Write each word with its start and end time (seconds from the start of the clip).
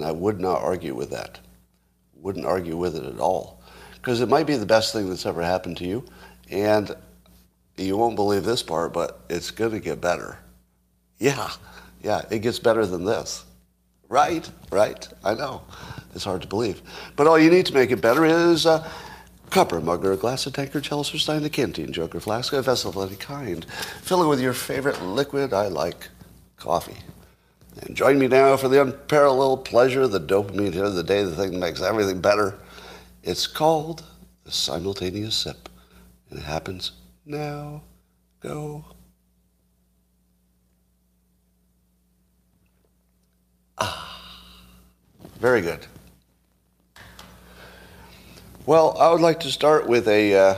And 0.00 0.08
I 0.08 0.12
would 0.12 0.40
not 0.40 0.62
argue 0.62 0.94
with 0.94 1.10
that. 1.10 1.40
Wouldn't 2.14 2.46
argue 2.46 2.74
with 2.74 2.96
it 2.96 3.04
at 3.04 3.20
all. 3.20 3.60
Because 3.96 4.22
it 4.22 4.30
might 4.30 4.46
be 4.46 4.56
the 4.56 4.64
best 4.64 4.94
thing 4.94 5.10
that's 5.10 5.26
ever 5.26 5.42
happened 5.42 5.76
to 5.76 5.84
you. 5.84 6.06
And 6.50 6.96
you 7.76 7.98
won't 7.98 8.16
believe 8.16 8.44
this 8.44 8.62
part, 8.62 8.94
but 8.94 9.20
it's 9.28 9.50
going 9.50 9.72
to 9.72 9.78
get 9.78 10.00
better. 10.00 10.38
Yeah, 11.18 11.50
yeah, 12.02 12.22
it 12.30 12.38
gets 12.38 12.58
better 12.58 12.86
than 12.86 13.04
this. 13.04 13.44
Right, 14.08 14.50
right, 14.72 15.06
I 15.22 15.34
know. 15.34 15.60
It's 16.14 16.24
hard 16.24 16.40
to 16.40 16.48
believe. 16.48 16.80
But 17.14 17.26
all 17.26 17.38
you 17.38 17.50
need 17.50 17.66
to 17.66 17.74
make 17.74 17.90
it 17.90 18.00
better 18.00 18.24
is 18.24 18.64
a 18.64 18.90
cup 19.50 19.70
or 19.70 19.82
mug 19.82 20.02
or 20.06 20.12
a 20.12 20.16
glass, 20.16 20.46
a 20.46 20.50
tankard, 20.50 20.82
chalice 20.82 21.12
or 21.12 21.18
stein, 21.18 21.44
a 21.44 21.50
canteen, 21.50 21.92
jug 21.92 22.16
or 22.16 22.20
flask, 22.20 22.54
a 22.54 22.62
vessel 22.62 22.98
of 22.98 23.10
any 23.10 23.18
kind. 23.18 23.66
Fill 24.00 24.22
it 24.22 24.28
with 24.28 24.40
your 24.40 24.54
favorite 24.54 25.02
liquid. 25.02 25.52
I 25.52 25.68
like 25.68 26.08
coffee. 26.56 26.96
And 27.82 27.96
join 27.96 28.18
me 28.18 28.28
now 28.28 28.56
for 28.56 28.68
the 28.68 28.82
unparalleled 28.82 29.64
pleasure, 29.64 30.06
the 30.06 30.20
dopamine 30.20 30.74
hit 30.74 30.84
of 30.84 30.94
the 30.94 31.02
day, 31.02 31.22
the 31.24 31.34
thing 31.34 31.52
that 31.52 31.58
makes 31.58 31.80
everything 31.80 32.20
better. 32.20 32.58
It's 33.22 33.46
called 33.46 34.04
the 34.44 34.52
simultaneous 34.52 35.34
sip. 35.34 35.68
And 36.28 36.38
it 36.38 36.44
happens 36.44 36.92
now. 37.24 37.82
Go. 38.40 38.84
Ah. 43.78 44.10
Very 45.40 45.62
good. 45.62 45.86
Well, 48.66 48.94
I 48.98 49.10
would 49.10 49.22
like 49.22 49.40
to 49.40 49.50
start 49.50 49.88
with 49.88 50.06
a 50.06 50.34
uh, 50.34 50.56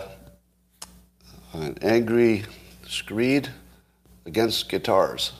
an 1.52 1.78
angry 1.82 2.44
screed 2.88 3.48
against 4.26 4.68
guitars. 4.68 5.32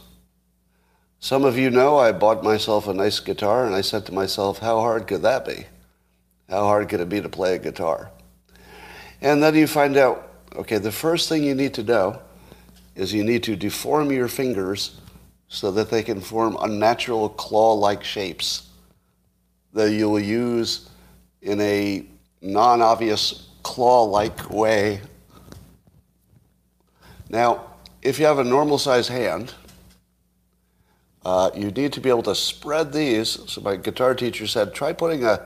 Some 1.22 1.44
of 1.44 1.56
you 1.56 1.70
know 1.70 1.98
I 1.98 2.10
bought 2.10 2.42
myself 2.42 2.88
a 2.88 2.92
nice 2.92 3.20
guitar 3.20 3.64
and 3.64 3.76
I 3.76 3.80
said 3.80 4.04
to 4.06 4.12
myself, 4.12 4.58
how 4.58 4.80
hard 4.80 5.06
could 5.06 5.22
that 5.22 5.46
be? 5.46 5.66
How 6.48 6.62
hard 6.62 6.88
could 6.88 6.98
it 6.98 7.08
be 7.08 7.20
to 7.20 7.28
play 7.28 7.54
a 7.54 7.60
guitar? 7.60 8.10
And 9.20 9.40
then 9.40 9.54
you 9.54 9.68
find 9.68 9.96
out, 9.96 10.28
okay, 10.56 10.78
the 10.78 10.90
first 10.90 11.28
thing 11.28 11.44
you 11.44 11.54
need 11.54 11.74
to 11.74 11.84
know 11.84 12.20
is 12.96 13.14
you 13.14 13.22
need 13.22 13.44
to 13.44 13.54
deform 13.54 14.10
your 14.10 14.26
fingers 14.26 15.00
so 15.46 15.70
that 15.70 15.90
they 15.90 16.02
can 16.02 16.20
form 16.20 16.56
unnatural 16.60 17.28
claw-like 17.28 18.02
shapes 18.02 18.66
that 19.74 19.92
you'll 19.92 20.18
use 20.18 20.90
in 21.40 21.60
a 21.60 22.04
non-obvious 22.40 23.48
claw-like 23.62 24.50
way. 24.50 25.00
Now, 27.30 27.74
if 28.02 28.18
you 28.18 28.26
have 28.26 28.40
a 28.40 28.44
normal 28.44 28.76
sized 28.76 29.08
hand, 29.08 29.54
uh, 31.24 31.50
you 31.54 31.70
need 31.70 31.92
to 31.92 32.00
be 32.00 32.08
able 32.08 32.22
to 32.24 32.34
spread 32.34 32.92
these. 32.92 33.38
So 33.50 33.60
my 33.60 33.76
guitar 33.76 34.14
teacher 34.14 34.46
said, 34.46 34.74
try 34.74 34.92
putting 34.92 35.24
a, 35.24 35.42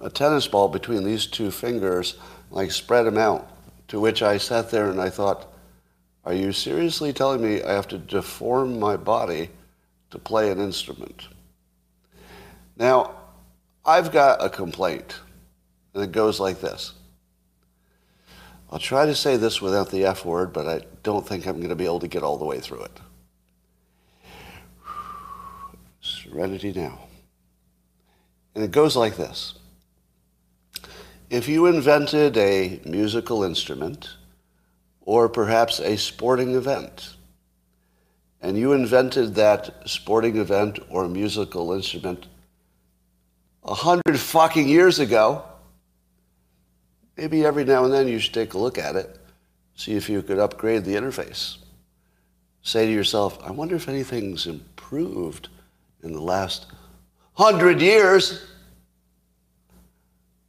a 0.00 0.10
tennis 0.10 0.48
ball 0.48 0.68
between 0.68 1.04
these 1.04 1.26
two 1.26 1.50
fingers, 1.50 2.16
like 2.50 2.70
spread 2.70 3.06
them 3.06 3.18
out. 3.18 3.48
To 3.88 4.00
which 4.00 4.22
I 4.22 4.38
sat 4.38 4.70
there 4.70 4.90
and 4.90 5.00
I 5.00 5.10
thought, 5.10 5.52
are 6.24 6.32
you 6.34 6.52
seriously 6.52 7.12
telling 7.12 7.42
me 7.42 7.62
I 7.62 7.72
have 7.72 7.88
to 7.88 7.98
deform 7.98 8.78
my 8.78 8.96
body 8.96 9.50
to 10.10 10.18
play 10.18 10.50
an 10.50 10.60
instrument? 10.60 11.28
Now, 12.76 13.14
I've 13.84 14.12
got 14.12 14.42
a 14.42 14.48
complaint, 14.48 15.16
and 15.92 16.02
it 16.02 16.12
goes 16.12 16.38
like 16.38 16.60
this. 16.60 16.94
I'll 18.70 18.78
try 18.78 19.04
to 19.04 19.14
say 19.14 19.36
this 19.36 19.60
without 19.60 19.90
the 19.90 20.06
F 20.06 20.24
word, 20.24 20.52
but 20.52 20.66
I 20.66 20.86
don't 21.02 21.26
think 21.26 21.46
I'm 21.46 21.56
going 21.56 21.68
to 21.68 21.76
be 21.76 21.84
able 21.84 22.00
to 22.00 22.08
get 22.08 22.22
all 22.22 22.38
the 22.38 22.44
way 22.44 22.60
through 22.60 22.84
it. 22.84 23.00
Serenity 26.32 26.72
now. 26.72 26.98
And 28.54 28.64
it 28.64 28.70
goes 28.70 28.96
like 28.96 29.16
this. 29.16 29.54
If 31.28 31.46
you 31.46 31.66
invented 31.66 32.36
a 32.38 32.80
musical 32.86 33.44
instrument, 33.44 34.16
or 35.02 35.28
perhaps 35.28 35.78
a 35.80 35.96
sporting 35.96 36.54
event, 36.54 37.16
and 38.40 38.56
you 38.56 38.72
invented 38.72 39.34
that 39.34 39.88
sporting 39.88 40.36
event 40.36 40.78
or 40.88 41.06
musical 41.06 41.72
instrument 41.72 42.26
a 43.64 43.74
hundred 43.74 44.18
fucking 44.18 44.68
years 44.68 44.98
ago, 44.98 45.44
maybe 47.16 47.44
every 47.44 47.64
now 47.64 47.84
and 47.84 47.92
then 47.92 48.08
you 48.08 48.18
should 48.18 48.34
take 48.34 48.54
a 48.54 48.58
look 48.58 48.78
at 48.78 48.96
it, 48.96 49.18
see 49.74 49.92
if 49.92 50.08
you 50.08 50.22
could 50.22 50.38
upgrade 50.38 50.84
the 50.84 50.94
interface. 50.94 51.58
Say 52.62 52.86
to 52.86 52.92
yourself, 52.92 53.38
I 53.44 53.50
wonder 53.50 53.76
if 53.76 53.88
anything's 53.88 54.46
improved 54.46 55.48
in 56.02 56.12
the 56.12 56.20
last 56.20 56.66
hundred 57.34 57.80
years. 57.80 58.44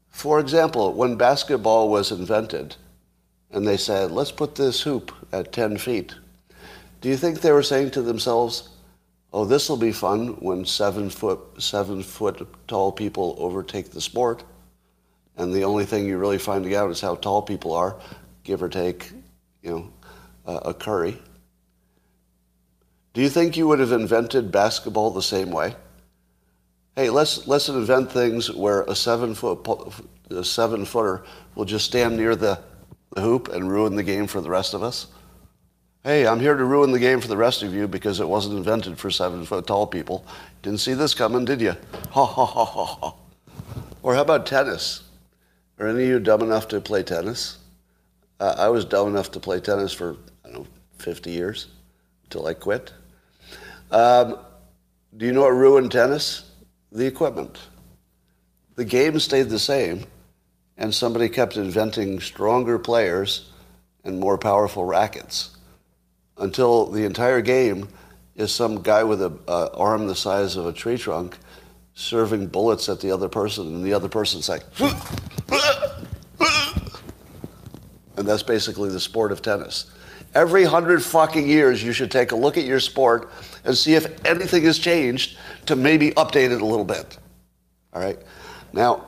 For 0.09 0.39
example, 0.39 0.93
when 0.93 1.15
basketball 1.15 1.89
was 1.89 2.11
invented, 2.11 2.75
and 3.51 3.67
they 3.67 3.77
said, 3.77 4.11
let's 4.11 4.31
put 4.31 4.55
this 4.55 4.81
hoop 4.81 5.11
at 5.31 5.51
10 5.51 5.77
feet, 5.77 6.15
do 7.01 7.09
you 7.09 7.17
think 7.17 7.41
they 7.41 7.51
were 7.51 7.63
saying 7.63 7.91
to 7.91 8.01
themselves, 8.01 8.69
oh, 9.31 9.45
this 9.45 9.69
will 9.69 9.77
be 9.77 9.91
fun 9.91 10.29
when 10.39 10.65
seven 10.65 11.09
foot, 11.09 11.39
seven 11.57 12.01
foot 12.01 12.47
tall 12.67 12.91
people 12.91 13.35
overtake 13.37 13.91
the 13.91 14.01
sport? 14.01 14.43
And 15.35 15.53
the 15.53 15.63
only 15.63 15.85
thing 15.85 16.05
you're 16.05 16.19
really 16.19 16.37
finding 16.37 16.75
out 16.75 16.89
is 16.91 17.01
how 17.01 17.15
tall 17.15 17.41
people 17.41 17.73
are, 17.73 17.99
give 18.43 18.61
or 18.61 18.69
take, 18.69 19.11
you 19.61 19.71
know, 19.71 19.93
a 20.45 20.73
curry. 20.73 21.17
Do 23.13 23.21
you 23.21 23.29
think 23.29 23.55
you 23.55 23.67
would 23.67 23.79
have 23.79 23.91
invented 23.91 24.51
basketball 24.51 25.11
the 25.11 25.21
same 25.21 25.51
way? 25.51 25.75
Hey, 26.95 27.11
let's 27.11 27.47
let's 27.47 27.69
invent 27.69 28.11
things 28.11 28.51
where 28.51 28.81
a 28.83 28.95
seven 28.95 29.35
foot 29.35 29.67
a 30.31 30.43
seven 30.43 30.83
footer 30.83 31.23
will 31.53 31.65
just 31.65 31.85
stand 31.85 32.17
near 32.17 32.35
the, 32.35 32.59
the 33.11 33.21
hoop 33.21 33.49
and 33.49 33.71
ruin 33.71 33.95
the 33.95 34.03
game 34.03 34.25
for 34.25 34.41
the 34.41 34.49
rest 34.49 34.73
of 34.73 34.81
us. 34.81 35.07
Hey, 36.03 36.25
I'm 36.25 36.39
here 36.39 36.55
to 36.55 36.65
ruin 36.65 36.91
the 36.91 36.99
game 36.99 37.21
for 37.21 37.27
the 37.27 37.37
rest 37.37 37.61
of 37.61 37.73
you 37.73 37.87
because 37.87 38.19
it 38.19 38.27
wasn't 38.27 38.57
invented 38.57 38.97
for 38.97 39.11
seven 39.11 39.45
foot 39.45 39.67
tall 39.67 39.85
people. 39.85 40.25
Didn't 40.63 40.79
see 40.79 40.93
this 40.93 41.13
coming, 41.13 41.45
did 41.45 41.61
you? 41.61 41.75
Ha 42.11 42.25
ha 42.25 42.45
ha 42.45 42.65
ha 42.65 42.85
ha. 42.85 43.15
Or 44.01 44.15
how 44.15 44.21
about 44.21 44.45
tennis? 44.45 45.03
Are 45.79 45.87
any 45.87 46.03
of 46.03 46.09
you 46.09 46.19
dumb 46.19 46.41
enough 46.41 46.67
to 46.69 46.81
play 46.81 47.03
tennis? 47.03 47.59
Uh, 48.39 48.55
I 48.57 48.69
was 48.69 48.85
dumb 48.85 49.07
enough 49.07 49.31
to 49.31 49.39
play 49.39 49.59
tennis 49.59 49.93
for 49.93 50.17
I 50.43 50.49
don't 50.49 50.63
know 50.63 50.67
50 50.97 51.31
years 51.31 51.67
until 52.25 52.47
I 52.47 52.53
quit. 52.53 52.91
Um, 53.93 54.39
do 55.15 55.27
you 55.27 55.31
know 55.31 55.41
what 55.41 55.49
ruined 55.49 55.91
tennis? 55.91 56.49
The 56.91 57.05
equipment. 57.05 57.59
The 58.75 58.85
game 58.85 59.19
stayed 59.19 59.49
the 59.49 59.59
same, 59.59 60.05
and 60.77 60.93
somebody 60.93 61.29
kept 61.29 61.57
inventing 61.57 62.19
stronger 62.19 62.79
players 62.79 63.51
and 64.03 64.19
more 64.19 64.37
powerful 64.39 64.83
rackets 64.83 65.55
until 66.37 66.87
the 66.87 67.05
entire 67.05 67.41
game 67.41 67.87
is 68.35 68.51
some 68.51 68.81
guy 68.81 69.03
with 69.03 69.21
an 69.21 69.37
arm 69.47 70.07
the 70.07 70.15
size 70.15 70.55
of 70.55 70.65
a 70.65 70.73
tree 70.73 70.97
trunk 70.97 71.37
serving 71.93 72.47
bullets 72.47 72.89
at 72.89 72.99
the 72.99 73.11
other 73.11 73.29
person, 73.29 73.67
and 73.67 73.85
the 73.85 73.93
other 73.93 74.09
person's 74.09 74.49
like, 74.49 74.63
and 78.17 78.27
that's 78.27 78.41
basically 78.41 78.89
the 78.89 78.99
sport 78.99 79.31
of 79.31 79.43
tennis. 79.43 79.91
Every 80.33 80.63
hundred 80.63 81.03
fucking 81.03 81.47
years, 81.47 81.83
you 81.83 81.93
should 81.93 82.09
take 82.09 82.31
a 82.31 82.35
look 82.35 82.57
at 82.57 82.63
your 82.63 82.79
sport 82.79 83.31
and 83.63 83.77
see 83.77 83.95
if 83.95 84.25
anything 84.25 84.63
has 84.63 84.77
changed 84.77 85.37
to 85.65 85.75
maybe 85.75 86.11
update 86.11 86.51
it 86.51 86.61
a 86.61 86.65
little 86.65 86.85
bit. 86.85 87.17
All 87.93 88.01
right? 88.01 88.19
Now, 88.73 89.05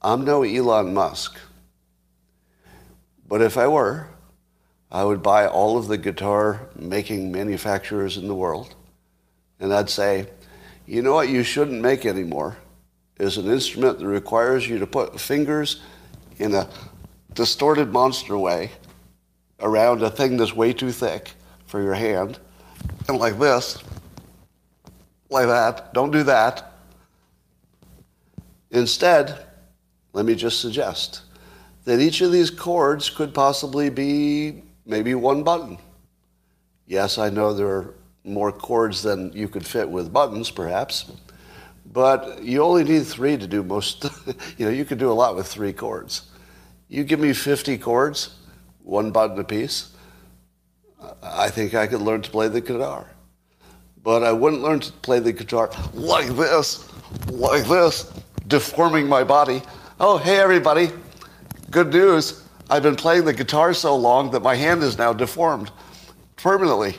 I'm 0.00 0.24
no 0.24 0.42
Elon 0.42 0.94
Musk, 0.94 1.38
but 3.26 3.42
if 3.42 3.56
I 3.58 3.66
were, 3.66 4.08
I 4.90 5.04
would 5.04 5.22
buy 5.22 5.46
all 5.46 5.76
of 5.76 5.88
the 5.88 5.98
guitar 5.98 6.68
making 6.76 7.32
manufacturers 7.32 8.16
in 8.16 8.28
the 8.28 8.34
world, 8.34 8.74
and 9.60 9.74
I'd 9.74 9.90
say, 9.90 10.28
you 10.86 11.02
know 11.02 11.12
what 11.12 11.28
you 11.28 11.42
shouldn't 11.42 11.82
make 11.82 12.06
anymore 12.06 12.56
is 13.18 13.36
an 13.36 13.46
instrument 13.50 13.98
that 13.98 14.06
requires 14.06 14.68
you 14.68 14.78
to 14.78 14.86
put 14.86 15.20
fingers 15.20 15.82
in 16.38 16.54
a 16.54 16.68
distorted 17.34 17.92
monster 17.92 18.38
way 18.38 18.70
around 19.60 20.02
a 20.02 20.10
thing 20.10 20.36
that's 20.36 20.54
way 20.54 20.72
too 20.72 20.92
thick 20.92 21.32
for 21.66 21.82
your 21.82 21.94
hand, 21.94 22.38
and 23.08 23.18
like 23.18 23.38
this, 23.38 23.82
like 25.30 25.46
that. 25.46 25.92
Don't 25.94 26.10
do 26.10 26.22
that. 26.24 26.72
Instead, 28.70 29.46
let 30.12 30.24
me 30.24 30.34
just 30.34 30.60
suggest 30.60 31.22
that 31.84 32.00
each 32.00 32.20
of 32.20 32.32
these 32.32 32.50
chords 32.50 33.08
could 33.08 33.32
possibly 33.32 33.88
be 33.88 34.62
maybe 34.84 35.14
one 35.14 35.42
button. 35.42 35.78
Yes, 36.86 37.18
I 37.18 37.30
know 37.30 37.52
there 37.52 37.68
are 37.68 37.94
more 38.24 38.52
chords 38.52 39.02
than 39.02 39.32
you 39.32 39.48
could 39.48 39.66
fit 39.66 39.88
with 39.88 40.12
buttons, 40.12 40.50
perhaps, 40.50 41.10
but 41.92 42.42
you 42.42 42.62
only 42.62 42.84
need 42.84 43.06
three 43.06 43.36
to 43.36 43.46
do 43.46 43.62
most. 43.62 44.04
you 44.58 44.66
know, 44.66 44.70
you 44.70 44.84
could 44.84 44.98
do 44.98 45.10
a 45.10 45.14
lot 45.14 45.34
with 45.34 45.46
three 45.46 45.72
chords. 45.72 46.22
You 46.88 47.04
give 47.04 47.20
me 47.20 47.32
50 47.32 47.78
chords, 47.78 48.36
one 48.82 49.10
button 49.10 49.38
apiece, 49.38 49.94
I 51.22 51.48
think 51.50 51.74
I 51.74 51.86
could 51.86 52.00
learn 52.02 52.22
to 52.22 52.30
play 52.30 52.48
the 52.48 52.60
guitar. 52.60 53.06
but 54.02 54.22
I 54.22 54.32
wouldn't 54.32 54.62
learn 54.62 54.80
to 54.80 54.92
play 54.92 55.18
the 55.20 55.32
guitar 55.32 55.70
like 55.92 56.28
this, 56.28 56.88
like 57.30 57.66
this, 57.66 58.10
deforming 58.46 59.06
my 59.08 59.22
body. 59.24 59.60
Oh, 60.00 60.16
hey, 60.18 60.38
everybody. 60.38 60.90
Good 61.70 61.92
news. 61.92 62.42
I've 62.70 62.82
been 62.82 62.96
playing 62.96 63.24
the 63.26 63.32
guitar 63.34 63.74
so 63.74 63.96
long 63.96 64.30
that 64.30 64.40
my 64.40 64.54
hand 64.54 64.82
is 64.82 64.96
now 64.96 65.12
deformed 65.12 65.70
permanently. 66.36 66.96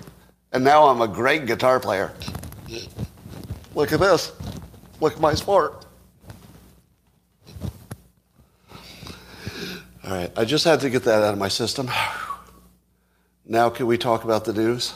And 0.51 0.63
now 0.63 0.87
I'm 0.87 1.01
a 1.01 1.07
great 1.07 1.45
guitar 1.45 1.79
player. 1.79 2.11
Look 3.75 3.91
at 3.91 3.99
this. 3.99 4.31
Look 4.99 5.13
at 5.13 5.19
my 5.19 5.33
sport. 5.33 5.85
All 10.03 10.11
right, 10.11 10.31
I 10.35 10.45
just 10.45 10.65
had 10.65 10.79
to 10.81 10.89
get 10.89 11.03
that 11.03 11.23
out 11.23 11.33
of 11.33 11.39
my 11.39 11.49
system. 11.49 11.89
Now, 13.51 13.71
can 13.71 13.87
we 13.87 13.97
talk 13.97 14.25
about 14.25 14.45
the 14.45 14.53
news? 14.53 14.93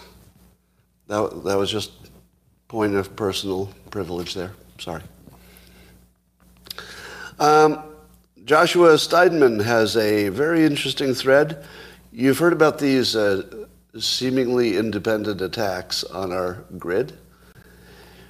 That, 1.07 1.43
that 1.43 1.57
was 1.57 1.71
just 1.71 1.91
point 2.67 2.93
of 2.93 3.15
personal 3.15 3.73
privilege 3.89 4.35
there. 4.35 4.51
Sorry. 4.77 5.01
Um, 7.39 7.83
Joshua 8.45 8.99
Steinman 8.99 9.59
has 9.59 9.97
a 9.97 10.29
very 10.29 10.65
interesting 10.65 11.15
thread. 11.15 11.65
You've 12.11 12.37
heard 12.37 12.53
about 12.53 12.77
these 12.77 13.15
uh, 13.15 13.65
seemingly 13.97 14.77
independent 14.77 15.41
attacks 15.41 16.03
on 16.03 16.31
our 16.31 16.63
grid. 16.77 17.17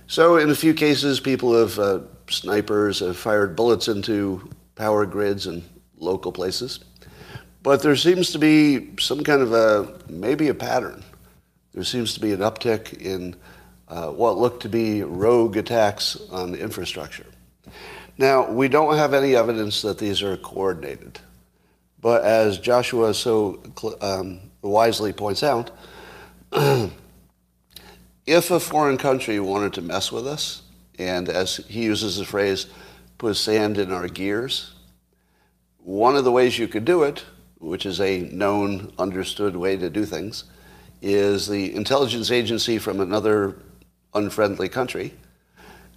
So, 0.07 0.37
in 0.37 0.49
a 0.49 0.55
few 0.55 0.73
cases, 0.73 1.19
people 1.19 1.53
have 1.59 1.77
uh, 1.77 1.99
snipers 2.29 2.99
have 2.99 3.17
fired 3.17 3.57
bullets 3.57 3.89
into 3.89 4.49
power 4.75 5.05
grids 5.05 5.47
and 5.47 5.63
local 5.97 6.31
places. 6.31 6.79
But 7.63 7.81
there 7.81 7.95
seems 7.95 8.31
to 8.31 8.39
be 8.39 8.89
some 8.99 9.23
kind 9.23 9.41
of 9.41 9.53
a 9.53 9.97
maybe 10.09 10.49
a 10.49 10.53
pattern. 10.53 11.03
There 11.73 11.85
seems 11.85 12.13
to 12.13 12.19
be 12.19 12.33
an 12.33 12.41
uptick 12.41 13.01
in 13.01 13.35
uh, 13.87 14.09
what 14.09 14.37
look 14.37 14.59
to 14.61 14.69
be 14.69 15.01
rogue 15.01 15.55
attacks 15.55 16.17
on 16.29 16.55
infrastructure. 16.55 17.25
Now, 18.17 18.51
we 18.51 18.67
don't 18.67 18.97
have 18.97 19.13
any 19.13 19.35
evidence 19.35 19.81
that 19.81 19.97
these 19.97 20.21
are 20.21 20.37
coordinated. 20.37 21.19
But 21.99 22.25
as 22.25 22.59
Joshua 22.59 23.13
so 23.13 23.63
um, 24.01 24.41
wisely 24.61 25.13
points 25.13 25.41
out, 25.41 25.71
if 26.51 26.91
a 28.51 28.59
foreign 28.59 28.97
country 28.97 29.39
wanted 29.39 29.73
to 29.73 29.81
mess 29.81 30.11
with 30.11 30.27
us, 30.27 30.63
and 30.99 31.29
as 31.29 31.57
he 31.67 31.83
uses 31.83 32.17
the 32.17 32.25
phrase, 32.25 32.67
put 33.17 33.35
sand 33.35 33.77
in 33.77 33.91
our 33.91 34.09
gears, 34.09 34.73
one 35.77 36.15
of 36.15 36.23
the 36.23 36.31
ways 36.31 36.59
you 36.59 36.67
could 36.67 36.85
do 36.85 37.03
it, 37.03 37.23
which 37.63 37.85
is 37.85 37.99
a 38.01 38.21
known, 38.31 38.93
understood 38.99 39.55
way 39.55 39.77
to 39.77 39.89
do 39.89 40.05
things, 40.05 40.43
is 41.01 41.47
the 41.47 41.73
intelligence 41.75 42.29
agency 42.29 42.77
from 42.77 42.99
another 42.99 43.57
unfriendly 44.13 44.69
country 44.69 45.13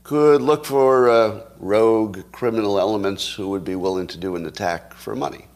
could 0.07 0.41
look 0.41 0.65
for 0.65 1.11
uh, 1.11 1.41
rogue 1.59 2.21
criminal 2.31 2.79
elements 2.79 3.29
who 3.35 3.49
would 3.49 3.65
be 3.65 3.75
willing 3.75 4.07
to 4.07 4.17
do 4.17 4.37
an 4.37 4.47
attack 4.47 4.95
for 4.95 5.17
money. 5.17 5.47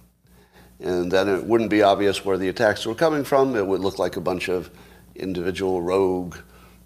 And 0.81 1.12
then 1.12 1.29
it 1.29 1.45
wouldn't 1.45 1.71
be 1.71 1.83
obvious 1.83 2.25
where 2.25 2.37
the 2.37 2.49
attacks 2.49 2.85
were 2.85 2.97
coming 2.97 3.23
from. 3.23 3.55
It 3.55 3.65
would 3.65 3.81
look 3.81 4.01
like 4.01 4.17
a 4.17 4.21
bunch 4.21 4.49
of 4.49 4.69
individual 5.15 5.81
rogue 5.81 6.37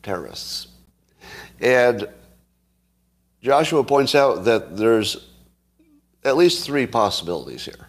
terrorists. 0.03 0.67
And 1.59 2.07
Joshua 3.41 3.83
points 3.83 4.15
out 4.15 4.45
that 4.45 4.77
there's 4.77 5.31
at 6.23 6.37
least 6.37 6.67
three 6.67 6.87
possibilities 6.87 7.65
here, 7.65 7.89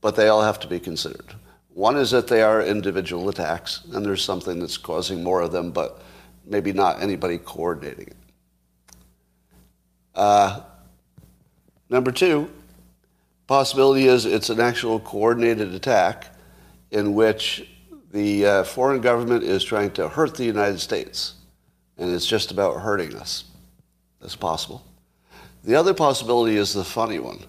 but 0.00 0.16
they 0.16 0.28
all 0.28 0.42
have 0.42 0.60
to 0.60 0.68
be 0.68 0.78
considered. 0.78 1.34
One 1.70 1.96
is 1.96 2.10
that 2.10 2.26
they 2.26 2.42
are 2.42 2.60
individual 2.62 3.28
attacks, 3.28 3.84
and 3.92 4.04
there's 4.04 4.24
something 4.24 4.58
that's 4.58 4.76
causing 4.76 5.22
more 5.22 5.42
of 5.42 5.52
them, 5.52 5.70
but 5.70 6.02
maybe 6.44 6.72
not 6.72 7.00
anybody 7.00 7.38
coordinating 7.38 8.08
it. 8.08 8.16
Uh, 10.14 10.62
number 11.88 12.10
two, 12.10 12.50
possibility 13.46 14.08
is 14.08 14.26
it's 14.26 14.50
an 14.50 14.60
actual 14.60 14.98
coordinated 14.98 15.72
attack 15.74 16.34
in 16.90 17.14
which 17.14 17.68
the 18.12 18.44
uh, 18.44 18.64
foreign 18.64 19.00
government 19.00 19.44
is 19.44 19.62
trying 19.62 19.90
to 19.92 20.08
hurt 20.08 20.34
the 20.34 20.44
United 20.44 20.80
States, 20.80 21.34
and 21.96 22.12
it's 22.12 22.26
just 22.26 22.50
about 22.50 22.80
hurting 22.80 23.14
us. 23.14 23.44
That's 24.20 24.36
possible. 24.36 24.84
The 25.62 25.74
other 25.74 25.94
possibility 25.94 26.56
is 26.56 26.72
the 26.72 26.84
funny 26.84 27.18
one 27.18 27.44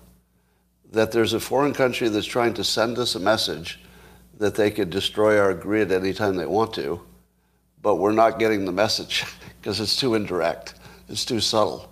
that 0.91 1.11
there's 1.11 1.33
a 1.33 1.39
foreign 1.39 1.73
country 1.73 2.09
that's 2.09 2.25
trying 2.25 2.53
to 2.55 2.63
send 2.63 2.97
us 2.97 3.15
a 3.15 3.19
message 3.19 3.79
that 4.37 4.55
they 4.55 4.71
could 4.71 4.89
destroy 4.89 5.39
our 5.39 5.53
grid 5.53 5.91
anytime 5.91 6.35
they 6.35 6.45
want 6.45 6.73
to, 6.73 7.01
but 7.81 7.95
we're 7.95 8.11
not 8.11 8.39
getting 8.39 8.65
the 8.65 8.71
message 8.71 9.25
because 9.61 9.79
it's 9.79 9.95
too 9.95 10.15
indirect, 10.15 10.75
it's 11.07 11.25
too 11.25 11.39
subtle. 11.39 11.89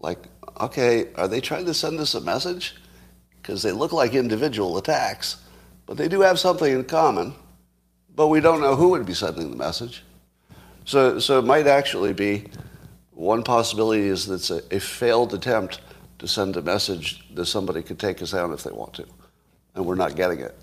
Like, 0.00 0.18
okay, 0.60 1.12
are 1.14 1.28
they 1.28 1.40
trying 1.40 1.66
to 1.66 1.74
send 1.74 1.98
us 1.98 2.14
a 2.14 2.20
message? 2.20 2.76
Because 3.36 3.62
they 3.62 3.72
look 3.72 3.92
like 3.92 4.14
individual 4.14 4.76
attacks, 4.76 5.42
but 5.86 5.96
they 5.96 6.08
do 6.08 6.20
have 6.20 6.38
something 6.38 6.72
in 6.72 6.84
common, 6.84 7.34
but 8.14 8.28
we 8.28 8.40
don't 8.40 8.60
know 8.60 8.74
who 8.74 8.88
would 8.90 9.06
be 9.06 9.14
sending 9.14 9.50
the 9.50 9.56
message. 9.56 10.02
So, 10.84 11.18
so 11.18 11.38
it 11.38 11.44
might 11.44 11.66
actually 11.66 12.12
be 12.12 12.46
one 13.12 13.42
possibility 13.42 14.06
is 14.06 14.26
that 14.26 14.34
it's 14.34 14.50
a, 14.50 14.62
a 14.76 14.78
failed 14.78 15.32
attempt 15.32 15.80
to 16.18 16.28
send 16.28 16.56
a 16.56 16.62
message 16.62 17.24
that 17.34 17.46
somebody 17.46 17.82
could 17.82 17.98
take 17.98 18.22
us 18.22 18.34
out 18.34 18.50
if 18.52 18.62
they 18.62 18.70
want 18.70 18.94
to, 18.94 19.06
and 19.74 19.84
we're 19.84 19.94
not 19.94 20.16
getting 20.16 20.40
it. 20.40 20.56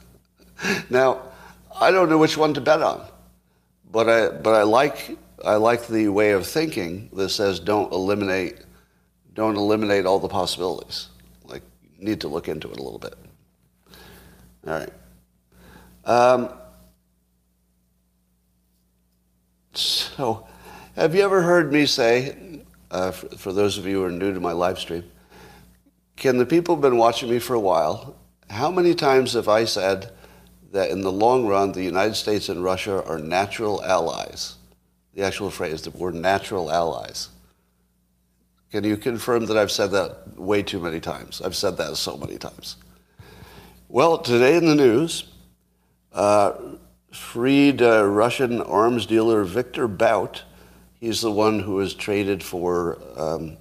now, 0.90 1.22
I 1.80 1.90
don't 1.90 2.08
know 2.08 2.18
which 2.18 2.36
one 2.36 2.54
to 2.54 2.60
bet 2.60 2.82
on, 2.82 3.06
but 3.90 4.08
I, 4.08 4.28
but 4.28 4.54
I 4.54 4.62
like 4.62 5.16
I 5.44 5.54
like 5.54 5.86
the 5.86 6.08
way 6.08 6.32
of 6.32 6.46
thinking 6.46 7.08
that 7.12 7.28
says 7.28 7.60
don't 7.60 7.92
eliminate 7.92 8.58
don't 9.34 9.56
eliminate 9.56 10.04
all 10.04 10.18
the 10.18 10.28
possibilities. 10.28 11.08
Like 11.44 11.62
you 11.82 12.04
need 12.04 12.20
to 12.22 12.28
look 12.28 12.48
into 12.48 12.68
it 12.70 12.78
a 12.78 12.82
little 12.82 12.98
bit. 12.98 13.14
All 14.66 14.74
right. 14.74 14.90
Um, 16.04 16.52
so, 19.74 20.46
have 20.96 21.14
you 21.14 21.22
ever 21.22 21.42
heard 21.42 21.72
me 21.72 21.86
say, 21.86 22.62
uh, 22.90 23.10
for, 23.10 23.28
for 23.36 23.52
those 23.52 23.78
of 23.78 23.86
you 23.86 24.00
who 24.00 24.04
are 24.04 24.10
new 24.10 24.32
to 24.32 24.40
my 24.40 24.52
live 24.52 24.78
stream, 24.78 25.04
can 26.16 26.38
the 26.38 26.46
people 26.46 26.74
who've 26.74 26.82
been 26.82 26.96
watching 26.96 27.30
me 27.30 27.38
for 27.38 27.54
a 27.54 27.60
while, 27.60 28.16
how 28.50 28.70
many 28.70 28.94
times 28.94 29.34
have 29.34 29.48
I 29.48 29.64
said 29.64 30.12
that 30.72 30.90
in 30.90 31.02
the 31.02 31.12
long 31.12 31.46
run, 31.46 31.72
the 31.72 31.82
United 31.82 32.14
States 32.14 32.48
and 32.48 32.62
Russia 32.62 33.04
are 33.04 33.18
natural 33.18 33.82
allies? 33.84 34.58
the 35.18 35.24
actual 35.24 35.50
phrase, 35.50 35.82
that 35.82 35.96
we're 35.96 36.12
natural 36.12 36.70
allies. 36.70 37.30
Can 38.70 38.84
you 38.84 38.96
confirm 38.96 39.46
that 39.46 39.56
I've 39.56 39.72
said 39.72 39.90
that 39.90 40.38
way 40.38 40.62
too 40.62 40.78
many 40.78 41.00
times? 41.00 41.42
I've 41.42 41.56
said 41.56 41.76
that 41.78 41.96
so 41.96 42.16
many 42.16 42.38
times. 42.38 42.76
Well, 43.88 44.18
today 44.18 44.56
in 44.56 44.66
the 44.66 44.76
news, 44.76 45.24
uh, 46.12 46.52
freed 47.12 47.82
uh, 47.82 48.04
Russian 48.04 48.62
arms 48.62 49.06
dealer 49.06 49.42
Victor 49.42 49.88
Bout. 49.88 50.44
He's 51.00 51.20
the 51.20 51.30
one 51.30 51.60
who 51.60 51.74
was 51.74 51.94
traded 51.94 52.42
for 52.42 52.98
um, 53.16 53.56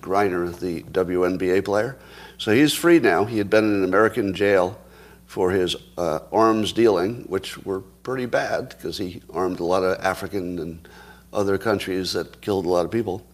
Griner, 0.00 0.56
the 0.58 0.82
WNBA 0.82 1.64
player. 1.64 1.96
So 2.38 2.52
he's 2.52 2.74
free 2.74 2.98
now. 2.98 3.24
He 3.24 3.38
had 3.38 3.48
been 3.48 3.64
in 3.64 3.74
an 3.74 3.84
American 3.84 4.34
jail 4.34 4.80
for 5.26 5.52
his 5.52 5.76
uh, 5.96 6.20
arms 6.32 6.72
dealing, 6.72 7.22
which 7.28 7.56
were 7.58 7.80
pretty 8.02 8.26
bad 8.26 8.70
because 8.70 8.98
he 8.98 9.22
armed 9.30 9.60
a 9.60 9.64
lot 9.64 9.84
of 9.84 10.04
African 10.04 10.58
and 10.58 10.88
other 11.32 11.58
countries 11.58 12.12
that 12.14 12.40
killed 12.40 12.66
a 12.66 12.68
lot 12.68 12.84
of 12.84 12.90
people. 12.90 13.24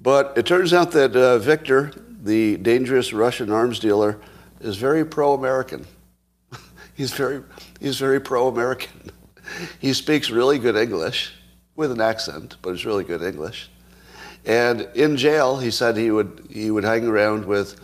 But 0.00 0.32
it 0.36 0.44
turns 0.44 0.72
out 0.72 0.90
that 0.92 1.14
uh, 1.14 1.38
Victor, 1.38 1.92
the 2.24 2.56
dangerous 2.56 3.12
Russian 3.12 3.52
arms 3.52 3.78
dealer, 3.78 4.18
is 4.60 4.76
very 4.76 5.04
pro-American. 5.04 5.86
he's 6.94 7.12
very, 7.12 7.42
he's 7.78 7.98
very 7.98 8.20
pro-American. 8.20 9.12
he 9.78 9.92
speaks 9.92 10.30
really 10.30 10.58
good 10.58 10.74
English 10.74 11.32
with 11.76 11.90
an 11.90 12.00
accent, 12.00 12.56
but 12.62 12.70
it's 12.70 12.84
really 12.84 13.04
good 13.04 13.22
English. 13.22 13.70
And 14.44 14.82
in 14.94 15.16
jail, 15.16 15.56
he 15.56 15.70
said 15.70 15.96
he 15.96 16.10
would 16.10 16.46
he 16.50 16.70
would 16.70 16.84
hang 16.84 17.06
around 17.06 17.44
with 17.46 17.80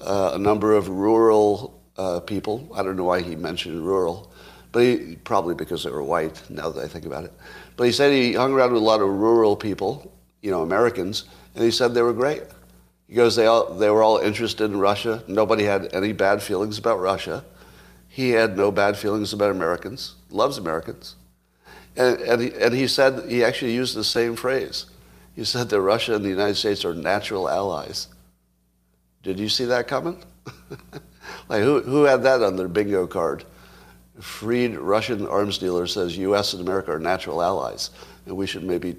uh, 0.00 0.32
a 0.34 0.38
number 0.38 0.74
of 0.74 0.88
rural 0.88 1.80
uh, 1.96 2.20
people. 2.20 2.70
I 2.74 2.82
don't 2.82 2.96
know 2.96 3.04
why 3.04 3.20
he 3.20 3.36
mentioned 3.36 3.84
rural, 3.84 4.32
but 4.72 4.80
he, 4.80 5.16
probably 5.24 5.54
because 5.54 5.84
they 5.84 5.90
were 5.90 6.02
white. 6.02 6.40
Now 6.48 6.70
that 6.70 6.84
I 6.84 6.88
think 6.88 7.04
about 7.04 7.24
it, 7.24 7.32
but 7.76 7.84
he 7.84 7.92
said 7.92 8.12
he 8.12 8.34
hung 8.34 8.52
around 8.52 8.72
with 8.72 8.82
a 8.82 8.84
lot 8.84 9.00
of 9.00 9.08
rural 9.08 9.56
people, 9.56 10.12
you 10.40 10.50
know, 10.50 10.62
Americans, 10.62 11.24
and 11.54 11.64
he 11.64 11.70
said 11.70 11.94
they 11.94 12.02
were 12.02 12.12
great. 12.12 12.42
He 13.08 13.14
goes, 13.14 13.36
they, 13.36 13.46
all, 13.46 13.74
they 13.74 13.90
were 13.90 14.02
all 14.02 14.18
interested 14.18 14.64
in 14.64 14.78
Russia. 14.78 15.22
Nobody 15.28 15.64
had 15.64 15.92
any 15.92 16.12
bad 16.12 16.42
feelings 16.42 16.78
about 16.78 17.00
Russia. 17.00 17.44
He 18.08 18.30
had 18.30 18.56
no 18.56 18.72
bad 18.72 18.96
feelings 18.96 19.32
about 19.32 19.50
Americans, 19.50 20.14
loves 20.30 20.56
Americans. 20.56 21.16
And, 21.96 22.20
and, 22.20 22.42
he, 22.42 22.52
and 22.54 22.74
he 22.74 22.86
said, 22.88 23.30
he 23.30 23.44
actually 23.44 23.74
used 23.74 23.94
the 23.94 24.04
same 24.04 24.36
phrase. 24.36 24.86
He 25.34 25.44
said 25.44 25.68
that 25.70 25.80
Russia 25.80 26.14
and 26.14 26.24
the 26.24 26.28
United 26.28 26.56
States 26.56 26.84
are 26.84 26.94
natural 26.94 27.48
allies. 27.48 28.08
Did 29.22 29.38
you 29.38 29.48
see 29.48 29.64
that 29.66 29.88
coming? 29.88 30.22
like, 31.48 31.62
who, 31.62 31.80
who 31.80 32.04
had 32.04 32.22
that 32.24 32.42
on 32.42 32.56
their 32.56 32.68
bingo 32.68 33.06
card? 33.06 33.44
freed 34.20 34.76
Russian 34.76 35.26
arms 35.26 35.58
dealer 35.58 35.86
says 35.86 36.16
U.S. 36.18 36.52
and 36.52 36.62
America 36.62 36.92
are 36.92 37.00
natural 37.00 37.42
allies. 37.42 37.90
and 38.26 38.36
we 38.36 38.46
should 38.46 38.64
maybe, 38.64 38.96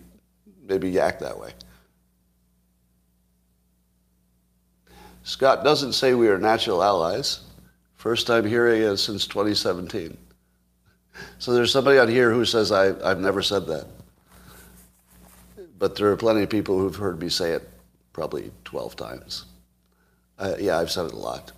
maybe 0.68 1.00
act 1.00 1.20
that 1.22 1.40
way. 1.40 1.52
Scott 5.24 5.64
doesn't 5.64 5.94
say 5.94 6.14
we 6.14 6.28
are 6.28 6.38
natural 6.38 6.84
allies. 6.84 7.42
First 7.96 8.28
time 8.28 8.46
hearing 8.46 8.82
it 8.82 8.98
since 8.98 9.26
2017. 9.26 10.16
So 11.40 11.54
there's 11.54 11.72
somebody 11.72 11.98
on 11.98 12.08
here 12.08 12.32
who 12.32 12.46
says 12.46 12.72
I, 12.72 12.88
I've 13.10 13.20
never 13.20 13.42
said 13.42 13.68
that. 13.68 13.88
But 15.78 15.96
there 15.96 16.12
are 16.12 16.18
plenty 16.18 16.44
of 16.44 16.50
people 16.50 16.80
who've 16.80 16.96
heard 16.96 17.20
me 17.20 17.30
say 17.30 17.52
it 17.52 17.70
probably 18.14 18.52
12 18.64 18.96
times. 18.96 19.46
Uh, 20.38 20.56
yeah, 20.60 20.80
I've 20.80 20.92
said 20.92 21.06
it 21.06 21.14
a 21.14 21.18
lot. 21.18 21.52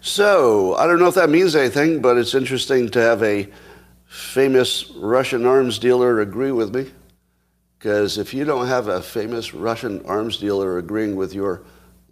So, 0.00 0.74
I 0.74 0.86
don't 0.86 0.98
know 0.98 1.08
if 1.08 1.14
that 1.14 1.30
means 1.30 1.56
anything, 1.56 2.02
but 2.02 2.18
it's 2.18 2.34
interesting 2.34 2.90
to 2.90 3.00
have 3.00 3.22
a 3.22 3.48
famous 4.06 4.90
Russian 4.90 5.46
arms 5.46 5.78
dealer 5.78 6.20
agree 6.20 6.52
with 6.52 6.74
me. 6.74 6.90
Because 7.78 8.18
if 8.18 8.32
you 8.32 8.44
don't 8.44 8.66
have 8.66 8.88
a 8.88 9.02
famous 9.02 9.52
Russian 9.52 10.04
arms 10.06 10.38
dealer 10.38 10.78
agreeing 10.78 11.16
with 11.16 11.34
your 11.34 11.62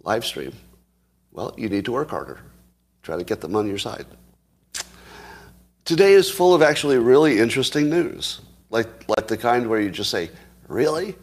live 0.03 0.25
stream, 0.25 0.53
well, 1.31 1.53
you 1.57 1.69
need 1.69 1.85
to 1.85 1.91
work 1.91 2.09
harder. 2.09 2.39
Try 3.01 3.17
to 3.17 3.23
get 3.23 3.41
them 3.41 3.55
on 3.55 3.67
your 3.67 3.79
side. 3.79 4.05
Today 5.85 6.13
is 6.13 6.29
full 6.29 6.53
of 6.53 6.61
actually 6.61 6.97
really 6.97 7.39
interesting 7.39 7.89
news, 7.89 8.39
like, 8.69 8.87
like 9.09 9.27
the 9.27 9.37
kind 9.37 9.67
where 9.67 9.81
you 9.81 9.89
just 9.89 10.09
say, 10.09 10.29
Really? 10.69 11.15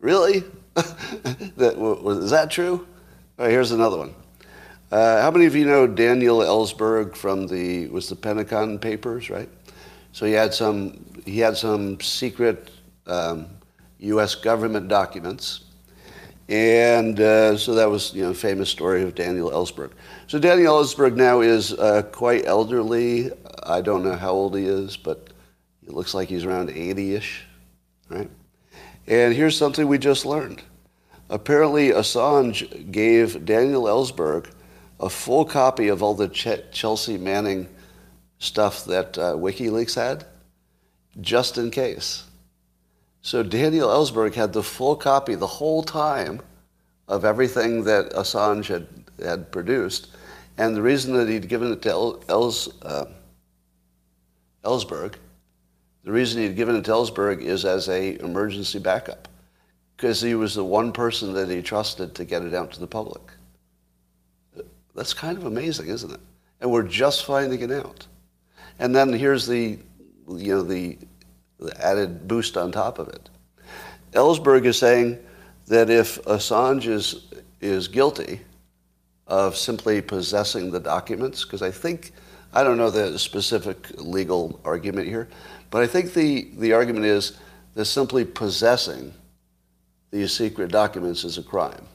Really? 0.00 0.42
that 0.74 1.52
that, 1.56 2.18
is 2.20 2.30
that 2.30 2.50
true? 2.50 2.86
All 3.38 3.44
right, 3.44 3.50
here's 3.50 3.70
another 3.70 3.96
one. 3.96 4.14
Uh, 4.90 5.22
how 5.22 5.30
many 5.30 5.46
of 5.46 5.54
you 5.54 5.64
know 5.64 5.86
Daniel 5.86 6.40
Ellsberg 6.40 7.14
from 7.14 7.46
the 7.46 7.86
was 7.88 8.08
the 8.08 8.16
Pentagon 8.16 8.78
Papers, 8.78 9.30
right? 9.30 9.48
So 10.12 10.26
he 10.26 10.32
had 10.32 10.52
some 10.52 11.04
he 11.24 11.38
had 11.38 11.56
some 11.56 12.00
secret 12.00 12.70
um, 13.06 13.46
U.S. 14.00 14.34
government 14.34 14.88
documents, 14.88 15.64
and 16.48 17.20
uh, 17.20 17.56
so 17.56 17.74
that 17.74 17.88
was 17.88 18.12
you 18.12 18.22
know 18.22 18.34
famous 18.34 18.68
story 18.68 19.02
of 19.02 19.14
Daniel 19.14 19.50
Ellsberg. 19.50 19.92
So 20.26 20.38
Daniel 20.38 20.82
Ellsberg 20.82 21.14
now 21.14 21.40
is 21.40 21.72
uh, 21.74 22.02
quite 22.12 22.44
elderly. 22.46 23.30
I 23.64 23.80
don't 23.80 24.02
know 24.04 24.16
how 24.16 24.30
old 24.30 24.56
he 24.56 24.64
is, 24.64 24.96
but 24.96 25.30
it 25.86 25.92
looks 25.92 26.14
like 26.14 26.28
he's 26.28 26.44
around 26.44 26.70
80-ish, 26.70 27.44
right? 28.08 28.30
And 29.06 29.34
here's 29.34 29.56
something 29.56 29.88
we 29.88 29.98
just 29.98 30.24
learned. 30.24 30.62
Apparently, 31.28 31.90
Assange 31.90 32.92
gave 32.92 33.44
Daniel 33.44 33.84
Ellsberg 33.84 34.50
a 35.00 35.08
full 35.08 35.44
copy 35.44 35.88
of 35.88 36.02
all 36.02 36.14
the 36.14 36.28
Ch- 36.28 36.70
Chelsea 36.70 37.18
Manning 37.18 37.68
stuff 38.38 38.84
that 38.84 39.18
uh, 39.18 39.34
WikiLeaks 39.34 39.94
had, 39.94 40.24
just 41.20 41.58
in 41.58 41.70
case. 41.70 42.24
So 43.22 43.42
Daniel 43.42 43.88
Ellsberg 43.88 44.34
had 44.34 44.52
the 44.52 44.62
full 44.62 44.96
copy 44.96 45.34
the 45.34 45.46
whole 45.46 45.82
time 45.82 46.40
of 47.08 47.24
everything 47.24 47.84
that 47.84 48.10
Assange 48.12 48.66
had, 48.66 48.86
had 49.24 49.52
produced. 49.52 50.08
And 50.58 50.76
the 50.76 50.82
reason 50.82 51.14
that 51.14 51.28
he'd 51.28 51.48
given 51.48 51.72
it 51.72 51.82
to 51.82 51.90
El- 51.90 52.24
Els, 52.28 52.82
uh, 52.82 53.06
Ellsberg, 54.64 55.14
the 56.04 56.12
reason 56.12 56.42
he'd 56.42 56.56
given 56.56 56.76
it 56.76 56.84
to 56.84 56.90
Ellsberg 56.90 57.40
is 57.40 57.64
as 57.64 57.88
a 57.88 58.18
emergency 58.20 58.78
backup, 58.78 59.28
because 59.96 60.20
he 60.20 60.34
was 60.34 60.54
the 60.54 60.64
one 60.64 60.92
person 60.92 61.32
that 61.34 61.48
he 61.48 61.62
trusted 61.62 62.14
to 62.14 62.24
get 62.24 62.42
it 62.42 62.54
out 62.54 62.72
to 62.72 62.80
the 62.80 62.86
public. 62.86 63.22
That's 64.94 65.14
kind 65.14 65.38
of 65.38 65.46
amazing, 65.46 65.88
isn't 65.88 66.12
it? 66.12 66.20
And 66.60 66.70
we're 66.70 66.82
just 66.82 67.24
finding 67.24 67.60
it 67.60 67.72
out. 67.72 68.06
And 68.78 68.94
then 68.94 69.12
here's 69.12 69.46
the, 69.46 69.78
you 70.28 70.54
know, 70.54 70.62
the, 70.62 70.98
the 71.58 71.84
added 71.84 72.28
boost 72.28 72.56
on 72.56 72.72
top 72.72 72.98
of 72.98 73.08
it. 73.08 73.28
Ellsberg 74.12 74.66
is 74.66 74.78
saying 74.78 75.18
that 75.68 75.88
if 75.88 76.22
Assange 76.24 76.86
is, 76.86 77.26
is 77.60 77.88
guilty 77.88 78.40
of 79.26 79.56
simply 79.56 80.02
possessing 80.02 80.70
the 80.70 80.80
documents, 80.80 81.44
because 81.44 81.62
I 81.62 81.70
think, 81.70 82.12
I 82.52 82.62
don't 82.62 82.76
know 82.76 82.90
the 82.90 83.18
specific 83.18 83.88
legal 83.96 84.60
argument 84.64 85.08
here, 85.08 85.28
but 85.70 85.82
I 85.82 85.86
think 85.86 86.12
the, 86.12 86.48
the 86.58 86.74
argument 86.74 87.06
is 87.06 87.38
that 87.74 87.86
simply 87.86 88.24
possessing 88.24 89.14
these 90.10 90.32
secret 90.32 90.70
documents 90.70 91.24
is 91.24 91.38
a 91.38 91.42
crime. 91.42 91.86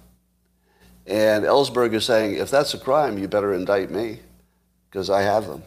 And 1.05 1.45
Ellsberg 1.45 1.93
is 1.93 2.05
saying, 2.05 2.35
if 2.35 2.49
that's 2.49 2.73
a 2.73 2.79
crime, 2.79 3.17
you 3.17 3.27
better 3.27 3.53
indict 3.53 3.91
me 3.91 4.19
because 4.89 5.09
I 5.09 5.21
have 5.21 5.47
them. 5.47 5.63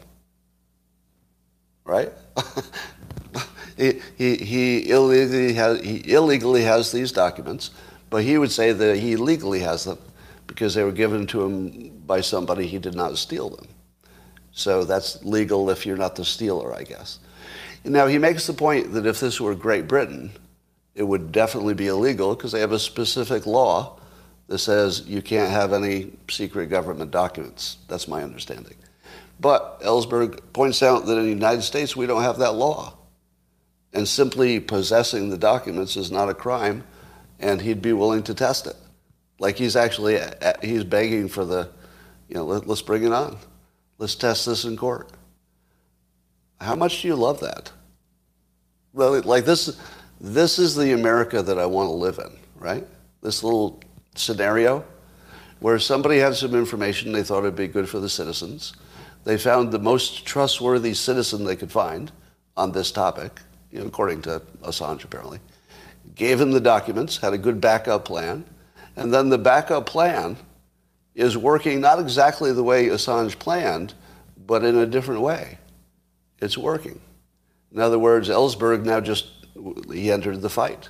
Right? 1.85 2.11
he, 3.77 4.01
he, 4.17 4.35
he, 4.35 4.89
illegally 4.91 5.53
has, 5.53 5.81
he 5.81 6.13
illegally 6.13 6.63
has 6.63 6.91
these 6.91 7.11
documents, 7.11 7.71
but 8.09 8.23
he 8.23 8.37
would 8.37 8.51
say 8.51 8.73
that 8.73 8.97
he 8.97 9.15
legally 9.15 9.61
has 9.61 9.85
them 9.85 9.97
because 10.45 10.75
they 10.75 10.83
were 10.83 10.91
given 10.91 11.25
to 11.27 11.43
him 11.43 11.97
by 12.05 12.19
somebody 12.21 12.67
he 12.67 12.77
did 12.77 12.93
not 12.93 13.17
steal 13.17 13.49
them. 13.49 13.67
So 14.51 14.83
that's 14.83 15.23
legal 15.23 15.69
if 15.69 15.85
you're 15.85 15.97
not 15.97 16.15
the 16.15 16.25
stealer, 16.25 16.73
I 16.73 16.83
guess. 16.83 17.19
Now, 17.83 18.07
he 18.07 18.17
makes 18.17 18.45
the 18.45 18.53
point 18.53 18.93
that 18.93 19.05
if 19.05 19.19
this 19.19 19.41
were 19.41 19.55
Great 19.55 19.87
Britain, 19.87 20.31
it 20.93 21.03
would 21.03 21.31
definitely 21.31 21.73
be 21.73 21.87
illegal 21.87 22.35
because 22.35 22.51
they 22.51 22.59
have 22.59 22.73
a 22.73 22.79
specific 22.79 23.45
law 23.45 23.99
that 24.47 24.59
says 24.59 25.07
you 25.07 25.21
can't 25.21 25.49
have 25.49 25.73
any 25.73 26.11
secret 26.29 26.67
government 26.67 27.09
documents. 27.09 27.77
That's 27.87 28.07
my 28.07 28.21
understanding. 28.21 28.75
But 29.39 29.81
Ellsberg 29.81 30.39
points 30.53 30.83
out 30.83 31.05
that 31.05 31.17
in 31.17 31.23
the 31.23 31.29
United 31.29 31.63
States 31.63 31.95
we 31.95 32.05
don't 32.05 32.21
have 32.21 32.37
that 32.39 32.53
law. 32.53 32.97
And 33.93 34.07
simply 34.07 34.59
possessing 34.59 35.29
the 35.29 35.37
documents 35.37 35.97
is 35.97 36.11
not 36.11 36.29
a 36.29 36.33
crime, 36.33 36.83
and 37.39 37.61
he'd 37.61 37.81
be 37.81 37.93
willing 37.93 38.23
to 38.23 38.33
test 38.33 38.67
it. 38.67 38.75
Like 39.39 39.57
he's 39.57 39.75
actually, 39.75 40.19
uh, 40.19 40.53
he's 40.61 40.83
begging 40.83 41.27
for 41.27 41.43
the, 41.43 41.69
you 42.29 42.35
know, 42.35 42.45
let, 42.45 42.69
us 42.69 42.81
bring 42.81 43.03
it 43.03 43.11
on. 43.11 43.37
Let's 44.01 44.15
test 44.15 44.47
this 44.47 44.65
in 44.65 44.77
court. 44.77 45.11
How 46.59 46.73
much 46.73 47.03
do 47.03 47.07
you 47.07 47.15
love 47.15 47.39
that? 47.41 47.71
Well, 48.93 49.21
like 49.21 49.45
this, 49.45 49.79
this 50.19 50.57
is 50.57 50.75
the 50.75 50.93
America 50.93 51.43
that 51.43 51.59
I 51.59 51.67
want 51.67 51.89
to 51.89 51.93
live 51.93 52.17
in, 52.17 52.35
right? 52.55 52.83
This 53.21 53.43
little 53.43 53.79
scenario 54.15 54.83
where 55.59 55.77
somebody 55.77 56.17
had 56.17 56.33
some 56.33 56.55
information 56.55 57.11
they 57.11 57.21
thought 57.21 57.43
would 57.43 57.55
be 57.55 57.67
good 57.67 57.87
for 57.87 57.99
the 57.99 58.09
citizens. 58.09 58.73
They 59.23 59.37
found 59.37 59.71
the 59.71 59.77
most 59.77 60.25
trustworthy 60.25 60.95
citizen 60.95 61.43
they 61.43 61.55
could 61.55 61.71
find 61.71 62.11
on 62.57 62.71
this 62.71 62.91
topic, 62.91 63.39
you 63.71 63.81
know, 63.81 63.85
according 63.85 64.23
to 64.23 64.41
Assange 64.63 65.03
apparently. 65.03 65.39
Gave 66.15 66.41
him 66.41 66.49
the 66.49 66.59
documents, 66.59 67.17
had 67.17 67.33
a 67.33 67.37
good 67.37 67.61
backup 67.61 68.05
plan, 68.05 68.45
and 68.95 69.13
then 69.13 69.29
the 69.29 69.37
backup 69.37 69.85
plan 69.85 70.37
is 71.15 71.37
working 71.37 71.81
not 71.81 71.99
exactly 71.99 72.53
the 72.53 72.63
way 72.63 72.87
Assange 72.87 73.37
planned, 73.37 73.93
but 74.45 74.63
in 74.63 74.77
a 74.77 74.85
different 74.85 75.21
way. 75.21 75.57
It's 76.39 76.57
working. 76.57 76.99
In 77.71 77.79
other 77.79 77.99
words, 77.99 78.29
Ellsberg 78.29 78.83
now 78.83 78.99
just 78.99 79.27
he 79.91 80.11
entered 80.11 80.41
the 80.41 80.49
fight. 80.49 80.89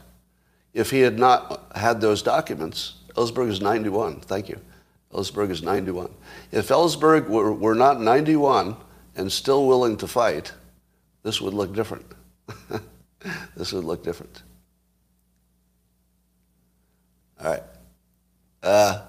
If 0.74 0.92
he 0.92 1.02
had 1.02 1.20
not 1.20 1.72
had 1.76 2.02
those 2.02 2.22
documents, 2.22 2.96
Ellsberg 3.16 3.50
is 3.50 3.62
91. 3.62 4.22
Thank 4.22 4.50
you. 4.50 4.60
Ellsberg 5.14 5.50
is 5.50 5.62
91. 5.62 6.10
If 6.52 6.70
Ellsberg 6.70 7.28
were, 7.28 7.52
were 7.52 7.76
not 7.76 8.00
91 8.00 8.78
and 9.16 9.32
still 9.32 9.68
willing 9.68 9.98
to 9.98 10.08
fight, 10.08 10.54
this 11.24 11.42
would 11.42 11.54
look 11.54 11.74
different. 11.74 12.06
this 13.56 13.74
would 13.74 13.84
look 13.84 14.04
different. 14.04 14.44
All 17.44 17.52
right. 17.52 17.64
Uh, 18.64 19.02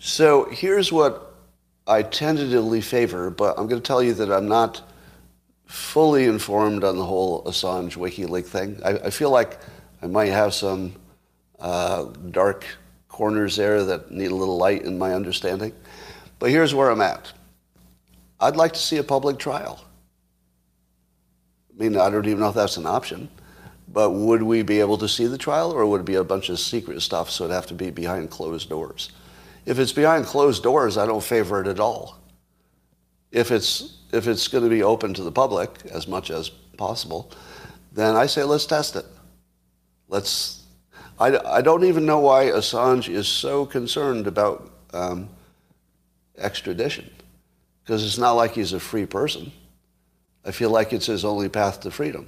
so 0.00 0.46
here's 0.50 0.90
what 0.90 1.36
I 1.86 2.02
tentatively 2.02 2.80
favor, 2.80 3.30
but 3.30 3.58
I'm 3.58 3.66
going 3.68 3.80
to 3.80 3.86
tell 3.86 4.02
you 4.02 4.14
that 4.14 4.32
I'm 4.32 4.48
not 4.48 4.82
fully 5.66 6.24
informed 6.24 6.82
on 6.82 6.96
the 6.96 7.04
whole 7.04 7.44
Assange 7.44 7.96
WikiLeaks 7.96 8.46
thing. 8.46 8.80
I, 8.84 8.90
I 8.90 9.10
feel 9.10 9.30
like 9.30 9.58
I 10.02 10.06
might 10.06 10.30
have 10.30 10.54
some 10.54 10.94
uh, 11.58 12.06
dark 12.30 12.64
corners 13.08 13.56
there 13.56 13.84
that 13.84 14.10
need 14.10 14.30
a 14.30 14.34
little 14.34 14.56
light 14.56 14.82
in 14.82 14.98
my 14.98 15.12
understanding. 15.12 15.72
But 16.38 16.50
here's 16.50 16.74
where 16.74 16.90
I'm 16.90 17.02
at. 17.02 17.32
I'd 18.40 18.56
like 18.56 18.72
to 18.72 18.80
see 18.80 18.96
a 18.96 19.04
public 19.04 19.38
trial. 19.38 19.84
I 21.68 21.82
mean, 21.82 21.98
I 21.98 22.08
don't 22.08 22.26
even 22.26 22.40
know 22.40 22.48
if 22.48 22.54
that's 22.54 22.78
an 22.78 22.86
option. 22.86 23.28
But 23.92 24.10
would 24.10 24.42
we 24.42 24.62
be 24.62 24.80
able 24.80 24.96
to 24.98 25.08
see 25.08 25.26
the 25.26 25.36
trial, 25.36 25.72
or 25.72 25.84
would 25.84 26.00
it 26.00 26.06
be 26.06 26.14
a 26.14 26.24
bunch 26.24 26.48
of 26.48 26.58
secret 26.58 27.02
stuff, 27.02 27.28
so 27.28 27.44
it'd 27.44 27.54
have 27.54 27.66
to 27.66 27.74
be 27.74 27.90
behind 27.90 28.30
closed 28.30 28.70
doors? 28.70 29.10
If 29.70 29.78
it's 29.78 29.92
behind 29.92 30.26
closed 30.26 30.64
doors, 30.64 30.98
I 30.98 31.06
don't 31.06 31.22
favor 31.22 31.60
it 31.60 31.68
at 31.68 31.78
all. 31.78 32.18
If 33.30 33.52
it's, 33.52 33.98
if 34.12 34.26
it's 34.26 34.48
going 34.48 34.64
to 34.64 34.70
be 34.70 34.82
open 34.82 35.14
to 35.14 35.22
the 35.22 35.30
public 35.30 35.70
as 35.92 36.08
much 36.08 36.32
as 36.32 36.48
possible, 36.76 37.30
then 37.92 38.16
I 38.16 38.26
say 38.26 38.42
let's 38.42 38.66
test 38.66 38.96
it. 38.96 39.04
Let's, 40.08 40.64
I, 41.20 41.38
I 41.38 41.60
don't 41.60 41.84
even 41.84 42.04
know 42.04 42.18
why 42.18 42.46
Assange 42.46 43.08
is 43.08 43.28
so 43.28 43.64
concerned 43.64 44.26
about 44.26 44.72
um, 44.92 45.28
extradition, 46.36 47.08
because 47.84 48.04
it's 48.04 48.18
not 48.18 48.32
like 48.32 48.54
he's 48.54 48.72
a 48.72 48.80
free 48.80 49.06
person. 49.06 49.52
I 50.44 50.50
feel 50.50 50.70
like 50.70 50.92
it's 50.92 51.06
his 51.06 51.24
only 51.24 51.48
path 51.48 51.78
to 51.82 51.92
freedom. 51.92 52.26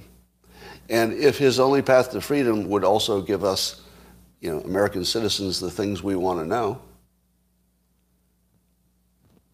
And 0.87 1.11
if 1.11 1.39
his 1.39 1.59
only 1.59 1.81
path 1.81 2.11
to 2.11 2.21
freedom 2.21 2.69
would 2.69 2.85
also 2.85 3.21
give 3.21 3.43
us, 3.43 3.81
you 4.39 4.49
know, 4.49 4.61
American 4.61 5.03
citizens 5.03 5.59
the 5.59 5.69
things 5.69 6.01
we 6.01 6.15
want 6.15 6.39
to 6.39 6.45
know, 6.45 6.79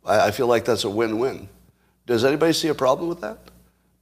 I, 0.06 0.28
I 0.28 0.32
feel 0.32 0.48
like 0.48 0.66
that's 0.66 0.84
a 0.84 0.90
win-win. 0.90 1.50
Does 2.06 2.24
anybody 2.26 2.54
see 2.54 2.70
a 2.70 2.76
problem 2.76 3.10
with 3.10 3.22
that? 3.22 3.38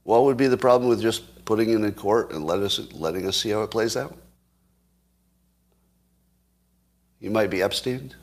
What 0.04 0.24
would 0.24 0.36
be 0.36 0.46
the 0.46 0.56
problem 0.56 0.88
with 0.88 1.02
just 1.02 1.44
putting 1.44 1.70
it 1.70 1.74
in 1.74 1.92
court 1.92 2.32
and 2.32 2.46
let 2.46 2.60
us, 2.60 2.80
letting 2.92 3.26
us 3.26 3.36
see 3.36 3.50
how 3.50 3.62
it 3.62 3.70
plays 3.70 3.96
out? 3.96 4.16
You 7.20 7.30
might 7.30 7.50
be 7.50 7.62
Epstein. 7.62 8.14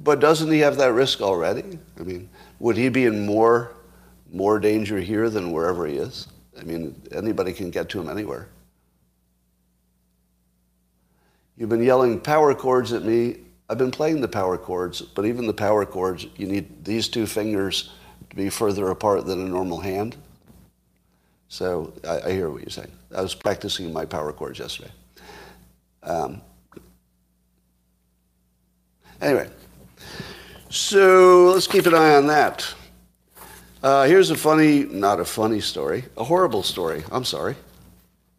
But 0.00 0.20
doesn't 0.20 0.50
he 0.50 0.58
have 0.58 0.76
that 0.78 0.92
risk 0.92 1.20
already? 1.20 1.78
I 1.98 2.02
mean, 2.02 2.28
would 2.58 2.76
he 2.76 2.88
be 2.88 3.04
in 3.04 3.24
more, 3.24 3.72
more 4.32 4.58
danger 4.58 4.98
here 4.98 5.30
than 5.30 5.52
wherever 5.52 5.86
he 5.86 5.96
is? 5.96 6.26
I 6.58 6.64
mean, 6.64 7.00
anybody 7.12 7.52
can 7.52 7.70
get 7.70 7.88
to 7.90 8.00
him 8.00 8.08
anywhere. 8.08 8.48
You've 11.56 11.68
been 11.68 11.82
yelling 11.82 12.20
power 12.20 12.54
chords 12.54 12.92
at 12.92 13.04
me. 13.04 13.36
I've 13.68 13.78
been 13.78 13.90
playing 13.90 14.20
the 14.20 14.28
power 14.28 14.58
chords, 14.58 15.00
but 15.00 15.24
even 15.24 15.46
the 15.46 15.54
power 15.54 15.86
chords, 15.86 16.26
you 16.36 16.46
need 16.46 16.84
these 16.84 17.08
two 17.08 17.26
fingers 17.26 17.90
to 18.30 18.36
be 18.36 18.48
further 18.48 18.90
apart 18.90 19.24
than 19.26 19.40
a 19.40 19.48
normal 19.48 19.80
hand. 19.80 20.16
So 21.48 21.92
I, 22.06 22.20
I 22.20 22.32
hear 22.32 22.50
what 22.50 22.62
you're 22.62 22.70
saying. 22.70 22.92
I 23.14 23.22
was 23.22 23.34
practicing 23.34 23.92
my 23.92 24.04
power 24.04 24.32
chords 24.32 24.58
yesterday. 24.58 24.90
Um, 26.02 26.42
anyway, 29.20 29.48
so 30.68 31.52
let's 31.52 31.66
keep 31.66 31.86
an 31.86 31.94
eye 31.94 32.16
on 32.16 32.26
that. 32.26 32.74
Uh, 33.82 34.04
here's 34.04 34.30
a 34.30 34.36
funny, 34.36 34.84
not 34.84 35.20
a 35.20 35.24
funny 35.24 35.60
story, 35.60 36.04
a 36.16 36.24
horrible 36.24 36.62
story. 36.62 37.04
I'm 37.10 37.24
sorry. 37.24 37.54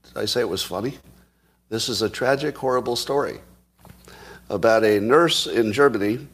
Did 0.04 0.18
I 0.18 0.26
say 0.26 0.42
it 0.42 0.50
was 0.50 0.64
funny? 0.64 0.98
This 1.70 1.90
is 1.90 2.02
a 2.02 2.10
tragic, 2.10 2.58
horrible 2.58 2.96
story 2.96 3.40
about 4.54 4.84
a 4.84 5.00
nurse 5.00 5.48
in 5.48 5.74
Germany 5.74 6.28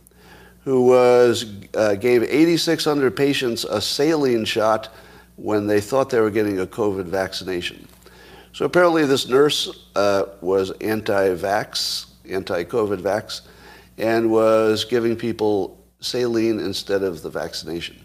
who 0.65 0.85
was, 0.85 1.45
uh, 1.73 1.95
gave 1.95 2.21
8,600 2.23 3.15
patients 3.15 3.63
a 3.63 3.81
saline 3.81 4.45
shot 4.45 4.89
when 5.37 5.67
they 5.67 5.79
thought 5.79 6.09
they 6.09 6.19
were 6.19 6.29
getting 6.29 6.59
a 6.59 6.67
COVID 6.67 7.05
vaccination. 7.05 7.87
So 8.51 8.65
apparently, 8.65 9.05
this 9.05 9.27
nurse 9.29 9.87
uh, 9.95 10.25
was 10.41 10.71
anti 10.81 11.29
vax, 11.29 12.07
anti 12.29 12.65
COVID 12.65 13.01
vax, 13.01 13.41
and 13.97 14.29
was 14.29 14.83
giving 14.83 15.15
people 15.15 15.77
saline 16.01 16.59
instead 16.59 17.03
of 17.03 17.21
the 17.21 17.29
vaccination. 17.29 18.03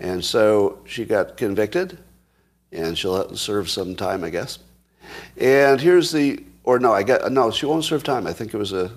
And 0.00 0.24
so 0.24 0.78
she 0.86 1.04
got 1.04 1.36
convicted, 1.36 1.98
and 2.72 2.96
she'll 2.96 3.36
serve 3.36 3.68
some 3.68 3.94
time, 3.94 4.24
I 4.24 4.30
guess. 4.30 4.58
And 5.36 5.80
here's 5.80 6.10
the, 6.10 6.44
or 6.64 6.78
no, 6.78 6.92
I 6.92 7.02
got 7.02 7.30
no, 7.30 7.50
she 7.50 7.66
won't 7.66 7.84
serve 7.84 8.04
time. 8.04 8.26
I 8.26 8.32
think 8.32 8.54
it 8.54 8.58
was 8.58 8.72
a 8.72 8.90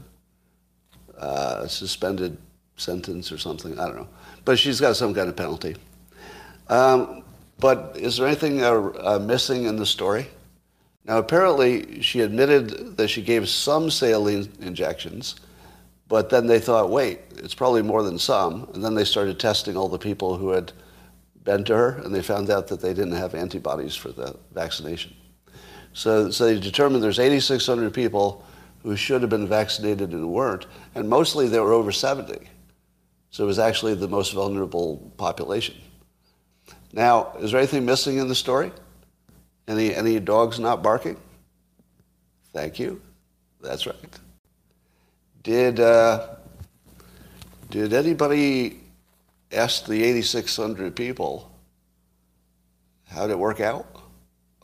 uh, 1.20 1.68
suspended 1.68 2.38
sentence 2.76 3.32
or 3.32 3.38
something. 3.38 3.80
I 3.80 3.86
don't 3.86 3.96
know, 3.96 4.08
but 4.46 4.60
she's 4.60 4.80
got 4.80 4.96
some 4.96 5.14
kind 5.14 5.30
of 5.30 5.36
penalty. 5.36 5.76
Um, 6.70 7.24
but 7.60 7.98
is 7.98 8.18
there 8.18 8.28
anything 8.28 8.62
uh, 8.62 8.92
uh, 9.00 9.20
missing 9.20 9.66
in 9.66 9.78
the 9.78 9.86
story? 9.86 10.28
Now, 11.06 11.20
apparently, 11.20 12.02
she 12.02 12.22
admitted 12.22 12.98
that 12.98 13.08
she 13.08 13.22
gave 13.22 13.48
some 13.48 13.90
saline 13.90 14.52
injections, 14.60 15.36
but 16.10 16.30
then 16.30 16.48
they 16.48 16.60
thought, 16.60 16.90
wait, 16.90 17.22
it's 17.38 17.56
probably 17.56 17.82
more 17.82 18.04
than 18.04 18.20
some. 18.20 18.70
And 18.74 18.84
then 18.84 18.94
they 18.94 19.06
started 19.06 19.40
testing 19.40 19.78
all 19.78 19.88
the 19.88 19.98
people 19.98 20.36
who 20.36 20.50
had 20.50 20.74
been 21.46 21.64
to 21.64 21.76
her, 21.76 22.02
and 22.04 22.14
they 22.14 22.22
found 22.22 22.50
out 22.50 22.68
that 22.68 22.82
they 22.82 22.94
didn't 22.94 23.14
have 23.14 23.36
antibodies 23.36 23.96
for 23.96 24.12
the 24.12 24.36
vaccination. 24.54 25.16
So, 25.94 26.30
so 26.30 26.46
they 26.46 26.60
determined 26.60 27.02
there's 27.02 27.20
8,600 27.20 27.94
people 27.94 28.46
who 28.88 28.96
should 28.96 29.20
have 29.20 29.30
been 29.30 29.46
vaccinated 29.46 30.14
and 30.14 30.30
weren't, 30.30 30.66
and 30.96 31.10
mostly 31.10 31.50
they 31.50 31.60
were 31.60 31.74
over 31.74 31.92
70. 31.92 32.40
So 33.32 33.44
it 33.44 33.48
was 33.48 33.60
actually 33.60 33.96
the 33.96 34.08
most 34.08 34.32
vulnerable 34.32 35.12
population. 35.18 35.76
Now, 36.94 37.34
is 37.38 37.52
there 37.52 37.60
anything 37.60 37.86
missing 37.86 38.18
in 38.18 38.30
the 38.30 38.36
story? 38.36 38.72
Any, 39.68 39.94
any 39.94 40.22
dogs 40.22 40.58
not 40.58 40.84
barking? 40.84 41.18
Thank 42.54 42.80
you. 42.80 43.02
That's 43.60 43.86
right. 43.86 44.20
Did, 45.44 45.82
uh, 45.82 46.36
did 47.70 47.92
anybody 47.92 48.80
ask 49.52 49.86
the 49.86 50.02
8,600 50.02 50.96
people, 50.96 51.52
how'd 53.10 53.32
it 53.32 53.38
work 53.38 53.60
out? 53.60 53.86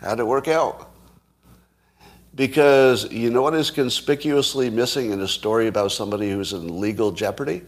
how'd 0.00 0.18
it 0.18 0.26
work 0.26 0.48
out? 0.48 0.88
Because 2.34 3.10
you 3.12 3.30
know 3.30 3.42
what 3.42 3.54
is 3.54 3.70
conspicuously 3.70 4.70
missing 4.70 5.10
in 5.12 5.20
a 5.20 5.28
story 5.28 5.66
about 5.66 5.92
somebody 5.92 6.30
who's 6.30 6.52
in 6.52 6.80
legal 6.80 7.12
jeopardy? 7.12 7.62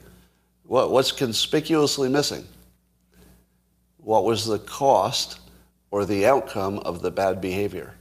What, 0.64 0.90
what's 0.90 1.12
conspicuously 1.12 2.08
missing? 2.08 2.46
What 3.98 4.24
was 4.24 4.46
the 4.46 4.58
cost 4.58 5.40
or 5.90 6.04
the 6.06 6.26
outcome 6.26 6.78
of 6.80 7.02
the 7.02 7.10
bad 7.10 7.40
behavior? 7.40 7.94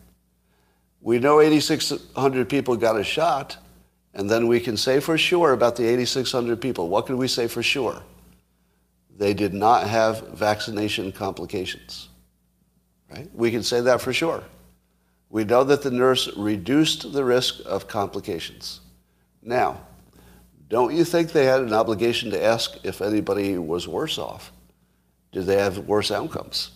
We 1.01 1.19
know 1.19 1.41
8,600 1.41 2.47
people 2.47 2.77
got 2.77 2.97
a 2.97 3.03
shot, 3.03 3.57
and 4.13 4.29
then 4.29 4.47
we 4.47 4.61
can 4.61 4.77
say 4.77 5.01
for 5.01 5.17
sure 5.17 5.51
about 5.51 5.75
the 5.75 5.85
8,600 5.85 6.61
people. 6.61 6.87
What 6.87 7.05
can 7.05 7.17
we 7.17 7.27
say 7.27 7.47
for 7.47 7.61
sure? 7.61 8.01
They 9.17 9.33
did 9.33 9.53
not 9.53 9.87
have 9.87 10.29
vaccination 10.29 11.11
complications. 11.11 12.07
Right? 13.11 13.29
We 13.33 13.51
can 13.51 13.63
say 13.63 13.81
that 13.81 14.01
for 14.01 14.13
sure. 14.13 14.43
We 15.33 15.45
know 15.45 15.63
that 15.63 15.81
the 15.81 15.89
nurse 15.89 16.29
reduced 16.37 17.11
the 17.11 17.25
risk 17.25 17.55
of 17.65 17.87
complications. 17.87 18.81
Now, 19.41 19.81
don't 20.69 20.95
you 20.95 21.03
think 21.03 21.31
they 21.31 21.45
had 21.45 21.61
an 21.61 21.73
obligation 21.73 22.29
to 22.29 22.43
ask 22.43 22.77
if 22.83 23.01
anybody 23.01 23.57
was 23.57 23.87
worse 23.87 24.19
off? 24.19 24.51
Did 25.31 25.47
they 25.47 25.57
have 25.57 25.87
worse 25.87 26.11
outcomes? 26.11 26.69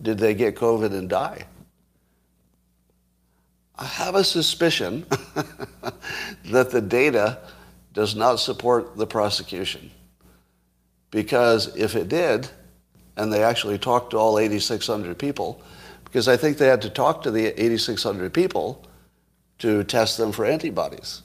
Did 0.00 0.18
they 0.18 0.34
get 0.34 0.54
COVID 0.54 0.96
and 0.96 1.10
die? 1.10 1.48
I 3.76 3.84
have 3.84 4.14
a 4.14 4.22
suspicion 4.22 5.04
that 6.52 6.70
the 6.70 6.80
data 6.80 7.38
does 7.94 8.14
not 8.14 8.36
support 8.36 8.96
the 8.96 9.08
prosecution. 9.08 9.90
Because 11.10 11.74
if 11.74 11.96
it 11.96 12.08
did, 12.08 12.48
and 13.16 13.32
they 13.32 13.42
actually 13.42 13.76
talked 13.76 14.12
to 14.12 14.18
all 14.18 14.38
8,600 14.38 15.18
people, 15.18 15.60
because 16.08 16.28
I 16.28 16.36
think 16.36 16.56
they 16.58 16.66
had 16.66 16.82
to 16.82 16.90
talk 16.90 17.22
to 17.22 17.30
the 17.30 17.46
8,600 17.46 18.32
people 18.32 18.84
to 19.58 19.84
test 19.84 20.16
them 20.16 20.32
for 20.32 20.44
antibodies. 20.44 21.22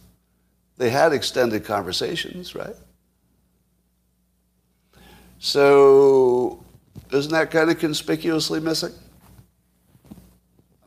They 0.78 0.90
had 0.90 1.14
extended 1.14 1.64
conversations, 1.64 2.56
right? 2.56 2.76
So, 5.40 6.64
isn't 7.12 7.32
that 7.32 7.52
kind 7.52 7.70
of 7.70 7.80
conspicuously 7.80 8.60
missing? 8.60 8.94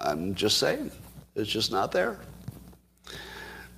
I'm 0.00 0.35
just 0.35 0.59
saying. 0.59 0.90
It's 1.35 1.50
just 1.50 1.70
not 1.70 1.92
there. 1.92 2.18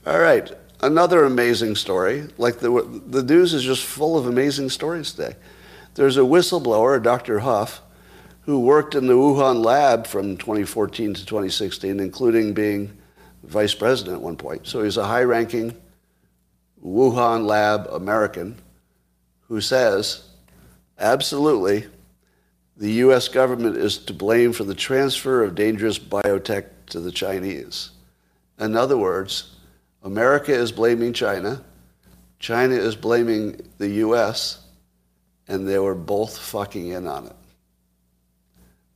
All 0.06 0.18
right, 0.18 0.50
another 0.80 1.24
amazing 1.24 1.76
story. 1.76 2.28
Like 2.38 2.58
the, 2.58 3.02
the 3.06 3.22
news 3.22 3.54
is 3.54 3.62
just 3.62 3.84
full 3.84 4.16
of 4.16 4.26
amazing 4.26 4.70
stories 4.70 5.12
today. 5.12 5.36
There's 5.94 6.16
a 6.16 6.20
whistleblower, 6.20 7.02
Dr. 7.02 7.40
Huff, 7.40 7.82
who 8.48 8.60
worked 8.60 8.94
in 8.94 9.06
the 9.06 9.12
Wuhan 9.12 9.62
lab 9.62 10.06
from 10.06 10.38
2014 10.38 11.12
to 11.12 11.26
2016, 11.26 12.00
including 12.00 12.54
being 12.54 12.96
vice 13.42 13.74
president 13.74 14.16
at 14.16 14.22
one 14.22 14.36
point. 14.36 14.66
So 14.66 14.82
he's 14.82 14.96
a 14.96 15.04
high 15.04 15.24
ranking 15.24 15.76
Wuhan 16.82 17.44
lab 17.44 17.86
American 17.88 18.58
who 19.48 19.60
says, 19.60 20.24
absolutely, 20.98 21.88
the 22.74 22.90
US 22.92 23.28
government 23.28 23.76
is 23.76 23.98
to 23.98 24.14
blame 24.14 24.54
for 24.54 24.64
the 24.64 24.74
transfer 24.74 25.44
of 25.44 25.54
dangerous 25.54 25.98
biotech 25.98 26.68
to 26.86 27.00
the 27.00 27.12
Chinese. 27.12 27.90
In 28.58 28.76
other 28.76 28.96
words, 28.96 29.56
America 30.02 30.54
is 30.54 30.72
blaming 30.72 31.12
China, 31.12 31.62
China 32.38 32.76
is 32.76 32.96
blaming 32.96 33.60
the 33.76 33.90
US, 34.06 34.64
and 35.46 35.68
they 35.68 35.78
were 35.78 35.94
both 35.94 36.38
fucking 36.38 36.88
in 36.88 37.06
on 37.06 37.26
it. 37.26 37.36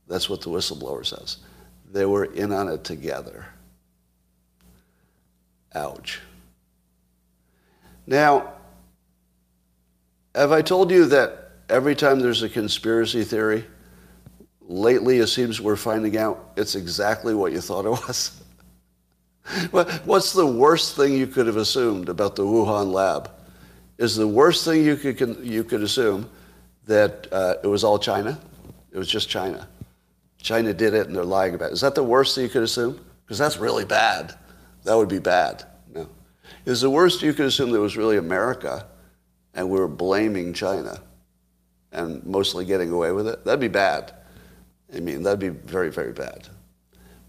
That's 0.07 0.29
what 0.29 0.41
the 0.41 0.49
whistleblower 0.49 1.05
says. 1.05 1.37
They 1.91 2.05
were 2.05 2.25
in 2.25 2.51
on 2.51 2.67
it 2.67 2.83
together. 2.83 3.45
Ouch. 5.75 6.19
Now, 8.05 8.53
have 10.35 10.51
I 10.51 10.61
told 10.61 10.91
you 10.91 11.05
that 11.05 11.51
every 11.69 11.95
time 11.95 12.19
there's 12.19 12.43
a 12.43 12.49
conspiracy 12.49 13.23
theory, 13.23 13.65
lately 14.61 15.19
it 15.19 15.27
seems 15.27 15.61
we're 15.61 15.75
finding 15.75 16.17
out 16.17 16.51
it's 16.55 16.75
exactly 16.75 17.33
what 17.33 17.51
you 17.51 17.61
thought 17.61 17.85
it 17.85 17.89
was. 17.89 18.41
What's 20.05 20.33
the 20.33 20.47
worst 20.47 20.95
thing 20.95 21.13
you 21.13 21.27
could 21.27 21.47
have 21.47 21.57
assumed 21.57 22.09
about 22.09 22.35
the 22.35 22.43
Wuhan 22.43 22.91
lab? 22.91 23.29
Is 23.97 24.15
the 24.15 24.27
worst 24.27 24.65
thing 24.65 24.83
you 24.83 24.95
could, 24.95 25.39
you 25.43 25.63
could 25.63 25.81
assume 25.81 26.29
that 26.87 27.27
uh, 27.31 27.55
it 27.63 27.67
was 27.67 27.83
all 27.83 27.99
China? 27.99 28.39
It 28.91 28.97
was 28.97 29.07
just 29.07 29.29
China. 29.29 29.67
China 30.43 30.73
did 30.73 30.93
it 30.93 31.07
and 31.07 31.15
they're 31.15 31.23
lying 31.23 31.55
about 31.55 31.71
it. 31.71 31.73
Is 31.73 31.81
that 31.81 31.95
the 31.95 32.03
worst 32.03 32.35
that 32.35 32.43
you 32.43 32.49
could 32.49 32.63
assume? 32.63 33.03
Because 33.25 33.37
that's 33.37 33.57
really 33.57 33.85
bad. 33.85 34.37
That 34.83 34.95
would 34.95 35.07
be 35.07 35.19
bad. 35.19 35.63
No. 35.91 36.07
Is 36.65 36.81
the 36.81 36.89
worst 36.89 37.21
you 37.21 37.33
could 37.33 37.45
assume 37.45 37.71
that 37.71 37.77
it 37.77 37.81
was 37.81 37.95
really 37.95 38.17
America 38.17 38.85
and 39.53 39.69
we 39.69 39.79
were 39.79 39.87
blaming 39.87 40.53
China 40.53 41.01
and 41.93 42.23
mostly 42.25 42.65
getting 42.65 42.91
away 42.91 43.13
with 43.13 43.25
it? 43.25 43.45
That'd 43.45 43.61
be 43.61 43.69
bad. 43.69 44.13
I 44.93 44.99
mean, 44.99 45.23
that'd 45.23 45.39
be 45.39 45.47
very, 45.47 45.89
very 45.89 46.11
bad. 46.11 46.49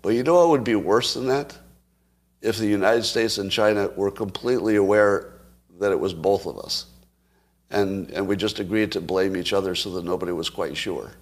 But 0.03 0.11
you 0.11 0.25
know 0.25 0.35
what 0.35 0.51
would 0.51 0.65
be 0.65 0.75
worse 0.75 1.15
than 1.15 1.29
that? 1.29 1.57
If 2.43 2.59
the 2.59 2.67
United 2.67 3.05
States 3.05 3.39
and 3.39 3.51
China 3.51 3.89
were 3.97 4.11
completely 4.11 4.75
aware 4.75 5.35
that 5.79 5.93
it 5.93 6.01
was 6.01 6.13
both 6.13 6.47
of 6.47 6.59
us. 6.59 6.87
And, 7.71 8.11
and 8.11 8.27
we 8.27 8.37
just 8.37 8.59
agreed 8.59 8.91
to 8.93 9.01
blame 9.01 9.37
each 9.37 9.53
other 9.53 9.77
so 9.77 9.91
that 9.93 10.05
nobody 10.05 10.33
was 10.33 10.51
quite 10.51 10.77
sure. 10.77 11.13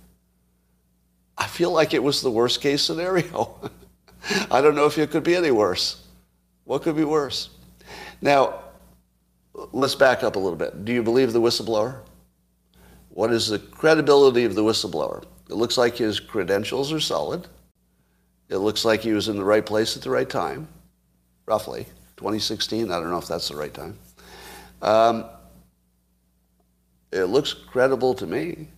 I 1.42 1.48
feel 1.48 1.72
like 1.72 1.92
it 1.92 2.00
was 2.00 2.22
the 2.22 2.30
worst 2.30 2.60
case 2.60 2.82
scenario. 2.82 3.58
I 4.50 4.60
don't 4.60 4.76
know 4.76 4.86
if 4.86 4.96
it 4.96 5.10
could 5.10 5.24
be 5.24 5.34
any 5.34 5.50
worse. 5.50 6.06
What 6.62 6.82
could 6.82 6.94
be 6.94 7.02
worse? 7.02 7.50
Now, 8.20 8.60
let's 9.72 9.96
back 9.96 10.22
up 10.22 10.36
a 10.36 10.38
little 10.38 10.56
bit. 10.56 10.84
Do 10.84 10.92
you 10.92 11.02
believe 11.02 11.32
the 11.32 11.40
whistleblower? 11.40 11.96
What 13.08 13.32
is 13.32 13.48
the 13.48 13.58
credibility 13.58 14.44
of 14.44 14.54
the 14.54 14.62
whistleblower? 14.62 15.24
It 15.50 15.54
looks 15.54 15.76
like 15.76 15.96
his 15.96 16.20
credentials 16.20 16.92
are 16.92 17.00
solid. 17.00 17.48
It 18.48 18.58
looks 18.58 18.84
like 18.84 19.00
he 19.00 19.12
was 19.12 19.26
in 19.26 19.36
the 19.36 19.44
right 19.44 19.66
place 19.66 19.96
at 19.96 20.04
the 20.04 20.10
right 20.10 20.30
time, 20.30 20.68
roughly. 21.46 21.86
2016, 22.18 22.92
I 22.92 23.00
don't 23.00 23.10
know 23.10 23.18
if 23.18 23.26
that's 23.26 23.48
the 23.48 23.56
right 23.56 23.74
time. 23.74 23.98
Um, 24.80 25.24
it 27.10 27.24
looks 27.24 27.52
credible 27.52 28.14
to 28.14 28.28
me, 28.28 28.68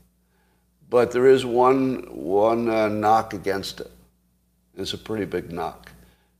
but 0.91 1.13
there 1.13 1.27
is 1.27 1.45
one, 1.45 2.07
one 2.11 2.69
uh, 2.69 2.89
knock 2.89 3.35
against 3.35 3.81
it. 3.81 3.91
It's 4.77 4.93
a 4.93 4.99
pretty 4.99 5.25
big 5.25 5.53
knock. 5.53 5.91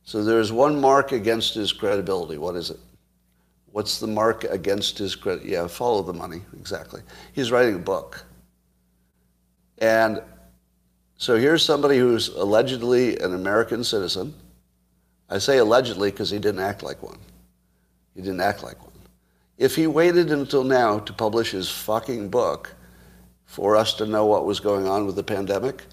So 0.03 0.23
there's 0.23 0.51
one 0.51 0.79
mark 0.79 1.11
against 1.11 1.55
his 1.55 1.73
credibility. 1.73 2.37
What 2.37 2.55
is 2.55 2.69
it? 2.69 2.79
What's 3.71 3.99
the 3.99 4.07
mark 4.07 4.43
against 4.45 4.97
his 4.97 5.15
credit? 5.15 5.45
Yeah, 5.45 5.67
follow 5.67 6.01
the 6.01 6.13
money, 6.13 6.41
exactly. 6.57 7.01
He's 7.33 7.51
writing 7.51 7.75
a 7.75 7.79
book. 7.79 8.23
And 9.79 10.21
so 11.17 11.35
here's 11.35 11.63
somebody 11.63 11.97
who's 11.97 12.29
allegedly 12.29 13.17
an 13.19 13.33
American 13.33 13.83
citizen. 13.83 14.33
I 15.29 15.39
say 15.39 15.57
allegedly 15.57 16.11
because 16.11 16.29
he 16.29 16.39
didn't 16.39 16.61
act 16.61 16.83
like 16.83 17.01
one. 17.01 17.17
He 18.15 18.21
didn't 18.21 18.41
act 18.41 18.63
like 18.63 18.81
one. 18.81 18.93
If 19.57 19.75
he 19.75 19.87
waited 19.87 20.31
until 20.31 20.63
now 20.63 20.99
to 20.99 21.13
publish 21.13 21.51
his 21.51 21.69
fucking 21.69 22.29
book 22.29 22.75
for 23.45 23.75
us 23.75 23.93
to 23.95 24.05
know 24.05 24.25
what 24.25 24.45
was 24.45 24.59
going 24.59 24.87
on 24.87 25.05
with 25.05 25.15
the 25.15 25.23
pandemic, 25.23 25.83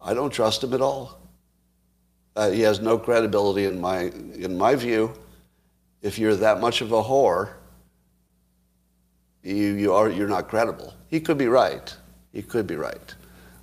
I 0.00 0.14
don't 0.14 0.30
trust 0.30 0.62
him 0.64 0.72
at 0.72 0.80
all. 0.80 1.18
Uh, 2.36 2.50
he 2.50 2.60
has 2.60 2.80
no 2.80 2.98
credibility 2.98 3.64
in 3.64 3.80
my, 3.80 4.10
in 4.34 4.56
my 4.56 4.74
view. 4.74 5.12
If 6.02 6.18
you're 6.18 6.36
that 6.36 6.60
much 6.60 6.80
of 6.82 6.92
a 6.92 7.02
whore, 7.02 7.54
you, 9.42 9.54
you 9.54 9.92
are, 9.92 10.08
you're 10.10 10.28
not 10.28 10.48
credible. 10.48 10.94
He 11.08 11.20
could 11.20 11.38
be 11.38 11.48
right. 11.48 11.94
He 12.32 12.42
could 12.42 12.66
be 12.66 12.76
right. 12.76 13.14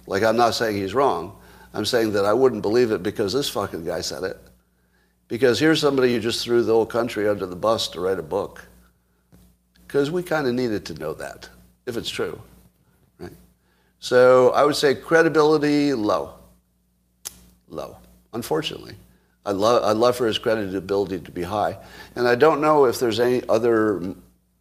Like, 0.07 0.23
I'm 0.23 0.38
not 0.38 0.55
saying 0.55 0.77
he's 0.77 0.93
wrong. 0.93 1.38
I'm 1.73 1.86
saying 1.86 2.13
that 2.13 2.25
I 2.25 2.33
wouldn't 2.33 2.62
believe 2.62 2.91
it 2.91 3.03
because 3.03 3.33
this 3.33 3.49
fucking 3.49 3.86
guy 3.86 4.01
said 4.01 4.23
it. 4.23 4.38
Because 5.27 5.59
here's 5.59 5.79
somebody 5.79 6.13
who 6.13 6.19
just 6.19 6.43
threw 6.43 6.63
the 6.63 6.73
whole 6.73 6.86
country 6.86 7.27
under 7.27 7.45
the 7.45 7.55
bus 7.55 7.88
to 7.89 7.99
write 7.99 8.19
a 8.19 8.23
book. 8.23 8.67
Because 9.88 10.12
we 10.12 10.23
kind 10.23 10.47
of 10.47 10.53
needed 10.53 10.86
to 10.86 10.93
know 10.95 11.13
that, 11.13 11.49
if 11.86 11.97
it's 11.97 12.09
true. 12.09 12.41
So 14.03 14.49
I 14.49 14.65
would 14.65 14.75
say 14.75 14.95
credibility 14.95 15.93
low. 15.93 16.33
Low 17.69 17.95
unfortunately. 18.33 18.95
I'd 19.45 19.55
love, 19.55 19.81
I'd 19.85 19.95
love 19.95 20.17
for 20.17 20.27
his 20.27 20.37
credibility 20.37 21.21
to 21.21 21.31
be 21.31 21.41
high. 21.41 21.77
And 22.17 22.27
I 22.27 22.35
don't 22.35 22.59
know 22.59 22.83
if 22.83 22.99
there's 22.99 23.21
any 23.21 23.47
other, 23.47 24.01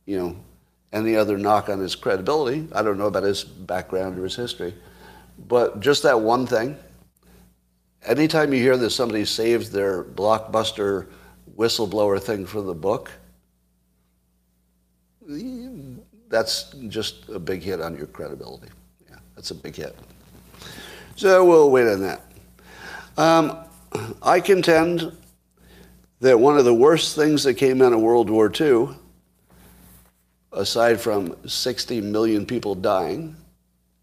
you 0.07 0.17
know, 0.17 0.37
any 0.93 1.17
other 1.17 1.39
knock 1.39 1.69
on 1.69 1.81
his 1.81 1.97
credibility. 1.97 2.69
I 2.73 2.83
don't 2.83 2.99
know 2.99 3.09
about 3.09 3.25
his 3.25 3.43
background 3.43 4.17
or 4.17 4.23
his 4.23 4.37
history. 4.37 4.75
But 5.49 5.81
just 5.81 6.05
that 6.05 6.21
one 6.21 6.47
thing, 6.47 6.77
anytime 8.05 8.53
you 8.53 8.61
hear 8.61 8.77
that 8.77 8.91
somebody 8.91 9.25
saves 9.25 9.71
their 9.71 10.05
blockbuster 10.05 11.09
whistleblower 11.57 12.23
thing 12.23 12.47
for 12.47 12.63
the 12.63 12.75
book, 12.75 13.11
that's 16.29 16.75
just 16.87 17.29
a 17.29 17.41
big 17.41 17.63
hit 17.63 17.81
on 17.81 17.97
your 17.97 18.07
credibility. 18.07 18.69
That's 19.43 19.51
a 19.51 19.57
big 19.57 19.75
hit. 19.75 19.97
So 21.17 21.45
we'll 21.45 21.69
wait 21.73 21.89
on 21.89 22.01
that. 22.03 22.21
Um, 23.17 23.59
I 24.23 24.39
contend 24.39 25.11
that 26.21 26.39
one 26.39 26.59
of 26.59 26.65
the 26.65 26.73
worst 26.73 27.17
things 27.17 27.43
that 27.43 27.55
came 27.55 27.83
out 27.83 27.93
of 27.93 27.99
World 27.99 28.31
War 28.31 28.53
II, 28.55 28.91
aside 30.53 31.01
from 31.01 31.35
60 31.45 32.01
million 32.03 32.47
people 32.47 32.77
dying, 32.77 33.35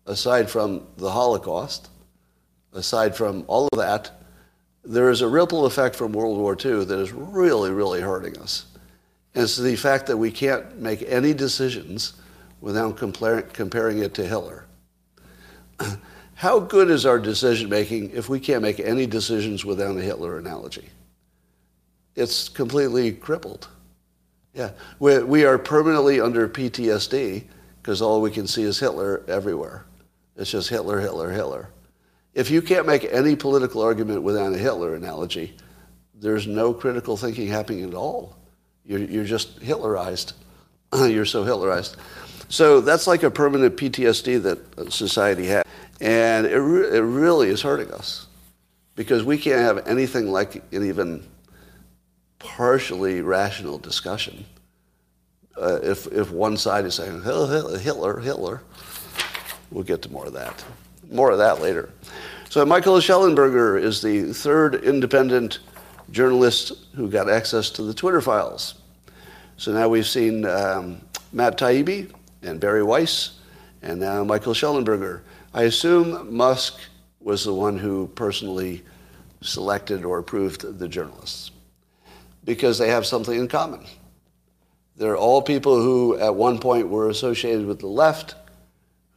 aside 0.08 0.49
from 0.49 0.86
the 0.97 1.10
Holocaust, 1.10 1.88
aside 2.73 3.15
from 3.15 3.45
all 3.47 3.69
of 3.71 3.80
that, 3.80 4.12
there 4.84 5.10
is 5.10 5.21
a 5.21 5.28
ripple 5.30 5.65
effect 5.65 5.95
from 5.95 6.12
World 6.12 6.38
War 6.38 6.58
II 6.62 6.84
that 6.84 6.99
is 6.99 7.13
really, 7.13 7.71
really 7.71 8.02
hurting 8.02 8.38
us. 8.39 8.65
And 9.34 9.45
it's 9.45 9.56
the 9.56 9.78
fact 9.78 10.08
that 10.08 10.17
we 10.17 10.32
can't 10.32 10.82
make 10.82 11.02
any 11.08 11.34
decisions 11.34 12.15
without 12.60 12.97
comparing 12.97 13.99
it 13.99 14.13
to 14.15 14.28
Hitler. 14.28 14.65
How 16.36 16.60
good 16.60 16.89
is 16.89 17.06
our 17.06 17.20
decision 17.20 17.70
making 17.70 18.12
if 18.12 18.30
we 18.30 18.39
can't 18.39 18.62
make 18.62 18.80
any 18.80 19.06
decisions 19.06 19.65
without 19.65 19.98
a 19.98 20.02
Hitler 20.02 20.38
analogy? 20.38 20.88
It's 22.15 22.48
completely 22.50 23.12
crippled. 23.12 23.68
Yeah, 24.54 24.72
we, 25.00 25.22
we 25.24 25.46
are 25.46 25.58
permanently 25.58 26.22
under 26.22 26.48
PTSD 26.48 27.44
because 27.82 28.02
all 28.02 28.22
we 28.22 28.32
can 28.32 28.48
see 28.48 28.63
is 28.63 28.80
Hitler 28.80 29.24
everywhere. 29.28 29.86
It's 30.36 30.52
just 30.52 30.70
Hitler, 30.70 31.00
Hitler, 31.00 31.30
Hitler. 31.32 31.70
If 32.34 32.50
you 32.50 32.62
can't 32.62 32.88
make 32.88 33.06
any 33.12 33.36
political 33.36 33.82
argument 33.82 34.24
without 34.24 34.54
a 34.54 34.58
Hitler 34.58 34.96
analogy, 34.96 35.58
there's 36.15 36.48
no 36.48 36.74
critical 36.74 37.18
thinking 37.18 37.48
happening 37.48 37.84
at 37.84 37.94
all. 37.94 38.38
You're, 38.86 39.00
you're 39.00 39.26
just 39.26 39.60
Hitlerized. 39.60 40.34
you're 40.94 41.26
so 41.26 41.44
Hitlerized. 41.44 41.96
So 42.50 42.82
that's 42.82 43.08
like 43.08 43.24
a 43.24 43.30
permanent 43.30 43.78
PTSD 43.78 44.42
that 44.44 44.80
uh, 44.80 44.89
society 44.89 45.46
has. 45.48 45.63
And 46.02 46.46
it, 46.46 46.60
re- 46.60 46.98
it 46.98 47.02
really 47.02 47.50
is 47.50 47.62
hurting 47.62 47.92
us 47.92 48.28
because 48.96 49.24
we 49.24 49.38
can't 49.38 49.60
have 49.60 49.88
anything 49.88 50.32
like 50.32 50.56
an 50.74 50.86
even 50.86 51.24
partially 52.40 53.22
rational 53.22 53.78
discussion. 53.78 54.46
Uh, 55.60 55.80
if, 55.84 56.08
if 56.08 56.32
one 56.32 56.56
side 56.56 56.86
is 56.86 56.96
saying 56.96 57.22
Hitler, 57.22 58.20
Hitler, 58.20 58.62
we'll 59.72 59.84
get 59.84 60.02
to 60.04 60.12
more 60.12 60.26
of 60.26 60.34
that. 60.34 60.64
More 61.12 61.32
of 61.32 61.38
that 61.40 61.62
later. 61.62 61.90
So 62.50 62.66
Michael 62.66 62.98
Shellenberger 62.98 63.82
is 63.82 64.02
the 64.02 64.34
third 64.34 64.76
independent 64.76 65.60
journalist 66.12 66.74
who 66.96 67.10
got 67.10 67.30
access 67.30 67.70
to 67.72 67.84
the 67.84 67.94
Twitter 67.94 68.22
files. 68.22 68.76
So 69.58 69.74
now 69.74 69.90
we've 69.90 70.08
seen 70.08 70.46
um, 70.46 71.02
Matt 71.34 71.58
Taibbi 71.58 72.12
and 72.42 72.60
Bari 72.60 72.84
Weiss, 72.84 73.40
and 73.82 74.00
now 74.00 74.24
Michael 74.24 74.54
Shellenberger. 74.54 75.22
I 75.54 75.64
assume 75.64 76.36
Musk 76.36 76.80
was 77.20 77.44
the 77.44 77.54
one 77.54 77.78
who 77.78 78.08
personally 78.14 78.84
selected 79.42 80.06
or 80.06 80.20
approved 80.20 80.78
the 80.78 80.88
journalists 80.88 81.52
because 82.44 82.78
they 82.78 82.90
have 82.90 83.06
something 83.06 83.38
in 83.38 83.48
common. 83.48 83.84
They're 84.96 85.18
all 85.18 85.42
people 85.42 85.82
who, 85.82 86.18
at 86.20 86.36
one 86.36 86.60
point, 86.60 86.90
were 86.90 87.10
associated 87.10 87.66
with 87.66 87.80
the 87.80 87.88
left, 87.88 88.36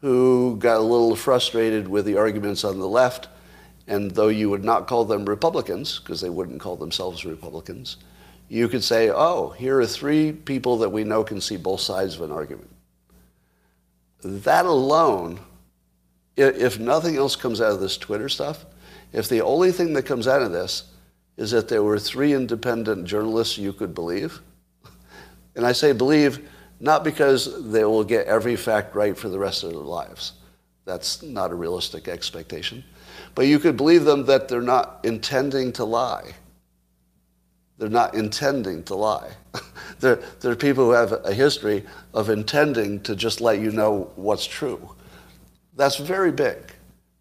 who 0.01 0.57
got 0.59 0.79
a 0.79 0.81
little 0.81 1.17
frustrated 1.17 1.87
with 1.87 2.07
the 2.07 2.17
arguments 2.17 2.65
on 2.65 2.79
the 2.79 2.89
left, 2.89 3.29
and 3.87 4.13
though 4.13 4.29
you 4.29 4.49
would 4.49 4.65
not 4.65 4.87
call 4.87 5.05
them 5.05 5.25
Republicans, 5.27 5.99
because 5.99 6.21
they 6.21 6.31
wouldn't 6.31 6.61
call 6.61 6.77
themselves 6.77 7.25
Republicans, 7.25 7.99
you 8.49 8.69
could 8.69 8.85
say, 8.85 9.11
oh, 9.11 9.51
here 9.51 9.81
are 9.81 9.87
three 9.87 10.33
people 10.33 10.79
that 10.79 10.91
we 10.91 11.05
know 11.05 11.25
can 11.25 11.41
see 11.41 11.57
both 11.57 11.81
sides 11.81 12.15
of 12.15 12.23
an 12.23 12.31
argument. 12.31 12.71
That 14.23 14.67
alone 14.67 15.41
if 16.37 16.79
nothing 16.79 17.17
else 17.17 17.37
comes 17.37 17.61
out 17.61 17.73
of 17.73 17.81
this 17.81 17.97
Twitter 17.97 18.29
stuff, 18.29 18.65
if 19.13 19.29
the 19.29 19.43
only 19.43 19.73
thing 19.73 19.93
that 19.93 20.05
comes 20.05 20.27
out 20.27 20.43
of 20.43 20.53
this 20.53 20.85
is 21.37 21.51
that 21.51 21.69
there 21.69 21.83
were 21.83 21.99
three 21.99 22.33
independent 22.33 23.07
journalists 23.07 23.59
you 23.59 23.73
could 23.73 23.95
believe, 23.95 24.41
and 25.55 25.67
I 25.67 25.73
say 25.73 25.93
believe 25.93 26.49
not 26.81 27.05
because 27.05 27.71
they 27.71 27.85
will 27.85 28.05
get 28.05 28.27
every 28.27 28.57
fact 28.57 28.95
right 28.95 29.17
for 29.17 29.29
the 29.29 29.39
rest 29.39 29.63
of 29.63 29.71
their 29.71 29.79
lives. 29.79 30.33
That's 30.85 31.23
not 31.23 31.53
a 31.53 31.55
realistic 31.55 32.09
expectation. 32.09 32.83
But 33.35 33.47
you 33.47 33.59
could 33.59 33.77
believe 33.77 34.05
them 34.05 34.27
that 34.27 34.49
they're 34.49 34.61
not 34.61 34.99
intending 35.05 35.73
to 35.75 35.85
lie. 35.85 36.35
They're 37.79 37.89
not 37.89 38.15
intending 38.15 38.83
to 38.85 38.95
lie. 38.95 39.31
they're, 40.01 40.21
they're 40.41 40.57
people 40.57 40.87
who 40.87 40.91
have 40.91 41.13
a 41.25 41.33
history 41.33 41.85
of 42.15 42.31
intending 42.31 43.01
to 43.03 43.15
just 43.15 43.41
let 43.41 43.61
you 43.61 43.71
know 43.71 44.11
what's 44.17 44.47
true. 44.47 44.91
That's 45.75 45.97
very 45.97 46.33
big. 46.33 46.59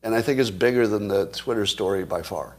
And 0.04 0.16
I 0.16 0.22
think 0.22 0.40
it's 0.40 0.50
bigger 0.50 0.88
than 0.88 1.08
the 1.08 1.28
Twitter 1.28 1.66
story 1.66 2.04
by 2.06 2.22
far. 2.22 2.56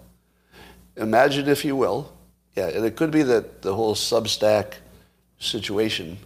Imagine, 0.96 1.48
if 1.48 1.64
you 1.64 1.74
will, 1.74 2.12
yeah, 2.57 2.68
and 2.68 2.85
it 2.85 2.96
could 2.96 3.11
be 3.11 3.22
that 3.22 3.62
the 3.62 3.74
whole 3.74 3.94
Substack 3.94 4.74
situation 5.38 6.18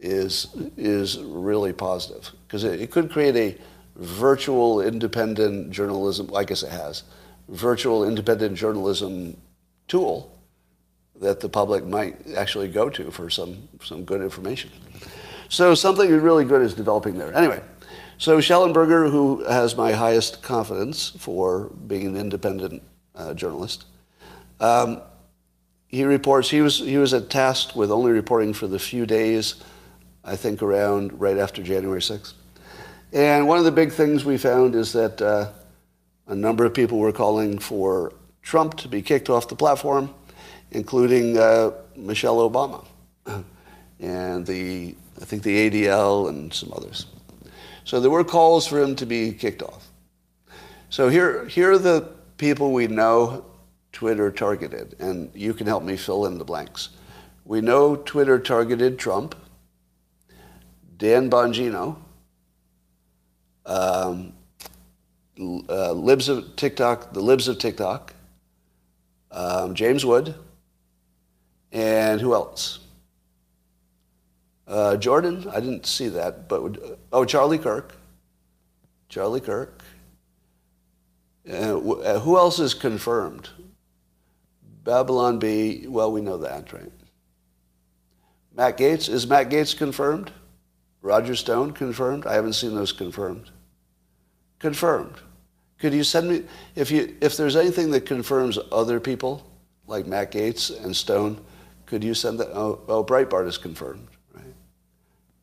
is, 0.00 0.48
is 0.76 1.18
really 1.18 1.72
positive 1.72 2.30
because 2.46 2.64
it, 2.64 2.80
it 2.80 2.90
could 2.90 3.10
create 3.10 3.36
a 3.36 3.58
virtual 3.96 4.82
independent 4.82 5.70
journalism, 5.70 6.30
I 6.34 6.44
guess 6.44 6.62
it 6.62 6.70
has, 6.70 7.04
virtual 7.48 8.06
independent 8.06 8.56
journalism 8.56 9.36
tool 9.88 10.32
that 11.20 11.40
the 11.40 11.48
public 11.48 11.84
might 11.86 12.16
actually 12.36 12.68
go 12.68 12.90
to 12.90 13.10
for 13.10 13.30
some, 13.30 13.68
some 13.82 14.04
good 14.04 14.20
information. 14.20 14.70
So 15.48 15.74
something 15.74 16.10
really 16.20 16.44
good 16.44 16.60
is 16.60 16.74
developing 16.74 17.16
there. 17.16 17.32
Anyway, 17.34 17.62
so 18.18 18.38
Shellenberger, 18.38 19.10
who 19.10 19.44
has 19.44 19.76
my 19.76 19.92
highest 19.92 20.42
confidence 20.42 21.10
for 21.18 21.70
being 21.86 22.06
an 22.06 22.16
independent 22.16 22.82
uh, 23.14 23.34
journalist, 23.34 23.84
um, 24.60 25.02
he 25.88 26.04
reports 26.04 26.50
he 26.50 26.60
was 26.60 26.78
he 26.78 26.98
was 26.98 27.14
tasked 27.28 27.76
with 27.76 27.90
only 27.90 28.12
reporting 28.12 28.52
for 28.52 28.66
the 28.66 28.78
few 28.78 29.06
days, 29.06 29.56
I 30.24 30.36
think 30.36 30.62
around 30.62 31.20
right 31.20 31.36
after 31.36 31.62
January 31.62 32.00
6th. 32.00 32.32
And 33.12 33.46
one 33.46 33.58
of 33.58 33.64
the 33.64 33.72
big 33.72 33.92
things 33.92 34.24
we 34.24 34.36
found 34.36 34.74
is 34.74 34.92
that 34.92 35.22
uh, 35.22 35.50
a 36.26 36.34
number 36.34 36.64
of 36.64 36.74
people 36.74 36.98
were 36.98 37.12
calling 37.12 37.58
for 37.58 38.12
Trump 38.42 38.76
to 38.78 38.88
be 38.88 39.00
kicked 39.00 39.30
off 39.30 39.48
the 39.48 39.56
platform, 39.56 40.12
including 40.70 41.38
uh, 41.38 41.70
Michelle 41.94 42.48
Obama 42.48 42.84
and 44.00 44.46
the 44.46 44.94
I 45.20 45.24
think 45.24 45.42
the 45.42 45.70
ADL 45.70 46.28
and 46.28 46.52
some 46.52 46.72
others. 46.74 47.06
So 47.86 48.00
there 48.00 48.10
were 48.10 48.24
calls 48.24 48.66
for 48.66 48.82
him 48.82 48.96
to 48.96 49.06
be 49.06 49.32
kicked 49.32 49.62
off. 49.62 49.86
So 50.90 51.08
here, 51.08 51.44
here 51.46 51.70
are 51.70 51.78
the 51.78 52.10
people 52.36 52.72
we 52.72 52.88
know 52.88 53.46
Twitter 53.92 54.32
targeted, 54.32 54.96
and 54.98 55.30
you 55.34 55.54
can 55.54 55.68
help 55.68 55.84
me 55.84 55.96
fill 55.96 56.26
in 56.26 56.36
the 56.36 56.44
blanks. 56.44 56.88
We 57.44 57.60
know 57.60 57.94
Twitter 57.94 58.40
targeted 58.40 58.98
Trump, 58.98 59.36
Dan 60.96 61.30
Bongino, 61.30 61.96
um, 63.64 64.32
uh, 65.38 65.92
libs 65.92 66.28
of 66.28 66.56
TikTok, 66.56 67.12
the 67.12 67.20
libs 67.20 67.46
of 67.46 67.60
TikTok, 67.60 68.12
um, 69.30 69.76
James 69.76 70.04
Wood, 70.04 70.34
and 71.70 72.20
who 72.20 72.34
else? 72.34 72.80
Uh, 74.66 74.96
Jordan, 74.96 75.48
I 75.52 75.60
didn't 75.60 75.86
see 75.86 76.08
that, 76.08 76.48
but 76.48 76.62
would, 76.62 76.98
oh, 77.12 77.24
Charlie 77.24 77.58
Kirk. 77.58 77.94
Charlie 79.08 79.40
Kirk. 79.40 79.82
Uh, 81.48 81.78
who 82.20 82.36
else 82.36 82.58
is 82.58 82.74
confirmed? 82.74 83.50
Babylon 84.82 85.38
Bee, 85.38 85.86
well, 85.86 86.10
we 86.10 86.20
know 86.20 86.38
that, 86.38 86.72
right? 86.72 86.92
Matt 88.54 88.78
Gaetz, 88.78 89.08
is 89.08 89.26
Matt 89.26 89.50
Gaetz 89.50 89.76
confirmed? 89.76 90.32
Roger 91.02 91.36
Stone 91.36 91.72
confirmed? 91.72 92.26
I 92.26 92.34
haven't 92.34 92.54
seen 92.54 92.74
those 92.74 92.92
confirmed. 92.92 93.50
Confirmed. 94.58 95.14
Could 95.78 95.92
you 95.92 96.02
send 96.02 96.28
me, 96.28 96.42
if, 96.74 96.90
you, 96.90 97.16
if 97.20 97.36
there's 97.36 97.54
anything 97.54 97.90
that 97.90 98.06
confirms 98.06 98.58
other 98.72 98.98
people, 98.98 99.46
like 99.86 100.06
Matt 100.06 100.32
Gaetz 100.32 100.70
and 100.84 100.96
Stone, 100.96 101.44
could 101.84 102.02
you 102.02 102.14
send 102.14 102.40
that? 102.40 102.48
Oh, 102.48 102.80
oh 102.88 103.04
Breitbart 103.04 103.46
is 103.46 103.58
confirmed. 103.58 104.08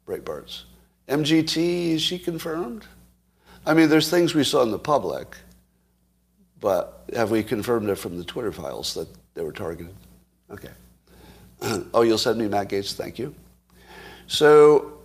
Breitbart's. 0.05 0.65
MGT, 1.07 1.91
is 1.91 2.01
she 2.01 2.17
confirmed? 2.17 2.85
I 3.65 3.73
mean, 3.73 3.89
there's 3.89 4.09
things 4.09 4.33
we 4.33 4.43
saw 4.43 4.63
in 4.63 4.71
the 4.71 4.79
public, 4.79 5.35
but 6.59 7.05
have 7.15 7.31
we 7.31 7.43
confirmed 7.43 7.89
it 7.89 7.95
from 7.95 8.17
the 8.17 8.23
Twitter 8.23 8.51
files 8.51 8.93
that 8.93 9.07
they 9.35 9.43
were 9.43 9.51
targeted? 9.51 9.93
Okay. 10.49 10.71
oh, 11.93 12.01
you'll 12.01 12.17
send 12.17 12.39
me 12.39 12.47
Matt 12.47 12.69
Gaetz. 12.69 12.93
thank 12.93 13.17
you. 13.19 13.33
So, 14.27 14.99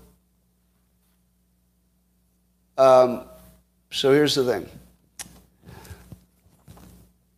um, 2.77 3.25
so 3.91 4.13
here's 4.13 4.35
the 4.35 4.45
thing. 4.45 4.69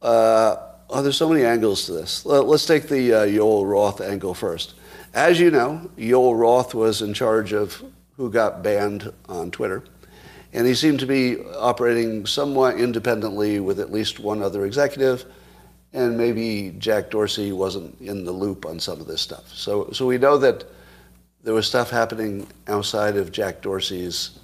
Uh, 0.02 0.56
oh, 0.88 1.02
there's 1.02 1.16
so 1.16 1.28
many 1.28 1.44
angles 1.44 1.86
to 1.86 1.92
this. 1.92 2.24
Let's 2.24 2.64
take 2.64 2.88
the 2.88 3.12
uh, 3.12 3.26
Yoel 3.26 3.68
Roth 3.68 4.00
angle 4.00 4.34
first. 4.34 4.74
As 5.12 5.40
you 5.40 5.50
know, 5.50 5.90
Yoel 5.98 6.38
Roth 6.38 6.72
was 6.72 7.02
in 7.02 7.14
charge 7.14 7.52
of 7.52 7.82
who 8.16 8.30
got 8.30 8.62
banned 8.62 9.12
on 9.28 9.50
Twitter. 9.50 9.82
And 10.52 10.66
he 10.66 10.74
seemed 10.74 11.00
to 11.00 11.06
be 11.06 11.40
operating 11.56 12.26
somewhat 12.26 12.78
independently 12.78 13.60
with 13.60 13.80
at 13.80 13.92
least 13.92 14.20
one 14.20 14.42
other 14.42 14.64
executive. 14.64 15.24
And 15.92 16.16
maybe 16.16 16.74
Jack 16.78 17.10
Dorsey 17.10 17.50
wasn't 17.50 18.00
in 18.00 18.24
the 18.24 18.30
loop 18.30 18.64
on 18.66 18.78
some 18.78 19.00
of 19.00 19.06
this 19.06 19.20
stuff. 19.20 19.52
So, 19.52 19.90
so 19.92 20.06
we 20.06 20.18
know 20.18 20.38
that 20.38 20.64
there 21.42 21.54
was 21.54 21.66
stuff 21.66 21.90
happening 21.90 22.46
outside 22.68 23.16
of 23.16 23.32
Jack 23.32 23.62
Dorsey's 23.62 24.38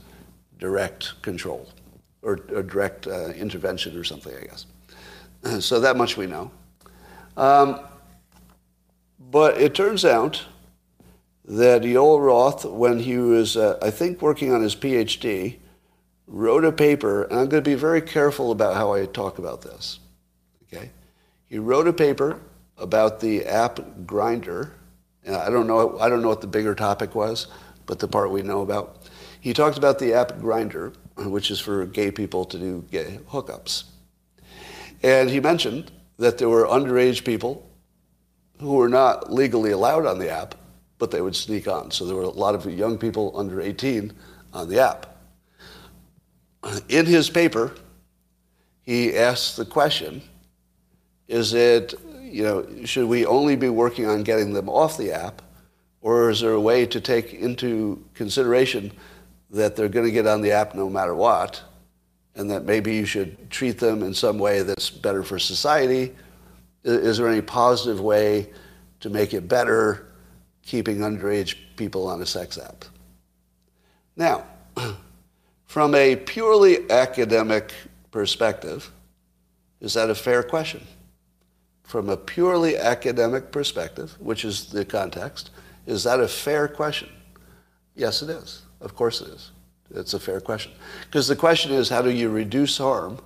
direct 0.59 1.21
control 1.23 1.69
or, 2.23 2.41
or 2.53 2.63
direct 2.63 3.07
uh, 3.07 3.29
intervention 3.29 3.97
or 3.97 4.03
something, 4.03 4.35
I 4.35 4.47
guess. 4.47 4.67
So 5.61 5.79
that 5.79 5.97
much 5.97 6.17
we 6.17 6.27
know. 6.27 6.51
Um, 7.37 7.79
but 9.31 9.61
it 9.61 9.75
turns 9.75 10.05
out 10.05 10.45
that 11.47 11.83
Yoel 11.83 12.21
Roth, 12.21 12.65
when 12.65 12.99
he 12.99 13.17
was, 13.19 13.57
uh, 13.57 13.79
I 13.81 13.91
think, 13.91 14.21
working 14.21 14.53
on 14.53 14.63
his 14.63 14.75
PhD, 14.75 15.59
wrote 16.27 16.65
a 16.65 16.73
paper, 16.73 17.23
and 17.23 17.35
I'm 17.35 17.49
going 17.49 17.63
to 17.63 17.71
be 17.71 17.77
very 17.77 18.03
careful 18.03 18.51
about 18.51 18.75
how 18.75 18.93
I 18.93 19.07
talk 19.07 19.39
about 19.39 19.63
this. 19.63 20.01
Okay, 20.65 20.91
he 21.49 21.59
wrote 21.59 21.87
a 21.87 21.93
paper 21.93 22.41
about 22.79 23.21
the 23.21 23.47
app 23.47 23.77
Grindr, 24.05 24.73
And 25.25 25.37
I 25.37 25.49
don't 25.49 25.67
know. 25.67 25.99
I 26.01 26.09
don't 26.09 26.21
know 26.21 26.29
what 26.29 26.41
the 26.41 26.47
bigger 26.47 26.75
topic 26.75 27.15
was, 27.15 27.47
but 27.87 28.01
the 28.01 28.09
part 28.09 28.31
we 28.31 28.43
know 28.43 28.63
about. 28.63 29.09
He 29.41 29.53
talked 29.53 29.79
about 29.79 30.01
the 30.01 30.15
app 30.15 30.33
Grindr, 30.33 30.95
which 31.17 31.51
is 31.53 31.61
for 31.61 31.87
gay 31.87 32.11
people 32.11 32.45
to 32.47 32.59
do 32.59 32.85
gay 32.91 33.21
hookups. 33.31 33.85
And 35.03 35.31
he 35.31 35.39
mentioned 35.39 35.93
that 36.19 36.39
there 36.39 36.49
were 36.49 36.67
underage 36.67 37.25
people 37.25 37.69
who 38.59 38.75
were 38.75 38.89
not 38.89 39.33
legally 39.33 39.71
allowed 39.71 40.07
on 40.07 40.19
the 40.19 40.31
app 40.31 40.55
but 40.99 41.11
they 41.11 41.21
would 41.21 41.37
sneak 41.37 41.69
on. 41.69 41.91
So 41.91 42.05
there 42.05 42.17
were 42.17 42.23
a 42.23 42.29
lot 42.29 42.55
of 42.55 42.65
young 42.67 42.99
people 42.99 43.33
under 43.37 43.61
18 43.61 44.13
on 44.53 44.69
the 44.69 44.81
app. 44.81 45.17
In 46.89 47.07
his 47.07 47.31
paper, 47.31 47.73
he 48.83 49.17
asks 49.17 49.57
the 49.57 49.65
question, 49.65 50.23
is 51.29 51.55
it, 51.55 51.95
you 52.21 52.43
know, 52.43 52.67
should 52.85 53.07
we 53.07 53.27
only 53.27 53.57
be 53.57 53.69
working 53.69 54.07
on 54.07 54.23
getting 54.23 54.53
them 54.53 54.69
off 54.69 54.97
the 54.97 55.13
app, 55.13 55.43
or 56.01 56.31
is 56.31 56.41
there 56.41 56.53
a 56.53 56.61
way 56.61 56.87
to 56.87 57.01
take 57.01 57.35
into 57.35 58.05
consideration 58.15 58.93
that 59.51 59.77
they're 59.77 59.89
going 59.89 60.07
to 60.07 60.13
get 60.13 60.27
on 60.27 60.41
the 60.41 60.53
app 60.53 60.75
no 60.75 60.89
matter 60.89 61.15
what, 61.15 61.63
and 62.35 62.51
that 62.51 62.65
maybe 62.65 62.95
you 62.95 63.05
should 63.05 63.51
treat 63.51 63.79
them 63.79 64.03
in 64.03 64.13
some 64.13 64.39
way 64.39 64.63
that's 64.63 64.91
better 64.91 65.23
for 65.23 65.39
society? 65.39 66.15
Is 66.85 67.19
there 67.19 67.29
any 67.29 67.43
positive 67.43 68.01
way 68.01 68.51
to 69.01 69.11
make 69.11 69.35
it 69.35 69.49
better 69.49 70.06
keeping 70.67 70.99
underage 70.99 71.57
people 71.77 72.07
on 72.09 72.21
a 72.21 72.27
sex 72.27 72.59
app. 72.59 72.85
Now, 74.17 74.45
from 75.67 75.95
a 75.95 76.17
purely 76.17 76.91
academic 76.91 77.73
perspective, 78.11 78.91
is 79.81 79.95
that 79.95 80.11
a 80.11 80.15
fair 80.15 80.43
question? 80.43 80.83
From 81.85 82.09
a 82.09 82.17
purely 82.17 82.77
academic 82.77 83.53
perspective, 83.53 84.17
which 84.19 84.45
is 84.45 84.67
the 84.67 84.85
context, 84.85 85.51
is 85.87 86.03
that 86.03 86.19
a 86.19 86.27
fair 86.27 86.67
question? 86.67 87.09
Yes, 87.95 88.23
it 88.23 88.31
is. 88.31 88.63
Of 88.81 88.97
course 88.97 89.21
it 89.21 89.29
is. 89.29 89.53
It's 89.95 90.15
a 90.15 90.21
fair 90.21 90.41
question. 90.41 90.73
Because 91.05 91.29
the 91.29 91.37
question 91.37 91.71
is, 91.71 91.89
how 91.89 92.03
do 92.03 92.11
you 92.11 92.29
reduce 92.29 92.77
harm 92.77 93.21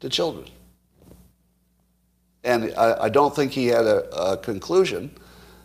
to 0.00 0.10
children? 0.10 0.46
And 2.44 2.74
I, 2.76 3.04
I 3.04 3.08
don't 3.08 3.34
think 3.34 3.52
he 3.52 3.68
had 3.68 3.86
a, 3.86 4.04
a 4.14 4.36
conclusion 4.36 5.16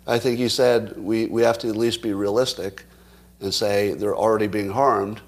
I 0.08 0.20
think 0.20 0.38
he 0.38 0.50
said 0.50 0.98
we, 0.98 1.28
we 1.28 1.44
have 1.44 1.58
to 1.60 1.70
at 1.70 1.76
least 1.76 2.02
be 2.02 2.14
realistic 2.14 2.86
and 3.40 3.54
say 3.54 3.94
they're 3.94 4.16
already 4.16 4.48
being 4.48 4.70
harmed. 4.70 5.22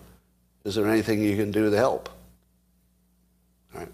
Is 0.64 0.76
there 0.76 0.88
anything 0.88 1.22
you 1.22 1.36
can 1.36 1.52
do 1.52 1.70
to 1.70 1.78
help? 1.78 2.10
All 3.74 3.82
right. 3.82 3.92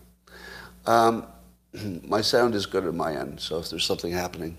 Um, 0.85 1.27
my 2.03 2.21
sound 2.21 2.55
is 2.55 2.65
good 2.65 2.85
at 2.85 2.93
my 2.93 3.15
end, 3.15 3.39
so 3.39 3.59
if 3.59 3.69
there's 3.69 3.85
something 3.85 4.11
happening, 4.11 4.57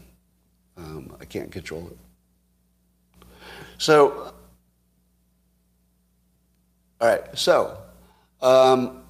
um, 0.76 1.14
I 1.20 1.24
can't 1.24 1.50
control 1.50 1.88
it. 1.88 3.26
So, 3.78 4.32
all 7.00 7.08
right, 7.08 7.38
so 7.38 7.78
um, 8.42 9.02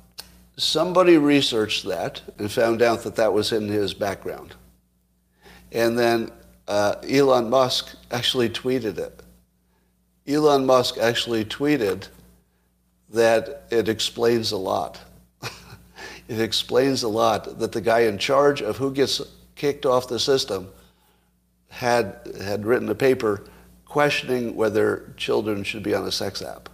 somebody 0.57 1.17
researched 1.17 1.87
that 1.87 2.21
and 2.39 2.51
found 2.51 2.83
out 2.83 3.03
that 3.05 3.17
that 3.17 3.33
was 3.33 3.53
in 3.53 3.69
his 3.69 3.95
background. 3.95 4.55
And 5.73 5.99
then 5.99 6.31
uh, 6.69 6.97
Elon 7.11 7.49
Musk 7.49 7.97
actually 8.11 8.51
tweeted 8.51 8.99
it. 8.99 9.23
Elon 10.29 10.67
Musk 10.67 10.99
actually 10.99 11.45
tweeted 11.45 12.09
that 13.09 13.65
it 13.71 13.89
explains 13.89 14.53
a 14.53 14.57
lot. 14.57 15.01
it 16.29 16.41
explains 16.41 17.03
a 17.03 17.09
lot 17.09 17.59
that 17.59 17.73
the 17.73 17.81
guy 17.81 18.01
in 18.01 18.19
charge 18.19 18.61
of 18.61 18.77
who 18.77 18.93
gets 18.93 19.23
kicked 19.57 19.87
off 19.87 20.09
the 20.09 20.19
system 20.19 20.69
had, 21.71 22.21
had 22.43 22.67
written 22.67 22.89
a 22.91 22.95
paper 22.95 23.45
questioning 23.87 24.55
whether 24.55 25.15
children 25.17 25.65
should 25.65 25.83
be 25.83 25.95
on 25.95 26.05
a 26.05 26.13
sex 26.13 26.43
app. 26.43 26.69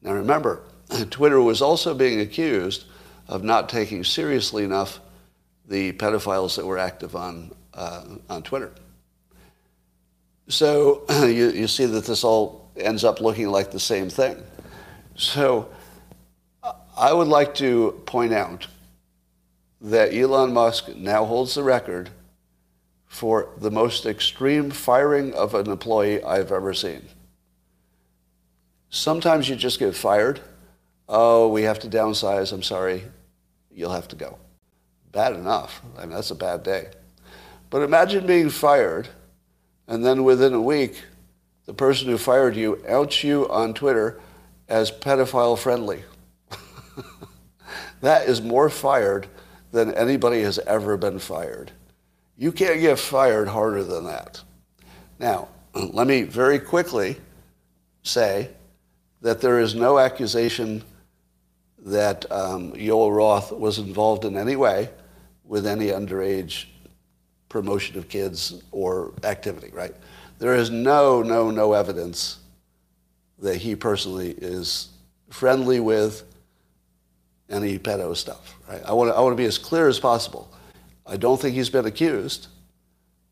Now 0.00 0.12
remember, 0.12 0.62
Twitter 1.10 1.40
was 1.40 1.60
also 1.60 1.92
being 1.92 2.20
accused 2.20 2.84
of 3.26 3.42
not 3.42 3.68
taking 3.68 4.04
seriously 4.04 4.62
enough 4.62 5.00
the 5.66 5.92
pedophiles 5.94 6.54
that 6.54 6.66
were 6.66 6.78
active 6.78 7.16
on, 7.16 7.50
uh, 7.74 8.04
on 8.30 8.42
Twitter. 8.44 8.72
So 10.48 11.04
you, 11.26 11.50
you 11.50 11.66
see 11.66 11.86
that 11.86 12.04
this 12.04 12.24
all 12.24 12.70
ends 12.76 13.04
up 13.04 13.20
looking 13.20 13.48
like 13.48 13.70
the 13.70 13.80
same 13.80 14.08
thing. 14.08 14.42
So 15.16 15.68
I 16.96 17.12
would 17.12 17.28
like 17.28 17.54
to 17.56 18.02
point 18.06 18.32
out 18.32 18.66
that 19.80 20.14
Elon 20.14 20.52
Musk 20.52 20.94
now 20.96 21.24
holds 21.24 21.54
the 21.54 21.62
record 21.62 22.10
for 23.06 23.50
the 23.58 23.70
most 23.70 24.06
extreme 24.06 24.70
firing 24.70 25.34
of 25.34 25.54
an 25.54 25.68
employee 25.68 26.22
I've 26.22 26.52
ever 26.52 26.72
seen. 26.72 27.02
Sometimes 28.88 29.48
you 29.48 29.56
just 29.56 29.78
get 29.78 29.94
fired. 29.94 30.40
Oh, 31.08 31.48
we 31.48 31.62
have 31.62 31.78
to 31.80 31.88
downsize. 31.88 32.52
I'm 32.52 32.62
sorry. 32.62 33.04
You'll 33.70 33.92
have 33.92 34.08
to 34.08 34.16
go. 34.16 34.38
Bad 35.12 35.34
enough. 35.34 35.82
I 35.98 36.02
mean, 36.02 36.10
that's 36.10 36.30
a 36.30 36.34
bad 36.34 36.62
day. 36.62 36.88
But 37.68 37.82
imagine 37.82 38.26
being 38.26 38.50
fired, 38.50 39.08
and 39.92 40.02
then 40.02 40.24
within 40.24 40.54
a 40.54 40.60
week, 40.60 41.02
the 41.66 41.74
person 41.74 42.08
who 42.08 42.16
fired 42.16 42.56
you 42.56 42.82
outs 42.88 43.22
you 43.22 43.46
on 43.50 43.74
Twitter 43.74 44.18
as 44.66 44.90
pedophile 44.90 45.58
friendly. 45.58 46.02
that 48.00 48.26
is 48.26 48.40
more 48.40 48.70
fired 48.70 49.26
than 49.70 49.92
anybody 49.92 50.40
has 50.40 50.58
ever 50.60 50.96
been 50.96 51.18
fired. 51.18 51.72
You 52.38 52.52
can't 52.52 52.80
get 52.80 52.98
fired 52.98 53.48
harder 53.48 53.84
than 53.84 54.06
that. 54.06 54.42
Now, 55.18 55.48
let 55.74 56.06
me 56.06 56.22
very 56.22 56.58
quickly 56.58 57.18
say 58.02 58.48
that 59.20 59.42
there 59.42 59.60
is 59.60 59.74
no 59.74 59.98
accusation 59.98 60.84
that 61.80 62.24
um, 62.32 62.72
Roth 62.72 63.52
was 63.52 63.78
involved 63.78 64.24
in 64.24 64.38
any 64.38 64.56
way 64.56 64.88
with 65.44 65.66
any 65.66 65.88
underage 65.88 66.64
promotion 67.52 67.98
of 67.98 68.08
kids 68.08 68.62
or 68.72 69.12
activity, 69.22 69.70
right? 69.72 69.94
There 70.38 70.54
is 70.54 70.70
no, 70.70 71.22
no, 71.22 71.50
no 71.50 71.74
evidence 71.74 72.38
that 73.38 73.56
he 73.58 73.76
personally 73.76 74.30
is 74.30 74.88
friendly 75.28 75.78
with 75.78 76.24
any 77.50 77.78
pedo 77.78 78.16
stuff, 78.16 78.56
right? 78.68 78.82
I 78.84 78.92
want 78.94 79.10
to, 79.10 79.14
I 79.14 79.20
want 79.20 79.32
to 79.32 79.36
be 79.36 79.44
as 79.44 79.58
clear 79.58 79.86
as 79.86 80.00
possible. 80.00 80.50
I 81.06 81.16
don't 81.16 81.38
think 81.38 81.54
he's 81.54 81.68
been 81.68 81.84
accused, 81.84 82.48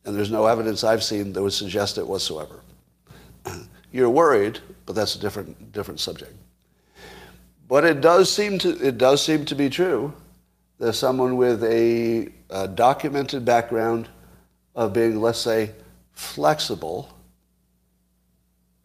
and 0.05 0.15
there's 0.15 0.31
no 0.31 0.47
evidence 0.47 0.85
I've 0.85 1.03
seen 1.03 1.33
that 1.33 1.43
would 1.43 1.53
suggest 1.53 1.97
it 1.97 2.07
whatsoever. 2.07 2.61
You're 3.93 4.11
worried, 4.11 4.61
but 4.85 4.95
that's 4.95 5.15
a 5.15 5.19
different, 5.19 5.73
different 5.73 5.99
subject. 5.99 6.35
But 7.69 7.85
it 7.85 8.01
does 8.03 8.31
seem 8.31 8.59
to, 8.59 8.87
it 8.87 8.99
does 8.99 9.25
seem 9.25 9.47
to 9.47 9.55
be 9.55 9.71
true 9.71 10.13
that 10.79 10.93
someone 10.93 11.37
with 11.37 11.65
a, 11.65 12.29
a 12.51 12.69
documented 12.69 13.45
background 13.45 14.09
of 14.75 14.93
being, 14.93 15.21
let's 15.21 15.39
say, 15.39 15.73
flexible, 16.13 17.09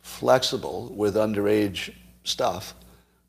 flexible 0.01 0.93
with 0.95 1.15
underage 1.15 1.93
stuff, 2.23 2.73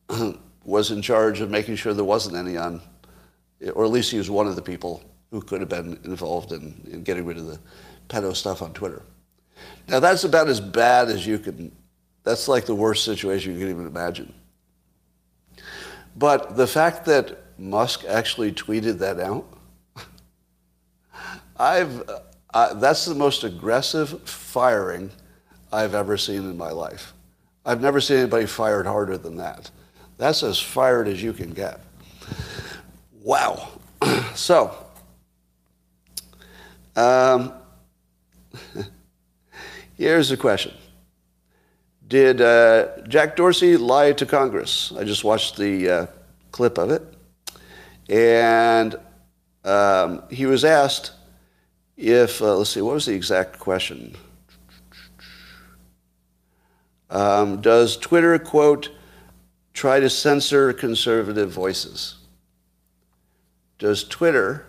was 0.64 0.90
in 0.90 1.02
charge 1.02 1.40
of 1.40 1.50
making 1.50 1.76
sure 1.76 1.94
there 1.94 2.04
wasn't 2.04 2.36
any 2.36 2.56
on, 2.56 2.80
or 3.74 3.84
at 3.84 3.90
least 3.90 4.10
he 4.10 4.18
was 4.18 4.30
one 4.30 4.46
of 4.46 4.56
the 4.56 4.62
people 4.62 5.02
who 5.30 5.40
could 5.40 5.60
have 5.60 5.68
been 5.68 5.98
involved 6.04 6.52
in, 6.52 6.74
in 6.90 7.02
getting 7.02 7.24
rid 7.24 7.36
of 7.36 7.46
the 7.46 7.58
pedo 8.08 8.34
stuff 8.34 8.62
on 8.62 8.72
Twitter. 8.72 9.02
Now 9.88 10.00
that's 10.00 10.24
about 10.24 10.48
as 10.48 10.60
bad 10.60 11.08
as 11.08 11.26
you 11.26 11.38
can, 11.38 11.72
that's 12.24 12.48
like 12.48 12.66
the 12.66 12.74
worst 12.74 13.04
situation 13.04 13.54
you 13.54 13.60
can 13.60 13.70
even 13.70 13.86
imagine. 13.86 14.32
But 16.16 16.56
the 16.56 16.66
fact 16.66 17.04
that 17.06 17.38
Musk 17.58 18.04
actually 18.06 18.52
tweeted 18.52 18.98
that 18.98 19.20
out, 19.20 19.46
I've, 21.58 22.08
uh, 22.52 22.74
that's 22.74 23.04
the 23.04 23.14
most 23.14 23.44
aggressive 23.44 24.22
firing 24.22 25.10
I've 25.72 25.94
ever 25.94 26.16
seen 26.16 26.38
in 26.38 26.56
my 26.56 26.70
life. 26.70 27.12
I've 27.64 27.80
never 27.80 28.00
seen 28.00 28.18
anybody 28.18 28.46
fired 28.46 28.86
harder 28.86 29.18
than 29.18 29.36
that. 29.38 29.70
That's 30.18 30.42
as 30.42 30.58
fired 30.58 31.08
as 31.08 31.22
you 31.22 31.32
can 31.32 31.50
get. 31.50 31.80
Wow. 33.22 33.68
so, 34.34 34.76
um, 36.94 37.52
here's 39.96 40.28
the 40.28 40.36
question 40.36 40.72
did 42.08 42.40
uh, 42.40 43.00
Jack 43.08 43.34
Dorsey 43.34 43.76
lie 43.76 44.12
to 44.12 44.26
Congress? 44.26 44.92
I 44.96 45.02
just 45.02 45.24
watched 45.24 45.56
the 45.56 45.90
uh, 45.90 46.06
clip 46.52 46.78
of 46.78 46.90
it. 46.90 47.02
And 48.08 48.94
um, 49.64 50.22
he 50.30 50.46
was 50.46 50.64
asked 50.64 51.12
if, 51.96 52.40
uh, 52.42 52.56
let's 52.56 52.70
see, 52.70 52.82
what 52.82 52.94
was 52.94 53.06
the 53.06 53.14
exact 53.14 53.58
question? 53.58 54.14
Um, 57.08 57.60
does 57.60 57.96
Twitter, 57.96 58.38
quote, 58.38 58.90
try 59.72 60.00
to 60.00 60.10
censor 60.10 60.72
conservative 60.72 61.50
voices? 61.50 62.16
Does 63.78 64.04
Twitter 64.04 64.66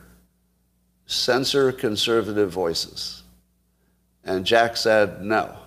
censor 1.05 1.71
conservative 1.71 2.51
voices? 2.51 3.23
And 4.23 4.45
Jack 4.45 4.77
said 4.77 5.21
no 5.21 5.57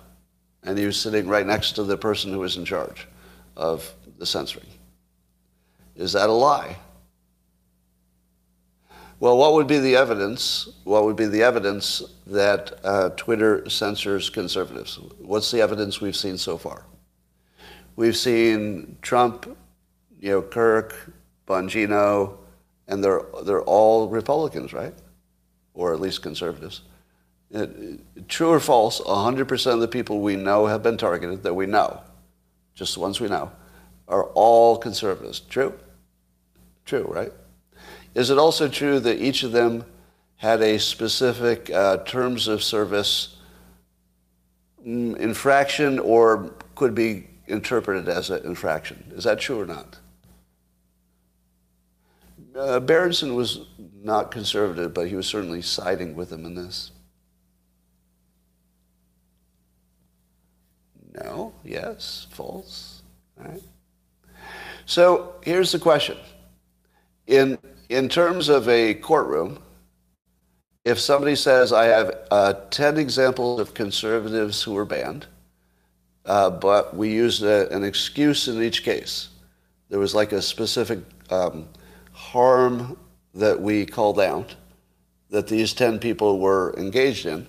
and 0.63 0.77
he 0.77 0.85
was 0.85 0.99
sitting 0.99 1.27
right 1.27 1.45
next 1.45 1.73
to 1.73 1.83
the 1.83 1.97
person 1.97 2.31
who 2.31 2.39
was 2.39 2.57
in 2.57 2.65
charge 2.65 3.07
of 3.55 3.93
the 4.17 4.25
censoring. 4.25 4.67
Is 5.95 6.13
that 6.13 6.29
a 6.29 6.33
lie? 6.33 6.77
Well, 9.21 9.37
what 9.37 9.53
would 9.53 9.67
be 9.67 9.77
the 9.77 9.95
evidence? 9.95 10.67
What 10.83 11.03
would 11.03 11.15
be 11.15 11.27
the 11.27 11.43
evidence 11.43 12.01
that 12.25 12.73
uh, 12.83 13.09
Twitter 13.09 13.69
censors 13.69 14.31
conservatives? 14.31 14.95
What's 15.19 15.51
the 15.51 15.61
evidence 15.61 16.01
we've 16.01 16.15
seen 16.15 16.39
so 16.39 16.57
far? 16.57 16.87
We've 17.95 18.17
seen 18.17 18.97
Trump, 19.03 19.45
you 20.19 20.31
know, 20.31 20.41
Kirk, 20.41 21.13
Bongino, 21.47 22.39
and 22.87 23.03
they're 23.03 23.21
they're 23.43 23.61
all 23.61 24.09
Republicans, 24.09 24.73
right? 24.73 24.95
Or 25.75 25.93
at 25.93 25.99
least 25.99 26.23
conservatives. 26.23 26.81
True 28.27 28.49
or 28.49 28.59
false, 28.59 29.01
100% 29.01 29.71
of 29.71 29.81
the 29.81 29.87
people 29.87 30.21
we 30.21 30.35
know 30.35 30.65
have 30.65 30.81
been 30.81 30.97
targeted, 30.97 31.43
that 31.43 31.53
we 31.53 31.67
know, 31.67 32.01
just 32.73 32.95
the 32.95 33.01
ones 33.01 33.19
we 33.19 33.27
know, 33.27 33.51
are 34.07 34.23
all 34.33 34.77
conservatives. 34.77 35.41
True? 35.41 35.77
True, 36.85 37.03
right? 37.03 37.31
Is 38.13 38.29
it 38.29 38.37
also 38.37 38.67
true 38.67 38.99
that 38.99 39.21
each 39.21 39.43
of 39.43 39.51
them 39.51 39.85
had 40.35 40.61
a 40.61 40.79
specific 40.79 41.69
uh, 41.69 41.97
terms 41.97 42.47
of 42.47 42.63
service 42.63 43.37
mm, 44.85 45.15
infraction 45.17 45.99
or 45.99 46.53
could 46.75 46.93
be 46.93 47.27
interpreted 47.47 48.09
as 48.09 48.29
an 48.29 48.45
infraction? 48.45 49.11
Is 49.15 49.23
that 49.23 49.39
true 49.39 49.61
or 49.61 49.65
not? 49.65 49.99
Uh, 52.55 52.79
Berenson 52.79 53.35
was 53.35 53.67
not 54.03 54.31
conservative, 54.31 54.93
but 54.93 55.07
he 55.07 55.15
was 55.15 55.27
certainly 55.27 55.61
siding 55.61 56.15
with 56.15 56.29
them 56.29 56.45
in 56.45 56.55
this. 56.55 56.91
No, 61.13 61.53
yes, 61.63 62.27
false. 62.31 63.03
Right. 63.37 63.61
So 64.85 65.35
here's 65.43 65.71
the 65.71 65.79
question. 65.79 66.17
In, 67.27 67.57
in 67.91 68.07
terms 68.07 68.47
of 68.47 68.69
a 68.69 68.93
courtroom, 68.93 69.59
if 70.85 70.97
somebody 70.97 71.35
says, 71.35 71.73
I 71.73 71.85
have 71.85 72.15
uh, 72.31 72.53
10 72.71 72.97
examples 72.97 73.59
of 73.59 73.73
conservatives 73.73 74.63
who 74.63 74.71
were 74.73 74.85
banned, 74.85 75.27
uh, 76.25 76.49
but 76.51 76.95
we 76.95 77.11
used 77.11 77.43
a, 77.43 77.69
an 77.75 77.83
excuse 77.83 78.47
in 78.47 78.63
each 78.63 78.83
case, 78.83 79.27
there 79.89 79.99
was 79.99 80.15
like 80.15 80.31
a 80.31 80.41
specific 80.41 80.99
um, 81.29 81.67
harm 82.13 82.97
that 83.33 83.59
we 83.59 83.85
called 83.85 84.21
out 84.21 84.55
that 85.29 85.47
these 85.47 85.73
10 85.73 85.99
people 85.99 86.39
were 86.39 86.73
engaged 86.77 87.25
in. 87.25 87.45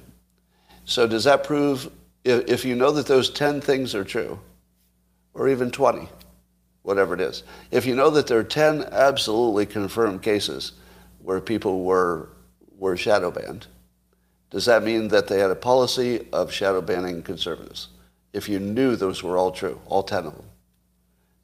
So 0.85 1.07
does 1.07 1.23
that 1.23 1.45
prove 1.45 1.89
if, 2.25 2.49
if 2.49 2.65
you 2.65 2.75
know 2.75 2.91
that 2.91 3.07
those 3.07 3.31
10 3.31 3.61
things 3.61 3.95
are 3.95 4.05
true, 4.05 4.41
or 5.35 5.49
even 5.49 5.71
20, 5.71 6.09
whatever 6.83 7.15
it 7.15 7.21
is, 7.21 7.43
if 7.71 7.87
you 7.87 7.95
know 7.95 8.11
that 8.11 8.27
there 8.27 8.39
are 8.39 8.45
10 8.45 8.85
absolutely 8.93 9.67
confirmed 9.67 10.23
cases 10.23 10.73
where 11.23 11.41
people 11.41 11.85
were, 11.85 12.29
were 12.79 12.97
shadow 12.97 13.31
banned, 13.31 13.67
does 14.51 14.67
that 14.67 14.83
mean 14.83 15.09
that 15.09 15.29
they 15.29 15.39
had 15.39 15.51
a 15.51 15.57
policy 15.57 16.27
of 16.33 16.53
shadow 16.53 16.83
banning 16.83 17.23
conservatives? 17.23 17.89
If 18.33 18.49
you 18.49 18.59
knew 18.59 18.97
those 18.97 19.23
were 19.23 19.37
all 19.37 19.51
true, 19.51 19.81
all 19.87 20.03
10 20.03 20.27
of 20.27 20.35
them, 20.35 20.45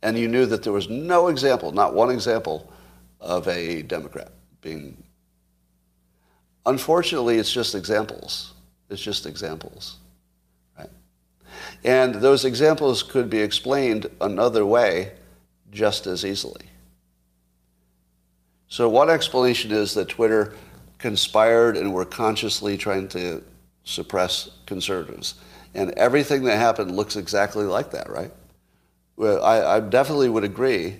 and 0.02 0.18
you 0.18 0.28
knew 0.28 0.46
that 0.46 0.62
there 0.62 0.72
was 0.72 0.88
no 0.88 1.28
example, 1.28 1.72
not 1.72 1.94
one 1.94 2.10
example, 2.10 2.70
of 3.20 3.48
a 3.48 3.82
Democrat 3.82 4.30
being. 4.60 5.02
Unfortunately, 6.66 7.38
it's 7.38 7.52
just 7.52 7.74
examples. 7.74 8.52
It's 8.90 9.02
just 9.02 9.26
examples. 9.26 9.96
Right? 10.78 10.90
And 11.84 12.16
those 12.16 12.44
examples 12.44 13.02
could 13.02 13.28
be 13.28 13.40
explained 13.40 14.06
another 14.20 14.64
way 14.64 15.12
just 15.70 16.06
as 16.06 16.24
easily. 16.24 16.66
So, 18.68 18.88
one 18.88 19.08
explanation 19.08 19.70
is 19.70 19.94
that 19.94 20.08
Twitter 20.08 20.54
conspired 20.98 21.76
and 21.76 21.94
were 21.94 22.04
consciously 22.04 22.76
trying 22.76 23.08
to 23.08 23.42
suppress 23.84 24.50
conservatives. 24.66 25.34
And 25.74 25.92
everything 25.92 26.44
that 26.44 26.56
happened 26.56 26.94
looks 26.94 27.16
exactly 27.16 27.64
like 27.64 27.92
that, 27.92 28.10
right? 28.10 28.32
Well, 29.16 29.42
I, 29.42 29.76
I 29.76 29.80
definitely 29.80 30.28
would 30.28 30.44
agree 30.44 30.96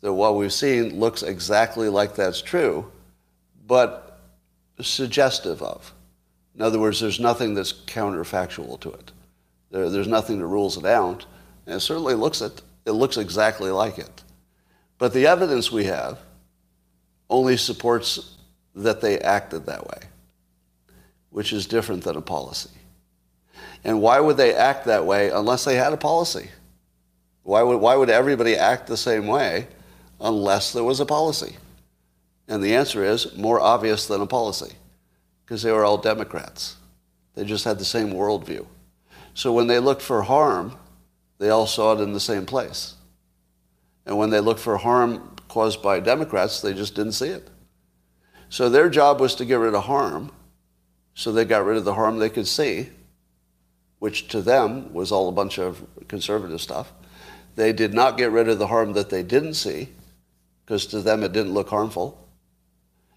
that 0.00 0.12
what 0.12 0.36
we've 0.36 0.52
seen 0.52 0.98
looks 1.00 1.22
exactly 1.22 1.88
like 1.88 2.14
that's 2.14 2.40
true, 2.40 2.90
but 3.66 4.20
suggestive 4.80 5.62
of. 5.62 5.92
In 6.54 6.62
other 6.62 6.78
words, 6.78 7.00
there's 7.00 7.20
nothing 7.20 7.54
that's 7.54 7.72
counterfactual 7.72 8.80
to 8.80 8.90
it. 8.92 9.12
There, 9.70 9.90
there's 9.90 10.08
nothing 10.08 10.38
that 10.38 10.46
rules 10.46 10.76
it 10.76 10.84
out, 10.84 11.26
and 11.66 11.76
it 11.76 11.80
certainly 11.80 12.14
looks 12.14 12.40
it. 12.40 12.62
It 12.88 12.92
looks 12.92 13.18
exactly 13.18 13.70
like 13.70 13.98
it. 13.98 14.22
But 14.96 15.12
the 15.12 15.26
evidence 15.26 15.70
we 15.70 15.84
have 15.84 16.18
only 17.28 17.58
supports 17.58 18.38
that 18.74 19.02
they 19.02 19.18
acted 19.18 19.66
that 19.66 19.86
way, 19.86 20.00
which 21.28 21.52
is 21.52 21.66
different 21.66 22.02
than 22.02 22.16
a 22.16 22.22
policy. 22.22 22.70
And 23.84 24.00
why 24.00 24.20
would 24.20 24.38
they 24.38 24.54
act 24.54 24.86
that 24.86 25.04
way 25.04 25.28
unless 25.28 25.66
they 25.66 25.76
had 25.76 25.92
a 25.92 25.98
policy? 25.98 26.48
Why 27.42 27.62
would, 27.62 27.76
why 27.76 27.94
would 27.94 28.08
everybody 28.08 28.56
act 28.56 28.86
the 28.86 28.96
same 28.96 29.26
way 29.26 29.68
unless 30.18 30.72
there 30.72 30.82
was 30.82 30.98
a 30.98 31.06
policy? 31.06 31.56
And 32.48 32.64
the 32.64 32.74
answer 32.74 33.04
is 33.04 33.36
more 33.36 33.60
obvious 33.60 34.06
than 34.06 34.22
a 34.22 34.26
policy, 34.26 34.76
because 35.44 35.62
they 35.62 35.72
were 35.72 35.84
all 35.84 35.98
Democrats. 35.98 36.76
They 37.34 37.44
just 37.44 37.66
had 37.66 37.78
the 37.78 37.84
same 37.84 38.12
worldview. 38.14 38.66
So 39.34 39.52
when 39.52 39.66
they 39.66 39.78
looked 39.78 40.02
for 40.02 40.22
harm, 40.22 40.74
they 41.38 41.50
all 41.50 41.66
saw 41.66 41.92
it 41.92 42.02
in 42.02 42.12
the 42.12 42.20
same 42.20 42.46
place. 42.46 42.94
And 44.06 44.16
when 44.18 44.30
they 44.30 44.40
looked 44.40 44.60
for 44.60 44.76
harm 44.76 45.36
caused 45.48 45.82
by 45.82 46.00
Democrats, 46.00 46.60
they 46.60 46.74
just 46.74 46.94
didn't 46.94 47.12
see 47.12 47.28
it. 47.28 47.48
So 48.48 48.68
their 48.68 48.88
job 48.88 49.20
was 49.20 49.34
to 49.36 49.44
get 49.44 49.56
rid 49.58 49.74
of 49.74 49.84
harm. 49.84 50.32
So 51.14 51.32
they 51.32 51.44
got 51.44 51.64
rid 51.64 51.76
of 51.76 51.84
the 51.84 51.94
harm 51.94 52.18
they 52.18 52.30
could 52.30 52.46
see, 52.46 52.88
which 53.98 54.28
to 54.28 54.40
them 54.40 54.92
was 54.92 55.12
all 55.12 55.28
a 55.28 55.32
bunch 55.32 55.58
of 55.58 55.84
conservative 56.08 56.60
stuff. 56.60 56.92
They 57.56 57.72
did 57.72 57.92
not 57.92 58.16
get 58.16 58.30
rid 58.30 58.48
of 58.48 58.58
the 58.58 58.68
harm 58.68 58.92
that 58.92 59.10
they 59.10 59.22
didn't 59.22 59.54
see, 59.54 59.88
because 60.64 60.86
to 60.86 61.00
them 61.00 61.22
it 61.24 61.32
didn't 61.32 61.54
look 61.54 61.68
harmful. 61.68 62.24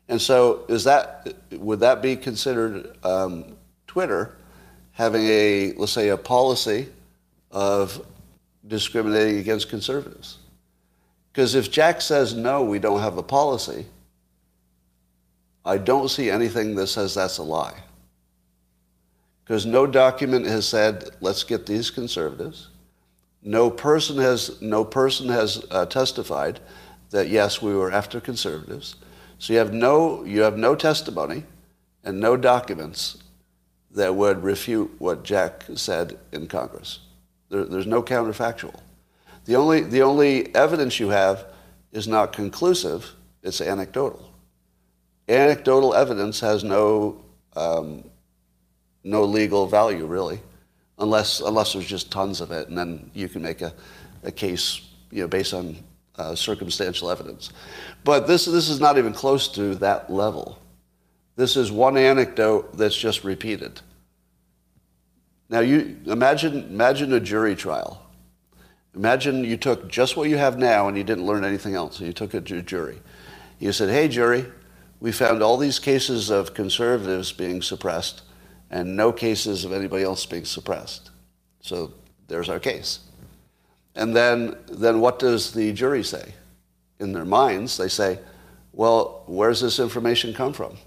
And 0.09 0.19
so, 0.19 0.65
is 0.67 0.83
that 0.85 1.35
would 1.51 1.79
that 1.81 2.01
be 2.01 2.15
considered 2.15 2.97
um, 3.05 3.55
Twitter 3.87 4.35
having 4.93 5.23
a 5.27 5.73
let's 5.73 5.91
say 5.91 6.09
a 6.09 6.17
policy 6.17 6.89
of 7.51 8.05
discriminating 8.67 9.37
against 9.39 9.69
conservatives? 9.69 10.37
Because 11.31 11.55
if 11.55 11.71
Jack 11.71 12.01
says 12.01 12.33
no, 12.33 12.63
we 12.63 12.79
don't 12.79 12.99
have 12.99 13.17
a 13.17 13.23
policy, 13.23 13.85
I 15.63 15.77
don't 15.77 16.09
see 16.09 16.29
anything 16.29 16.75
that 16.75 16.87
says 16.87 17.13
that's 17.13 17.37
a 17.37 17.43
lie. 17.43 17.79
Because 19.43 19.65
no 19.65 19.85
document 19.85 20.45
has 20.45 20.67
said, 20.67 21.11
let's 21.19 21.43
get 21.43 21.65
these 21.65 21.89
conservatives. 21.89 22.69
No 23.43 23.69
person 23.69 24.17
has, 24.17 24.61
no 24.61 24.83
person 24.85 25.27
has 25.29 25.65
uh, 25.71 25.85
testified 25.85 26.59
that, 27.09 27.29
yes, 27.29 27.61
we 27.61 27.75
were 27.75 27.91
after 27.91 28.21
conservatives. 28.21 28.95
So 29.39 29.53
you 29.53 29.59
have, 29.59 29.73
no, 29.73 30.23
you 30.23 30.41
have 30.41 30.57
no 30.57 30.75
testimony 30.75 31.43
and 32.03 32.19
no 32.19 32.37
documents 32.37 33.17
that 33.91 34.15
would 34.15 34.43
refute 34.43 34.91
what 34.99 35.23
Jack 35.23 35.65
said 35.75 36.17
in 36.31 36.47
Congress. 36.47 36.99
There, 37.51 37.65
there's 37.65 37.85
no 37.85 38.01
counterfactual. 38.01 38.79
The 39.45 39.55
only, 39.55 39.81
the 39.81 40.01
only 40.01 40.53
evidence 40.55 40.99
you 40.99 41.09
have 41.09 41.45
is 41.91 42.07
not 42.07 42.33
conclusive, 42.33 43.11
it's 43.43 43.61
anecdotal 43.61 44.31
anecdotal 45.31 45.93
evidence 45.93 46.39
has 46.39 46.63
no 46.63 47.23
um, 47.55 48.03
no 49.03 49.23
legal 49.23 49.65
value 49.67 50.05
really, 50.05 50.39
unless 50.99 51.39
unless 51.39 51.73
there's 51.73 51.87
just 51.87 52.11
tons 52.11 52.41
of 52.41 52.51
it, 52.51 52.67
and 52.67 52.77
then 52.77 53.09
you 53.13 53.27
can 53.27 53.41
make 53.41 53.61
a, 53.61 53.73
a 54.23 54.31
case 54.31 54.81
you 55.11 55.21
know 55.21 55.27
based 55.27 55.53
on 55.53 55.77
uh, 56.17 56.35
circumstantial 56.35 57.09
evidence. 57.09 57.51
But 58.03 58.27
this 58.27 58.45
this 58.45 58.69
is 58.69 58.79
not 58.79 58.97
even 58.97 59.13
close 59.13 59.47
to 59.49 59.75
that 59.75 60.11
level. 60.11 60.59
This 61.35 61.55
is 61.55 61.71
one 61.71 61.97
anecdote 61.97 62.77
that's 62.77 62.97
just 62.97 63.23
repeated. 63.23 63.81
Now 65.51 65.59
you 65.59 65.97
imagine 66.07 66.63
imagine 66.63 67.13
a 67.13 67.19
jury 67.19 67.55
trial. 67.55 68.03
Imagine 68.95 69.43
you 69.43 69.57
took 69.57 69.87
just 69.87 70.17
what 70.17 70.27
you 70.29 70.37
have 70.37 70.57
now 70.57 70.87
and 70.87 70.97
you 70.97 71.03
didn't 71.03 71.27
learn 71.27 71.45
anything 71.45 71.75
else. 71.75 71.99
You 71.99 72.11
took 72.11 72.33
it 72.33 72.47
to 72.47 72.57
a 72.57 72.61
jury. 72.63 72.99
You 73.59 73.71
said, 73.71 73.89
"Hey, 73.89 74.07
jury." 74.07 74.47
we 75.01 75.11
found 75.11 75.41
all 75.41 75.57
these 75.57 75.79
cases 75.79 76.29
of 76.29 76.53
conservatives 76.53 77.33
being 77.33 77.61
suppressed 77.61 78.21
and 78.69 78.95
no 78.95 79.11
cases 79.11 79.65
of 79.65 79.73
anybody 79.73 80.03
else 80.03 80.25
being 80.25 80.45
suppressed. 80.45 81.09
So 81.59 81.91
there's 82.27 82.47
our 82.47 82.59
case. 82.59 82.99
And 83.95 84.15
then, 84.15 84.55
then 84.71 85.01
what 85.01 85.19
does 85.19 85.53
the 85.53 85.73
jury 85.73 86.03
say? 86.03 86.35
In 86.99 87.11
their 87.11 87.25
minds, 87.25 87.77
they 87.77 87.87
say, 87.87 88.19
well, 88.73 89.23
where's 89.25 89.59
this 89.59 89.79
information 89.79 90.33
come 90.33 90.53
from? 90.53 90.77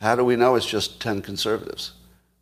How 0.00 0.16
do 0.16 0.24
we 0.24 0.34
know 0.34 0.54
it's 0.54 0.66
just 0.66 1.00
10 1.00 1.20
conservatives? 1.20 1.92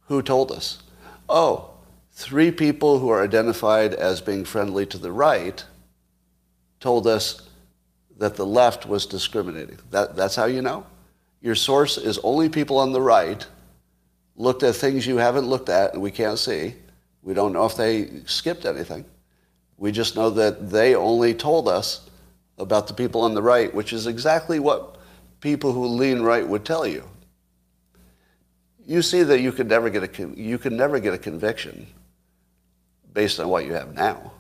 Who 0.07 0.23
told 0.23 0.53
us? 0.53 0.83
Oh, 1.29 1.71
three 2.13 2.51
people 2.51 2.99
who 2.99 3.09
are 3.09 3.23
identified 3.23 3.95
as 3.95 4.21
being 4.21 4.45
friendly 4.45 4.87
to 4.87 4.99
the 4.99 5.13
right 5.13 5.65
told 6.81 7.07
us 7.07 7.49
that 8.19 8.37
the 8.37 8.47
left 8.47 8.87
was 8.87 9.07
discriminating. 9.07 9.79
That, 9.91 10.17
that's 10.17 10.37
how 10.37 10.47
you 10.47 10.63
know. 10.63 10.87
Your 11.41 11.55
source 11.55 11.99
is 11.99 12.19
only 12.23 12.49
people 12.49 12.79
on 12.79 12.93
the 12.93 13.01
right 13.01 13.47
looked 14.37 14.63
at 14.63 14.75
things 14.75 15.07
you 15.07 15.17
haven't 15.17 15.47
looked 15.47 15.69
at 15.69 15.93
and 15.93 16.03
we 16.03 16.11
can't 16.11 16.39
see. 16.39 16.75
We 17.23 17.35
don't 17.35 17.53
know 17.53 17.67
if 17.67 17.77
they 17.77 18.09
skipped 18.27 18.65
anything. 18.65 19.05
We 19.79 19.93
just 19.93 20.17
know 20.17 20.31
that 20.31 20.71
they 20.71 20.95
only 20.95 21.35
told 21.35 21.69
us 21.69 22.09
about 22.59 22.87
the 22.87 22.95
people 22.95 23.21
on 23.21 23.35
the 23.35 23.43
right, 23.43 23.75
which 23.75 23.93
is 23.93 24.07
exactly 24.07 24.59
what 24.59 24.97
people 25.41 25.73
who 25.73 25.87
lean 25.87 26.23
right 26.23 26.47
would 26.47 26.65
tell 26.65 26.87
you. 26.87 27.05
You 28.87 29.03
see 29.03 29.25
that 29.25 29.41
you 29.41 29.51
could 29.51 29.69
never 29.69 29.91
get 29.91 30.03
a 30.05 30.29
you 30.41 30.59
can 30.59 30.77
never 30.77 31.01
get 31.01 31.13
a 31.13 31.19
conviction 31.19 31.87
based 33.13 33.41
on 33.41 33.49
what 33.49 33.65
you 33.65 33.73
have 33.73 33.95
now. 33.95 34.33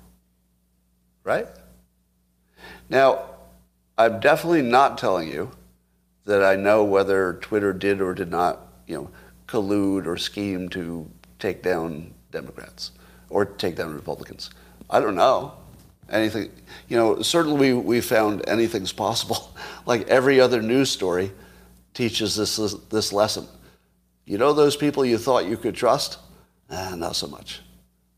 Right? 1.24 1.48
Now, 2.88 3.24
I'm 3.98 4.20
definitely 4.20 4.62
not 4.62 4.98
telling 4.98 5.28
you 5.28 5.50
that 6.26 6.42
I 6.42 6.56
know 6.56 6.84
whether 6.84 7.34
Twitter 7.34 7.72
did 7.72 8.00
or 8.00 8.14
did 8.14 8.30
not, 8.30 8.60
you 8.86 8.96
know, 8.96 9.10
collude 9.48 10.06
or 10.06 10.16
scheme 10.16 10.68
to 10.70 11.08
take 11.38 11.62
down 11.62 12.12
Democrats 12.30 12.92
or 13.30 13.44
take 13.44 13.76
down 13.76 13.94
Republicans. 13.94 14.50
I 14.90 15.00
don't 15.00 15.14
know. 15.14 15.54
Anything, 16.10 16.50
you 16.88 16.96
know, 16.96 17.22
certainly 17.22 17.72
we, 17.72 17.80
we 17.80 18.00
found 18.00 18.48
anything's 18.48 18.92
possible. 18.92 19.56
like 19.86 20.06
every 20.08 20.40
other 20.40 20.62
news 20.62 20.90
story 20.90 21.32
teaches 21.94 22.36
this, 22.36 22.56
this, 22.56 22.74
this 22.90 23.12
lesson. 23.12 23.48
You 24.26 24.38
know 24.38 24.52
those 24.52 24.76
people 24.76 25.04
you 25.04 25.18
thought 25.18 25.46
you 25.46 25.56
could 25.56 25.76
trust? 25.76 26.18
Ah, 26.68 26.94
not 26.96 27.14
so 27.14 27.28
much. 27.28 27.60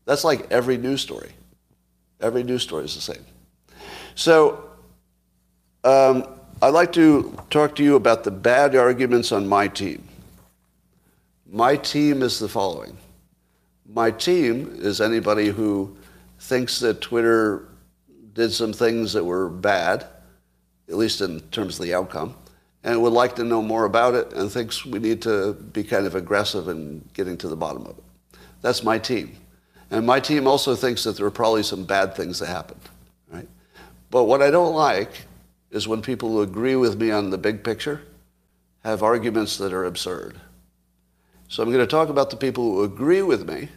That's 0.05 0.23
like 0.23 0.51
every 0.51 0.77
news 0.77 1.01
story. 1.01 1.31
Every 2.19 2.43
news 2.43 2.63
story 2.63 2.85
is 2.85 2.95
the 2.95 3.01
same. 3.01 3.23
So 4.15 4.71
um, 5.83 6.25
I'd 6.61 6.69
like 6.69 6.91
to 6.93 7.37
talk 7.51 7.75
to 7.75 7.83
you 7.83 7.95
about 7.95 8.23
the 8.23 8.31
bad 8.31 8.75
arguments 8.75 9.31
on 9.31 9.47
my 9.47 9.67
team. 9.67 10.03
My 11.47 11.75
team 11.75 12.23
is 12.23 12.39
the 12.39 12.49
following. 12.49 12.97
My 13.87 14.11
team 14.11 14.75
is 14.79 15.01
anybody 15.01 15.47
who 15.47 15.95
thinks 16.39 16.79
that 16.79 17.01
Twitter 17.01 17.67
did 18.33 18.51
some 18.51 18.73
things 18.73 19.13
that 19.13 19.23
were 19.23 19.49
bad, 19.49 20.07
at 20.87 20.95
least 20.95 21.21
in 21.21 21.39
terms 21.51 21.79
of 21.79 21.85
the 21.85 21.93
outcome, 21.93 22.35
and 22.83 23.01
would 23.01 23.13
like 23.13 23.35
to 23.35 23.43
know 23.43 23.61
more 23.61 23.85
about 23.85 24.15
it 24.15 24.33
and 24.33 24.51
thinks 24.51 24.85
we 24.85 24.99
need 24.99 25.21
to 25.23 25.53
be 25.53 25.83
kind 25.83 26.05
of 26.05 26.15
aggressive 26.15 26.67
in 26.67 27.03
getting 27.13 27.37
to 27.37 27.47
the 27.47 27.55
bottom 27.55 27.85
of 27.85 27.97
it. 27.97 28.03
That's 28.61 28.83
my 28.83 28.97
team. 28.97 29.35
And 29.91 30.05
my 30.05 30.19
team 30.19 30.47
also 30.47 30.75
thinks 30.75 31.03
that 31.03 31.17
there 31.17 31.25
are 31.25 31.31
probably 31.31 31.63
some 31.63 31.83
bad 31.83 32.15
things 32.15 32.39
that 32.39 32.47
happened, 32.47 32.81
right? 33.31 33.47
But 34.11 34.25
what 34.25 34.41
I 34.41 34.51
don't 34.51 34.75
like 34.75 35.25
is 35.71 35.87
when 35.87 36.01
people 36.01 36.29
who 36.29 36.41
agree 36.41 36.75
with 36.75 36.99
me 36.99 37.11
on 37.11 37.29
the 37.29 37.37
big 37.37 37.63
picture 37.63 38.01
have 38.83 39.03
arguments 39.03 39.57
that 39.57 39.73
are 39.73 39.85
absurd. 39.85 40.39
So 41.47 41.63
I'm 41.63 41.71
going 41.71 41.85
to 41.85 41.87
talk 41.87 42.09
about 42.09 42.29
the 42.29 42.37
people 42.37 42.63
who 42.63 42.83
agree 42.83 43.23
with 43.23 43.47
me 43.47 43.69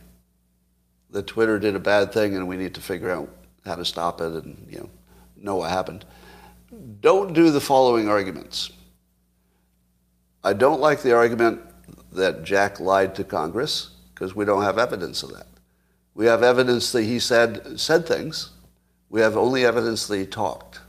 that 1.11 1.27
Twitter 1.27 1.59
did 1.59 1.75
a 1.75 1.81
bad 1.81 2.13
thing 2.13 2.37
and 2.37 2.47
we 2.47 2.57
need 2.57 2.75
to 2.75 2.81
figure 2.81 3.11
out 3.11 3.29
how 3.65 3.77
to 3.77 3.85
stop 3.85 4.21
it 4.21 4.33
and 4.33 4.67
you 4.69 4.79
know 4.79 4.91
know 5.37 5.57
what 5.57 5.71
happened. 5.71 6.05
don't 7.01 7.33
do 7.33 7.51
the 7.51 7.61
following 7.61 8.09
arguments. 8.09 8.71
I 10.45 10.53
don't 10.53 10.81
like 10.81 11.03
the 11.03 11.15
argument 11.15 11.61
that 12.13 12.45
Jack 12.45 12.81
lied 12.81 13.15
to 13.15 13.25
Congress 13.25 13.91
because 14.15 14.35
we 14.35 14.45
don't 14.45 14.63
have 14.63 14.79
evidence 14.79 15.23
of 15.23 15.33
that. 15.33 15.47
We 16.15 16.27
have 16.27 16.43
evidence 16.43 16.93
that 16.93 17.05
he 17.05 17.19
said 17.19 17.79
said 17.81 18.07
things. 18.07 18.51
We 19.09 19.21
have 19.21 19.37
only 19.37 19.65
evidence 19.65 20.07
that 20.07 20.19
he 20.19 20.27
talked. 20.27 20.81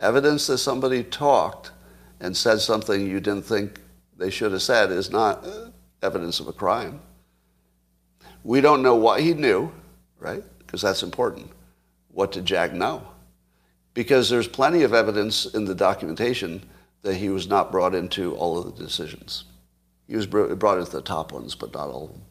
Evidence 0.00 0.46
that 0.46 0.58
somebody 0.58 1.04
talked 1.04 1.72
and 2.20 2.36
said 2.36 2.60
something 2.60 3.06
you 3.06 3.20
didn't 3.20 3.44
think 3.44 3.80
they 4.16 4.30
should 4.30 4.52
have 4.52 4.62
said 4.62 4.90
is 4.90 5.10
not 5.10 5.44
uh, 5.44 5.70
evidence 6.02 6.40
of 6.40 6.48
a 6.48 6.52
crime. 6.52 7.00
We 8.44 8.60
don't 8.60 8.82
know 8.82 8.94
what 8.94 9.20
he 9.20 9.34
knew, 9.34 9.72
right? 10.18 10.42
Because 10.58 10.82
that's 10.82 11.02
important. 11.02 11.50
What 12.12 12.32
did 12.32 12.44
Jack 12.44 12.72
know? 12.72 13.02
Because 13.94 14.28
there's 14.28 14.48
plenty 14.48 14.82
of 14.82 14.94
evidence 14.94 15.46
in 15.46 15.64
the 15.64 15.74
documentation 15.74 16.62
that 17.04 17.16
he 17.16 17.28
was 17.28 17.46
not 17.46 17.70
brought 17.70 17.94
into 17.94 18.34
all 18.34 18.58
of 18.58 18.64
the 18.64 18.82
decisions. 18.82 19.44
He 20.08 20.16
was 20.16 20.26
brought 20.26 20.78
into 20.78 20.90
the 20.90 21.02
top 21.02 21.32
ones, 21.32 21.54
but 21.54 21.72
not 21.72 21.90
all 21.90 22.06
of 22.06 22.12
them. 22.12 22.22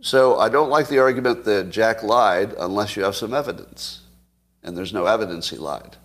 So 0.00 0.38
I 0.38 0.48
don't 0.48 0.70
like 0.70 0.88
the 0.88 0.98
argument 0.98 1.44
that 1.44 1.70
Jack 1.70 2.02
lied 2.02 2.54
unless 2.58 2.96
you 2.96 3.04
have 3.04 3.16
some 3.16 3.32
evidence. 3.32 4.00
And 4.62 4.76
there's 4.76 4.94
no 4.94 5.04
evidence 5.04 5.50
he 5.50 5.56
lied. 5.56 5.96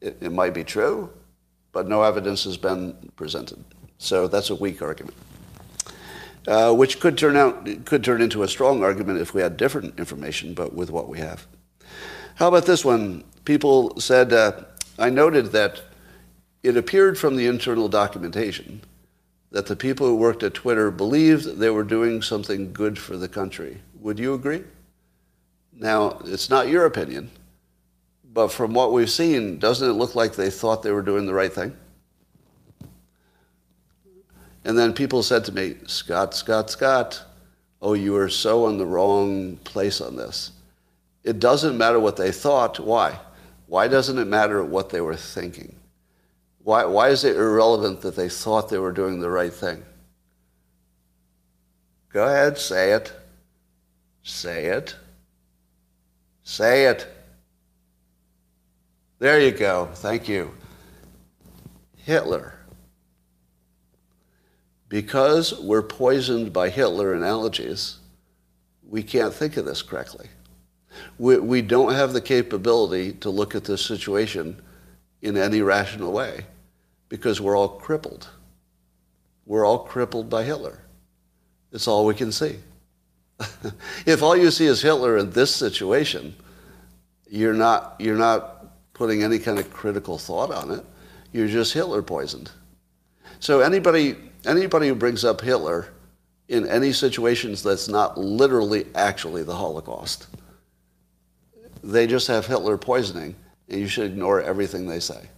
It, 0.00 0.18
it 0.20 0.32
might 0.32 0.54
be 0.54 0.62
true, 0.62 1.10
but 1.72 1.88
no 1.88 2.02
evidence 2.04 2.44
has 2.44 2.56
been 2.56 3.10
presented. 3.16 3.64
So 3.98 4.28
that's 4.28 4.50
a 4.50 4.54
weak 4.54 4.82
argument. 4.82 5.16
Uh, 6.46 6.72
which 6.72 7.00
could 7.00 7.18
turn 7.18 7.36
out 7.36 7.84
could 7.84 8.04
turn 8.04 8.22
into 8.22 8.44
a 8.44 8.48
strong 8.48 8.84
argument 8.84 9.18
if 9.18 9.34
we 9.34 9.40
had 9.40 9.56
different 9.56 9.98
information, 9.98 10.54
but 10.54 10.72
with 10.74 10.92
what 10.92 11.08
we 11.08 11.18
have. 11.18 11.44
How 12.36 12.46
about 12.46 12.66
this 12.66 12.84
one? 12.84 13.24
People 13.44 13.98
said, 13.98 14.32
uh, 14.32 14.52
I 14.98 15.10
noted 15.10 15.46
that 15.52 15.82
it 16.62 16.76
appeared 16.76 17.18
from 17.18 17.36
the 17.36 17.46
internal 17.46 17.88
documentation 17.88 18.80
that 19.50 19.66
the 19.66 19.76
people 19.76 20.06
who 20.06 20.16
worked 20.16 20.42
at 20.42 20.54
Twitter 20.54 20.90
believed 20.90 21.58
they 21.58 21.70
were 21.70 21.84
doing 21.84 22.20
something 22.22 22.72
good 22.72 22.98
for 22.98 23.16
the 23.16 23.28
country. 23.28 23.80
Would 24.00 24.18
you 24.18 24.34
agree? 24.34 24.64
Now, 25.72 26.18
it's 26.24 26.50
not 26.50 26.68
your 26.68 26.86
opinion, 26.86 27.30
but 28.32 28.48
from 28.48 28.74
what 28.74 28.92
we've 28.92 29.10
seen, 29.10 29.58
doesn't 29.58 29.88
it 29.88 29.94
look 29.94 30.14
like 30.14 30.34
they 30.34 30.50
thought 30.50 30.82
they 30.82 30.92
were 30.92 31.02
doing 31.02 31.26
the 31.26 31.34
right 31.34 31.52
thing? 31.52 31.76
And 34.64 34.76
then 34.76 34.92
people 34.92 35.22
said 35.22 35.44
to 35.44 35.52
me, 35.52 35.76
Scott, 35.86 36.34
Scott, 36.34 36.70
Scott, 36.70 37.22
oh, 37.80 37.92
you 37.92 38.16
are 38.16 38.28
so 38.28 38.66
in 38.68 38.78
the 38.78 38.86
wrong 38.86 39.56
place 39.58 40.00
on 40.00 40.16
this. 40.16 40.50
It 41.22 41.38
doesn't 41.38 41.78
matter 41.78 42.00
what 42.00 42.16
they 42.16 42.32
thought. 42.32 42.80
Why? 42.80 43.18
Why 43.66 43.88
doesn't 43.88 44.18
it 44.18 44.26
matter 44.26 44.64
what 44.64 44.90
they 44.90 45.00
were 45.00 45.16
thinking? 45.16 45.76
Why, 46.62 46.84
why 46.84 47.10
is 47.10 47.24
it 47.24 47.36
irrelevant 47.36 48.00
that 48.00 48.16
they 48.16 48.28
thought 48.28 48.68
they 48.68 48.78
were 48.78 48.92
doing 48.92 49.20
the 49.20 49.30
right 49.30 49.52
thing? 49.52 49.84
Go 52.12 52.26
ahead, 52.26 52.58
say 52.58 52.92
it. 52.92 53.12
Say 54.22 54.66
it. 54.66 54.96
Say 56.42 56.86
it. 56.86 57.06
There 59.18 59.40
you 59.40 59.50
go. 59.50 59.88
Thank 59.94 60.28
you. 60.28 60.54
Hitler. 61.96 62.54
Because 64.88 65.60
we're 65.60 65.82
poisoned 65.82 66.52
by 66.52 66.68
Hitler 66.68 67.14
analogies, 67.14 67.98
we 68.88 69.02
can't 69.02 69.34
think 69.34 69.56
of 69.56 69.64
this 69.64 69.82
correctly. 69.82 70.28
We, 71.18 71.38
we 71.38 71.62
don't 71.62 71.92
have 71.92 72.12
the 72.12 72.20
capability 72.20 73.12
to 73.14 73.30
look 73.30 73.54
at 73.54 73.64
this 73.64 73.84
situation 73.84 74.60
in 75.22 75.36
any 75.36 75.62
rational 75.62 76.12
way 76.12 76.46
because 77.08 77.40
we're 77.40 77.56
all 77.56 77.68
crippled. 77.68 78.28
We're 79.46 79.64
all 79.64 79.80
crippled 79.80 80.28
by 80.28 80.44
Hitler. 80.44 80.80
It's 81.72 81.88
all 81.88 82.06
we 82.06 82.14
can 82.14 82.32
see. 82.32 82.56
if 84.06 84.22
all 84.22 84.36
you 84.36 84.50
see 84.50 84.66
is 84.66 84.82
Hitler 84.82 85.18
in 85.18 85.30
this 85.30 85.54
situation, 85.54 86.34
you're 87.28 87.54
not, 87.54 87.96
you're 87.98 88.16
not 88.16 88.66
putting 88.94 89.22
any 89.22 89.38
kind 89.38 89.58
of 89.58 89.72
critical 89.72 90.18
thought 90.18 90.50
on 90.50 90.70
it. 90.70 90.84
You're 91.32 91.48
just 91.48 91.72
Hitler 91.72 92.02
poisoned. 92.02 92.50
So 93.40 93.60
anybody, 93.60 94.16
anybody 94.46 94.88
who 94.88 94.94
brings 94.94 95.24
up 95.24 95.40
Hitler 95.40 95.88
in 96.48 96.66
any 96.66 96.92
situations 96.92 97.62
that's 97.62 97.88
not 97.88 98.16
literally 98.16 98.86
actually 98.94 99.42
the 99.42 99.54
Holocaust, 99.54 100.28
they 101.86 102.06
just 102.06 102.26
have 102.26 102.46
Hitler 102.46 102.76
poisoning, 102.76 103.34
and 103.68 103.80
you 103.80 103.86
should 103.86 104.06
ignore 104.06 104.42
everything 104.42 104.86
they 104.86 105.00
say. 105.00 105.28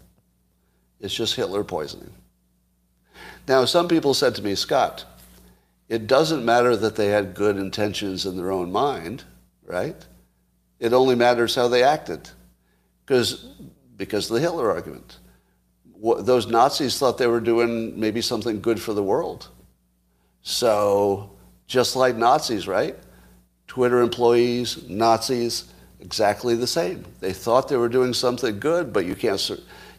It's 1.01 1.15
just 1.15 1.35
Hitler 1.35 1.63
poisoning. 1.63 2.13
Now, 3.47 3.65
some 3.65 3.89
people 3.89 4.15
said 4.15 4.35
to 4.37 4.43
me, 4.43 4.55
Scott, 4.55 5.05
it 5.89 6.07
doesn't 6.07 6.45
matter 6.45 6.77
that 6.77 6.97
they 6.97 7.09
had 7.09 7.35
good 7.35 7.57
intentions 7.57 8.27
in 8.27 8.37
their 8.37 8.51
own 8.51 8.73
mind, 8.73 9.25
right? 9.65 9.97
It 10.81 10.93
only 10.93 11.15
matters 11.15 11.55
how 11.55 11.69
they 11.69 11.83
acted. 11.83 12.29
Because, 13.05 13.47
because 13.97 14.31
of 14.31 14.35
the 14.35 14.41
Hitler 14.41 14.71
argument. 14.71 15.19
Those 16.21 16.47
Nazis 16.47 16.99
thought 16.99 17.19
they 17.19 17.27
were 17.27 17.41
doing 17.41 17.99
maybe 17.99 18.21
something 18.21 18.61
good 18.61 18.81
for 18.81 18.93
the 18.93 19.03
world. 19.03 19.49
So, 20.43 21.31
just 21.67 21.97
like 21.97 22.17
Nazis, 22.17 22.69
right? 22.69 22.97
Twitter 23.67 24.01
employees, 24.01 24.89
Nazis, 24.89 25.73
exactly 26.01 26.55
the 26.55 26.67
same. 26.67 27.05
They 27.21 27.33
thought 27.33 27.69
they 27.69 27.77
were 27.77 27.89
doing 27.89 28.15
something 28.15 28.59
good, 28.59 28.93
but 28.93 29.07
you 29.07 29.15
can't 29.15 29.39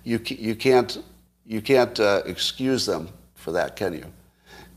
you, 0.03 0.19
you 0.25 0.55
can't, 0.55 1.03
you 1.45 1.61
can't 1.61 1.99
uh, 1.99 2.23
excuse 2.25 2.85
them 2.85 3.09
for 3.35 3.51
that, 3.51 3.75
can 3.75 3.93
you? 3.93 4.05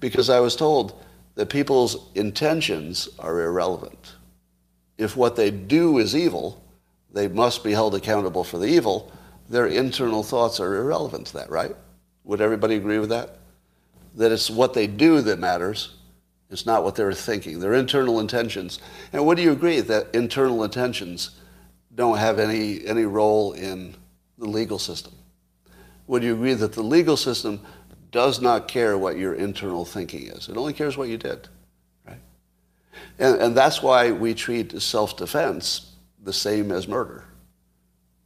Because 0.00 0.28
I 0.30 0.40
was 0.40 0.56
told 0.56 1.02
that 1.34 1.48
people's 1.48 2.10
intentions 2.14 3.08
are 3.18 3.40
irrelevant. 3.40 4.14
If 4.98 5.16
what 5.16 5.36
they 5.36 5.50
do 5.50 5.98
is 5.98 6.14
evil, 6.14 6.62
they 7.12 7.28
must 7.28 7.64
be 7.64 7.72
held 7.72 7.94
accountable 7.94 8.44
for 8.44 8.58
the 8.58 8.66
evil. 8.66 9.12
Their 9.48 9.66
internal 9.66 10.22
thoughts 10.22 10.60
are 10.60 10.76
irrelevant 10.76 11.28
to 11.28 11.34
that, 11.34 11.50
right? 11.50 11.74
Would 12.24 12.40
everybody 12.40 12.76
agree 12.76 12.98
with 12.98 13.10
that? 13.10 13.38
That 14.16 14.32
it's 14.32 14.50
what 14.50 14.74
they 14.74 14.86
do 14.86 15.22
that 15.22 15.38
matters. 15.38 15.94
It's 16.52 16.66
not 16.66 16.84
what 16.84 16.94
they're 16.94 17.12
thinking. 17.12 17.58
Their 17.58 17.74
internal 17.74 18.20
intentions. 18.20 18.78
And 19.12 19.26
would 19.26 19.38
you 19.38 19.52
agree 19.52 19.80
that 19.80 20.14
internal 20.14 20.62
intentions 20.62 21.30
don't 21.94 22.18
have 22.18 22.38
any, 22.38 22.86
any 22.86 23.04
role 23.04 23.52
in 23.52 23.94
the 24.38 24.48
legal 24.48 24.78
system. 24.78 25.12
Would 26.06 26.22
you 26.22 26.34
agree 26.34 26.54
that 26.54 26.72
the 26.72 26.82
legal 26.82 27.16
system 27.16 27.60
does 28.10 28.40
not 28.40 28.68
care 28.68 28.98
what 28.98 29.16
your 29.16 29.34
internal 29.34 29.84
thinking 29.84 30.26
is? 30.26 30.48
It 30.48 30.56
only 30.56 30.72
cares 30.72 30.96
what 30.96 31.08
you 31.08 31.16
did, 31.16 31.48
right? 32.06 32.18
And, 33.18 33.40
and 33.40 33.56
that's 33.56 33.82
why 33.82 34.10
we 34.10 34.34
treat 34.34 34.80
self-defense 34.80 35.92
the 36.22 36.32
same 36.32 36.72
as 36.72 36.88
murder. 36.88 37.24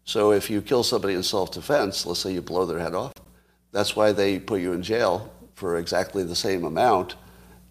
So 0.05 0.33
if 0.33 0.49
you 0.49 0.63
kill 0.63 0.83
somebody 0.83 1.15
in 1.15 1.23
self-defense, 1.23 2.07
let's 2.07 2.21
say 2.21 2.33
you 2.33 2.43
blow 2.43 2.67
their 2.67 2.79
head 2.79 2.95
off, 2.95 3.13
that's 3.73 3.97
why 3.97 4.13
they 4.13 4.39
put 4.39 4.61
you 4.61 4.73
in 4.73 4.83
jail 4.83 5.33
for 5.55 5.77
exactly 5.77 6.23
the 6.23 6.37
same 6.37 6.65
amount 6.65 7.17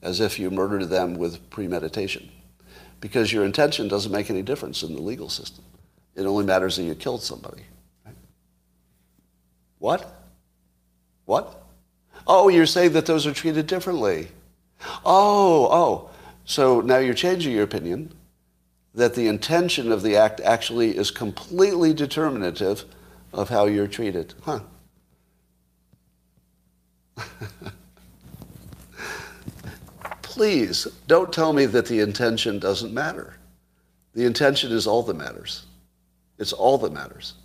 as 0.06 0.22
if 0.22 0.38
you 0.38 0.51
murdered 0.51 0.88
them 0.89 1.16
with 1.16 1.49
premeditation. 1.49 2.30
Because 3.01 3.34
your 3.34 3.43
intention 3.43 3.88
doesn't 3.88 4.12
make 4.12 4.30
any 4.30 4.43
difference 4.43 4.84
in 4.84 4.93
the 4.93 5.01
legal 5.01 5.30
system. 5.30 5.64
It 6.16 6.28
only 6.28 6.45
matters 6.45 6.76
that 6.76 6.84
you 6.84 6.93
killed 6.93 7.24
somebody. 7.24 7.64
What? 9.80 10.30
What? 11.26 11.64
Oh, 12.28 12.49
you're 12.49 12.68
saying 12.68 12.93
that 12.93 13.08
those 13.08 13.26
are 13.26 13.34
treated 13.34 13.66
differently. 13.66 14.28
Oh, 15.03 15.68
oh. 15.72 16.10
So 16.45 16.82
now 16.82 16.97
you're 16.97 17.16
changing 17.16 17.53
your 17.53 17.64
opinion 17.64 18.14
that 18.93 19.16
the 19.16 19.28
intention 19.28 19.91
of 19.91 20.03
the 20.03 20.16
act 20.16 20.39
actually 20.41 20.95
is 20.95 21.10
completely 21.10 21.93
determinative 21.93 22.86
of 23.34 23.49
how 23.49 23.66
you're 23.66 23.88
treated. 23.88 24.36
Huh. 24.43 24.60
Please 30.36 30.86
don't 31.08 31.32
tell 31.32 31.54
me 31.54 31.66
that 31.66 31.86
the 31.86 32.02
intention 32.02 32.60
doesn't 32.60 32.94
matter. 32.94 33.38
The 34.14 34.26
intention 34.26 34.74
is 34.74 34.86
all 34.86 35.02
that 35.04 35.16
matters. 35.16 35.66
It's 36.38 36.52
all 36.52 36.78
that 36.80 36.92
matters 36.92 37.36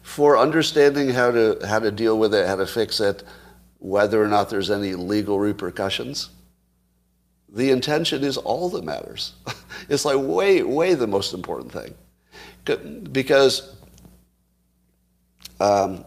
for 0.00 0.38
understanding 0.38 1.10
how 1.10 1.30
to, 1.30 1.58
how 1.66 1.78
to 1.78 1.90
deal 1.90 2.18
with 2.18 2.34
it, 2.34 2.46
how 2.46 2.56
to 2.56 2.66
fix 2.66 3.00
it, 3.00 3.22
whether 3.80 4.22
or 4.22 4.28
not 4.28 4.48
there's 4.48 4.70
any 4.70 4.94
legal 4.94 5.38
repercussions. 5.38 6.30
The 7.50 7.70
intention 7.70 8.24
is 8.24 8.38
all 8.38 8.70
that 8.70 8.82
matters. 8.84 9.34
it's 9.90 10.06
like 10.06 10.16
way, 10.18 10.62
way 10.62 10.94
the 10.94 11.06
most 11.06 11.34
important 11.34 11.70
thing. 11.70 11.94
Because 13.12 13.76
um, 15.60 16.02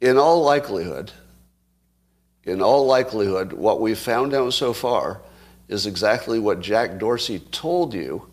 in 0.00 0.18
all 0.18 0.44
likelihood, 0.44 1.10
in 2.44 2.62
all 2.62 2.86
likelihood, 2.86 3.52
what 3.52 3.80
we've 3.80 3.98
found 3.98 4.34
out 4.34 4.52
so 4.52 4.72
far 4.72 5.20
is 5.68 5.86
exactly 5.86 6.38
what 6.38 6.60
Jack 6.60 6.98
Dorsey 6.98 7.40
told 7.52 7.94
you 7.94 8.26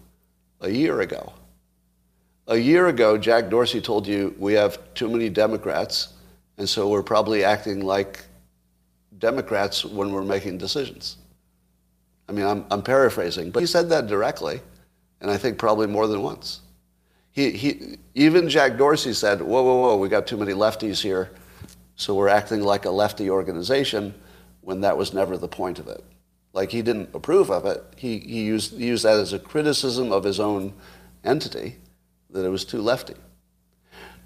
a 0.61 0.69
year 0.69 1.01
ago 1.01 1.33
A 2.47 2.57
year 2.57 2.87
ago, 2.87 3.17
Jack 3.17 3.49
Dorsey 3.49 3.81
told 3.81 4.07
you 4.07 4.33
we 4.39 4.53
have 4.53 4.79
too 4.93 5.09
many 5.09 5.29
Democrats, 5.29 6.13
and 6.57 6.67
so 6.67 6.87
we're 6.87 7.03
probably 7.03 7.43
acting 7.43 7.81
like 7.81 8.23
Democrats 9.19 9.83
when 9.83 10.13
we're 10.13 10.23
making 10.23 10.57
decisions. 10.57 11.17
I 12.29 12.31
mean, 12.31 12.45
I'm, 12.45 12.65
I'm 12.71 12.81
paraphrasing, 12.81 13.51
but 13.51 13.59
he 13.59 13.67
said 13.67 13.89
that 13.89 14.07
directly, 14.07 14.61
and 15.19 15.29
I 15.29 15.37
think 15.37 15.57
probably 15.57 15.87
more 15.87 16.07
than 16.07 16.21
once. 16.21 16.61
He, 17.31 17.51
he, 17.51 17.97
even 18.15 18.47
Jack 18.47 18.77
Dorsey 18.77 19.13
said, 19.13 19.41
whoa, 19.41 19.63
whoa, 19.63 19.81
whoa, 19.81 19.97
we 19.97 20.07
got 20.07 20.25
too 20.25 20.37
many 20.37 20.53
lefties 20.53 21.01
here, 21.01 21.29
so 21.97 22.13
we're 22.13 22.29
acting 22.29 22.61
like 22.61 22.85
a 22.85 22.91
lefty 22.91 23.29
organization 23.29 24.13
when 24.61 24.81
that 24.81 24.97
was 24.97 25.13
never 25.13 25.35
the 25.35 25.47
point 25.47 25.79
of 25.79 25.87
it. 25.87 26.03
Like 26.53 26.71
he 26.71 26.81
didn't 26.81 27.09
approve 27.13 27.49
of 27.49 27.65
it. 27.65 27.83
He, 27.97 28.19
he, 28.19 28.43
used, 28.43 28.77
he 28.77 28.87
used 28.87 29.03
that 29.03 29.19
as 29.19 29.33
a 29.33 29.39
criticism 29.39 30.11
of 30.11 30.23
his 30.23 30.39
own 30.39 30.73
entity, 31.23 31.77
that 32.29 32.45
it 32.45 32.49
was 32.49 32.65
too 32.65 32.81
lefty. 32.81 33.15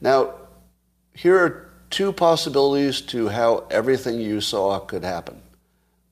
Now, 0.01 0.33
here 1.13 1.37
are 1.37 1.71
two 1.89 2.11
possibilities 2.11 3.01
to 3.01 3.29
how 3.29 3.67
everything 3.71 4.19
you 4.19 4.41
saw 4.41 4.77
could 4.79 5.03
happen. 5.03 5.41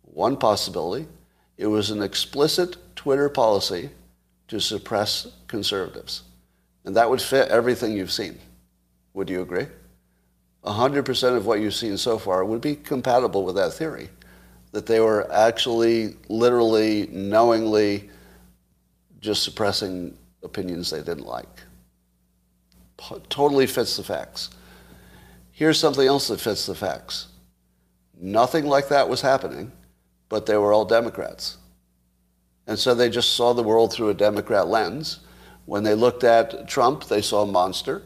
One 0.03 0.37
possibility, 0.37 1.07
it 1.57 1.67
was 1.67 1.91
an 1.91 2.01
explicit 2.01 2.77
Twitter 2.95 3.27
policy 3.27 3.89
to 4.47 4.61
suppress 4.61 5.27
conservatives. 5.47 6.23
And 6.85 6.95
that 6.95 7.09
would 7.09 7.21
fit 7.21 7.49
everything 7.49 7.93
you've 7.93 8.11
seen. 8.11 8.39
Would 9.13 9.29
you 9.29 9.41
agree? 9.41 9.67
100% 10.63 11.37
of 11.37 11.45
what 11.45 11.59
you've 11.59 11.73
seen 11.73 11.97
so 11.97 12.17
far 12.17 12.43
would 12.43 12.61
be 12.61 12.75
compatible 12.75 13.43
with 13.43 13.55
that 13.55 13.73
theory. 13.73 14.09
That 14.71 14.85
they 14.85 14.99
were 14.99 15.31
actually, 15.31 16.15
literally, 16.27 17.07
knowingly 17.11 18.09
just 19.19 19.43
suppressing 19.43 20.17
opinions 20.43 20.89
they 20.89 21.01
didn't 21.01 21.25
like. 21.25 21.63
Totally 23.29 23.65
fits 23.65 23.97
the 23.97 24.03
facts. 24.03 24.51
Here's 25.51 25.79
something 25.79 26.07
else 26.07 26.27
that 26.27 26.39
fits 26.39 26.65
the 26.65 26.75
facts. 26.75 27.27
Nothing 28.19 28.65
like 28.65 28.89
that 28.89 29.09
was 29.09 29.21
happening, 29.21 29.71
but 30.27 30.45
they 30.45 30.57
were 30.57 30.73
all 30.73 30.85
Democrats. 30.85 31.57
And 32.67 32.77
so 32.77 32.93
they 32.93 33.09
just 33.09 33.33
saw 33.35 33.53
the 33.53 33.63
world 33.63 33.91
through 33.91 34.09
a 34.09 34.13
Democrat 34.13 34.67
lens 34.67 35.21
when 35.69 35.83
they 35.83 35.93
looked 35.93 36.23
at 36.23 36.67
Trump, 36.67 37.03
they 37.03 37.21
saw 37.21 37.43
a 37.43 37.45
monster. 37.45 38.01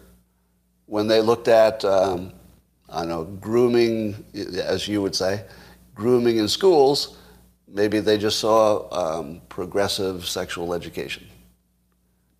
When 0.85 1.07
they 1.07 1.21
looked 1.21 1.47
at, 1.47 1.85
um, 1.85 2.33
I 2.93 3.05
know, 3.05 3.23
grooming, 3.23 4.23
as 4.33 4.87
you 4.87 5.01
would 5.01 5.15
say, 5.15 5.43
grooming 5.95 6.37
in 6.37 6.47
schools, 6.47 7.17
maybe 7.67 7.99
they 7.99 8.17
just 8.17 8.39
saw 8.39 8.87
um, 8.91 9.41
progressive 9.49 10.27
sexual 10.27 10.73
education. 10.73 11.27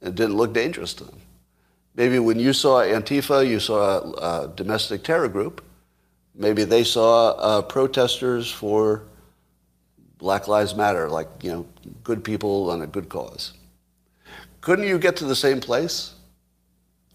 It 0.01 0.15
didn't 0.15 0.35
look 0.35 0.53
dangerous 0.53 0.93
to 0.95 1.05
them. 1.05 1.19
Maybe 1.95 2.19
when 2.19 2.39
you 2.39 2.53
saw 2.53 2.81
Antifa, 2.83 3.47
you 3.47 3.59
saw 3.59 3.99
a, 3.99 4.43
a 4.43 4.47
domestic 4.55 5.03
terror 5.03 5.27
group. 5.27 5.63
Maybe 6.35 6.63
they 6.63 6.83
saw 6.83 7.31
uh, 7.31 7.61
protesters 7.61 8.51
for 8.51 9.03
Black 10.17 10.47
Lives 10.47 10.75
Matter, 10.75 11.09
like, 11.09 11.27
you 11.41 11.51
know, 11.51 11.65
good 12.03 12.23
people 12.23 12.69
on 12.69 12.81
a 12.81 12.87
good 12.87 13.09
cause. 13.09 13.53
Couldn't 14.61 14.87
you 14.87 14.97
get 14.97 15.15
to 15.17 15.25
the 15.25 15.35
same 15.35 15.59
place? 15.59 16.13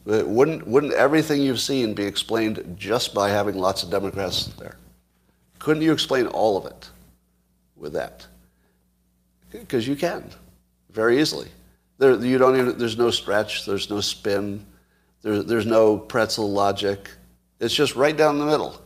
Uh, 0.09 0.24
wouldn't, 0.24 0.66
wouldn't 0.66 0.94
everything 0.94 1.42
you've 1.42 1.61
seen 1.61 1.92
be 1.92 2.04
explained 2.04 2.76
just 2.78 3.12
by 3.12 3.28
having 3.28 3.56
lots 3.56 3.82
of 3.82 3.90
Democrats 3.90 4.46
there? 4.59 4.76
Couldn't 5.59 5.82
you 5.82 5.92
explain 5.92 6.26
all 6.28 6.56
of 6.56 6.64
it 6.64 6.88
with 7.76 7.92
that? 7.92 8.26
Because 9.50 9.86
you 9.86 9.96
can, 9.96 10.30
very 10.90 11.20
easily. 11.20 11.48
There, 11.98 12.14
you 12.14 12.38
don't 12.38 12.56
even, 12.56 12.78
there's 12.78 12.96
no 12.96 13.11
stretch, 13.11 13.66
there's 13.66 13.90
no 13.90 14.00
spin, 14.00 14.64
there, 15.20 15.42
there's 15.42 15.66
no 15.66 15.98
pretzel 15.98 16.50
logic. 16.50 17.11
It's 17.61 17.74
just 17.74 17.94
right 17.94 18.16
down 18.16 18.38
the 18.38 18.46
middle. 18.46 18.80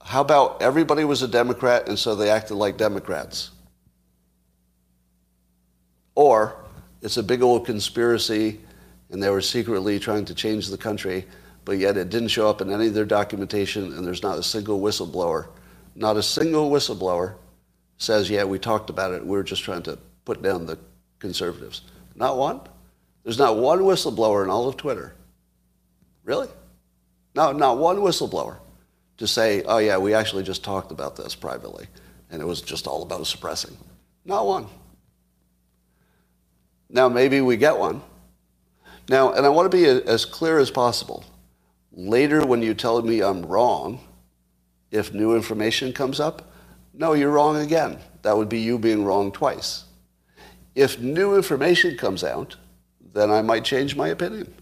How 0.00 0.20
about 0.22 0.62
everybody 0.62 1.04
was 1.04 1.22
a 1.22 1.28
Democrat 1.28 1.88
and 1.88 1.98
so 1.98 2.14
they 2.14 2.30
acted 2.30 2.54
like 2.54 2.78
Democrats? 2.78 3.50
Or 6.14 6.64
it's 7.02 7.16
a 7.18 7.22
big 7.22 7.42
old 7.42 7.66
conspiracy 7.66 8.60
and 9.14 9.22
they 9.22 9.30
were 9.30 9.40
secretly 9.40 10.00
trying 10.00 10.24
to 10.24 10.34
change 10.34 10.66
the 10.66 10.76
country, 10.76 11.24
but 11.64 11.78
yet 11.78 11.96
it 11.96 12.10
didn't 12.10 12.28
show 12.28 12.50
up 12.50 12.60
in 12.60 12.72
any 12.72 12.88
of 12.88 12.94
their 12.94 13.04
documentation 13.04 13.92
and 13.92 14.04
there's 14.04 14.24
not 14.24 14.40
a 14.40 14.42
single 14.42 14.80
whistleblower. 14.80 15.46
Not 15.94 16.16
a 16.16 16.22
single 16.22 16.68
whistleblower 16.68 17.36
says, 17.96 18.28
yeah, 18.28 18.42
we 18.42 18.58
talked 18.58 18.90
about 18.90 19.12
it. 19.12 19.24
We 19.24 19.38
are 19.38 19.44
just 19.44 19.62
trying 19.62 19.84
to 19.84 20.00
put 20.24 20.42
down 20.42 20.66
the 20.66 20.80
conservatives. 21.20 21.82
Not 22.16 22.36
one. 22.36 22.60
There's 23.22 23.38
not 23.38 23.56
one 23.56 23.82
whistleblower 23.82 24.42
in 24.42 24.50
all 24.50 24.66
of 24.66 24.76
Twitter. 24.76 25.14
Really? 26.24 26.48
No, 27.36 27.52
not 27.52 27.78
one 27.78 27.98
whistleblower 27.98 28.56
to 29.18 29.28
say, 29.28 29.62
oh 29.62 29.78
yeah, 29.78 29.96
we 29.96 30.12
actually 30.12 30.42
just 30.42 30.64
talked 30.64 30.90
about 30.90 31.14
this 31.14 31.36
privately 31.36 31.86
and 32.32 32.42
it 32.42 32.46
was 32.46 32.60
just 32.60 32.88
all 32.88 33.04
about 33.04 33.28
suppressing. 33.28 33.76
Not 34.24 34.44
one. 34.44 34.66
Now, 36.90 37.08
maybe 37.08 37.40
we 37.40 37.56
get 37.56 37.78
one. 37.78 38.02
Now, 39.08 39.32
and 39.32 39.44
I 39.44 39.48
want 39.48 39.70
to 39.70 39.76
be 39.76 39.84
as 39.84 40.24
clear 40.24 40.58
as 40.58 40.70
possible. 40.70 41.24
Later, 41.92 42.44
when 42.44 42.62
you 42.62 42.74
tell 42.74 43.00
me 43.02 43.22
I'm 43.22 43.44
wrong, 43.44 44.00
if 44.90 45.12
new 45.12 45.36
information 45.36 45.92
comes 45.92 46.20
up, 46.20 46.50
no, 46.92 47.12
you're 47.12 47.30
wrong 47.30 47.56
again. 47.56 47.98
That 48.22 48.36
would 48.36 48.48
be 48.48 48.60
you 48.60 48.78
being 48.78 49.04
wrong 49.04 49.32
twice. 49.32 49.84
If 50.74 50.98
new 51.00 51.36
information 51.36 51.96
comes 51.96 52.24
out, 52.24 52.56
then 53.12 53.30
I 53.30 53.42
might 53.42 53.64
change 53.64 53.94
my 53.94 54.08
opinion 54.08 54.52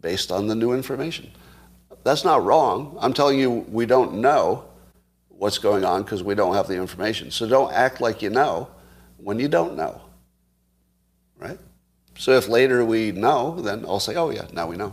based 0.00 0.30
on 0.30 0.46
the 0.46 0.54
new 0.54 0.72
information. 0.72 1.30
That's 2.02 2.24
not 2.24 2.44
wrong. 2.44 2.96
I'm 3.00 3.12
telling 3.12 3.38
you, 3.38 3.50
we 3.50 3.86
don't 3.86 4.14
know 4.14 4.64
what's 5.28 5.58
going 5.58 5.84
on 5.84 6.02
because 6.02 6.22
we 6.22 6.34
don't 6.34 6.54
have 6.54 6.66
the 6.68 6.76
information. 6.76 7.30
So 7.30 7.46
don't 7.46 7.72
act 7.72 8.00
like 8.00 8.22
you 8.22 8.30
know 8.30 8.68
when 9.18 9.38
you 9.38 9.48
don't 9.48 9.76
know 9.76 10.00
right? 11.40 11.58
So 12.20 12.32
if 12.32 12.48
later 12.50 12.84
we 12.84 13.12
know, 13.12 13.62
then 13.62 13.86
I'll 13.88 13.98
say, 13.98 14.14
oh 14.14 14.28
yeah, 14.28 14.44
now 14.52 14.66
we 14.66 14.76
know. 14.76 14.92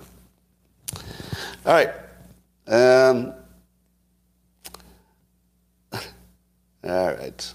All 1.65 1.73
right. 1.73 1.89
Um, 2.65 3.34
all 5.91 6.01
right. 6.86 7.53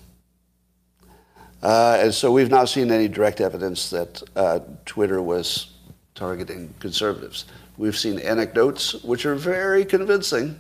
Uh, 1.63 2.01
and 2.03 2.13
so 2.13 2.31
we've 2.31 2.51
not 2.51 2.69
seen 2.69 2.91
any 2.91 3.09
direct 3.09 3.41
evidence 3.41 3.89
that 3.89 4.23
uh, 4.37 4.61
Twitter 4.85 5.23
was 5.23 5.71
targeting 6.15 6.75
conservatives. 6.79 7.47
We've 7.79 7.97
seen 7.97 8.19
anecdotes 8.19 9.03
which 9.03 9.25
are 9.25 9.37
very 9.37 9.87
convincing 9.87 10.59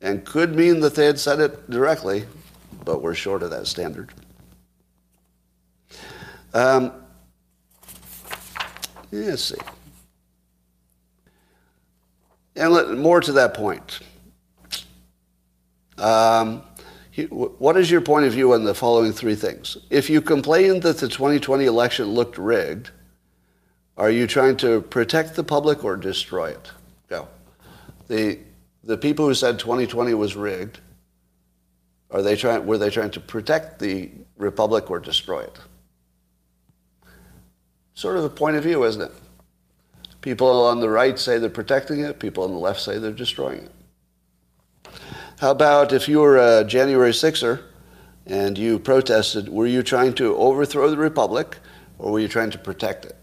and 0.00 0.24
could 0.24 0.56
mean 0.56 0.80
that 0.80 0.96
they 0.96 1.06
had 1.06 1.20
said 1.20 1.38
it 1.38 1.70
directly, 1.70 2.24
but 2.84 3.02
we're 3.02 3.14
short 3.14 3.44
of 3.44 3.50
that 3.50 3.68
standard. 3.68 4.10
Um, 6.52 6.99
Let's 9.12 9.44
see. 9.44 9.56
And 12.56 12.72
let, 12.72 12.90
more 12.90 13.20
to 13.20 13.32
that 13.32 13.54
point. 13.54 14.00
Um, 15.98 16.62
what 17.28 17.76
is 17.76 17.90
your 17.90 18.00
point 18.00 18.26
of 18.26 18.32
view 18.32 18.54
on 18.54 18.64
the 18.64 18.74
following 18.74 19.12
three 19.12 19.34
things? 19.34 19.76
If 19.90 20.08
you 20.08 20.20
complain 20.20 20.80
that 20.80 20.98
the 20.98 21.08
2020 21.08 21.64
election 21.64 22.06
looked 22.06 22.38
rigged, 22.38 22.90
are 23.96 24.10
you 24.10 24.26
trying 24.26 24.56
to 24.58 24.80
protect 24.80 25.36
the 25.36 25.44
public 25.44 25.84
or 25.84 25.96
destroy 25.96 26.50
it? 26.50 26.70
Go. 27.08 27.28
The, 28.08 28.38
the 28.84 28.96
people 28.96 29.26
who 29.26 29.34
said 29.34 29.58
2020 29.58 30.14
was 30.14 30.36
rigged, 30.36 30.80
are 32.10 32.22
they 32.22 32.36
trying, 32.36 32.66
were 32.66 32.78
they 32.78 32.90
trying 32.90 33.10
to 33.10 33.20
protect 33.20 33.78
the 33.78 34.10
republic 34.38 34.90
or 34.90 34.98
destroy 34.98 35.40
it? 35.40 35.58
Sort 38.00 38.16
of 38.16 38.24
a 38.24 38.30
point 38.30 38.56
of 38.56 38.62
view, 38.62 38.82
isn't 38.84 39.02
it? 39.02 39.12
People 40.22 40.64
on 40.64 40.80
the 40.80 40.88
right 40.88 41.18
say 41.18 41.38
they're 41.38 41.50
protecting 41.50 42.00
it, 42.00 42.18
people 42.18 42.44
on 42.44 42.50
the 42.50 42.58
left 42.58 42.80
say 42.80 42.98
they're 42.98 43.12
destroying 43.12 43.68
it. 43.68 44.90
How 45.38 45.50
about 45.50 45.92
if 45.92 46.08
you 46.08 46.20
were 46.20 46.38
a 46.38 46.64
January 46.64 47.10
6er 47.10 47.62
and 48.24 48.56
you 48.56 48.78
protested, 48.78 49.50
were 49.50 49.66
you 49.66 49.82
trying 49.82 50.14
to 50.14 50.34
overthrow 50.36 50.88
the 50.88 50.96
republic 50.96 51.58
or 51.98 52.12
were 52.12 52.20
you 52.20 52.28
trying 52.28 52.50
to 52.52 52.58
protect 52.58 53.04
it? 53.04 53.16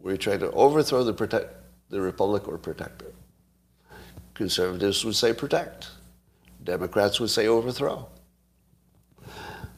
Were 0.00 0.10
you 0.10 0.18
trying 0.18 0.40
to 0.40 0.50
overthrow 0.50 1.04
the, 1.04 1.12
protect, 1.12 1.54
the 1.90 2.00
republic 2.00 2.48
or 2.48 2.58
protect 2.58 3.02
it? 3.02 3.14
Conservatives 4.34 5.04
would 5.04 5.14
say 5.14 5.32
protect. 5.32 5.90
Democrats 6.64 7.20
would 7.20 7.30
say 7.30 7.46
overthrow. 7.46 8.08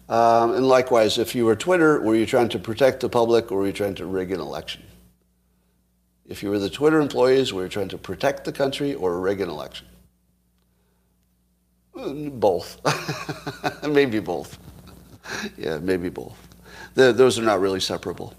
Um, 0.09 0.55
and 0.55 0.69
likewise, 0.69 1.19
if 1.19 1.35
you 1.35 1.45
were 1.45 1.57
Twitter, 1.57 2.01
were 2.01 2.15
you 2.15 2.27
trying 2.27 2.49
to 2.51 2.59
protect 2.59 3.01
the 3.01 3.09
public 3.09 3.51
or 3.51 3.59
were 3.59 3.67
you 3.67 3.73
trying 3.73 3.97
to 3.97 4.07
rig 4.07 4.31
an 4.31 4.41
election? 4.41 4.83
If 6.29 6.43
you 6.43 6.51
were 6.51 6.59
the 6.59 6.71
Twitter 6.71 7.01
employees, 7.01 7.53
were 7.53 7.65
you 7.65 7.69
trying 7.69 7.89
to 7.89 7.99
protect 7.99 8.45
the 8.45 8.53
country 8.53 8.95
or 8.95 9.21
rig 9.21 9.41
an 9.41 9.49
election? 9.49 9.87
Mm, 11.97 12.39
both. 12.39 12.81
maybe 13.89 14.21
both. 14.21 14.59
yeah, 15.57 15.79
maybe 15.79 16.09
both. 16.09 16.37
The, 16.95 17.13
those 17.13 17.39
are 17.39 17.43
not 17.43 17.61
really 17.61 17.81
separable. 17.81 18.35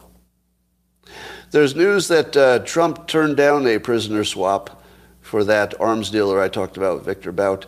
There's 1.51 1.75
news 1.75 2.07
that 2.09 2.35
uh, 2.35 2.59
Trump 2.59 3.07
turned 3.07 3.37
down 3.37 3.65
a 3.67 3.79
prisoner 3.79 4.23
swap 4.23 4.83
for 5.21 5.43
that 5.45 5.79
arms 5.79 6.09
dealer 6.09 6.41
I 6.41 6.49
talked 6.49 6.77
about, 6.77 7.03
Victor 7.03 7.31
Bout, 7.31 7.65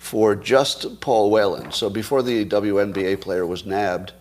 for 0.00 0.34
just 0.34 0.98
Paul 1.02 1.30
Whelan. 1.30 1.72
So 1.72 1.90
before 1.90 2.22
the 2.22 2.46
WNBA 2.46 3.20
player 3.20 3.46
was 3.46 3.66
nabbed, 3.66 4.14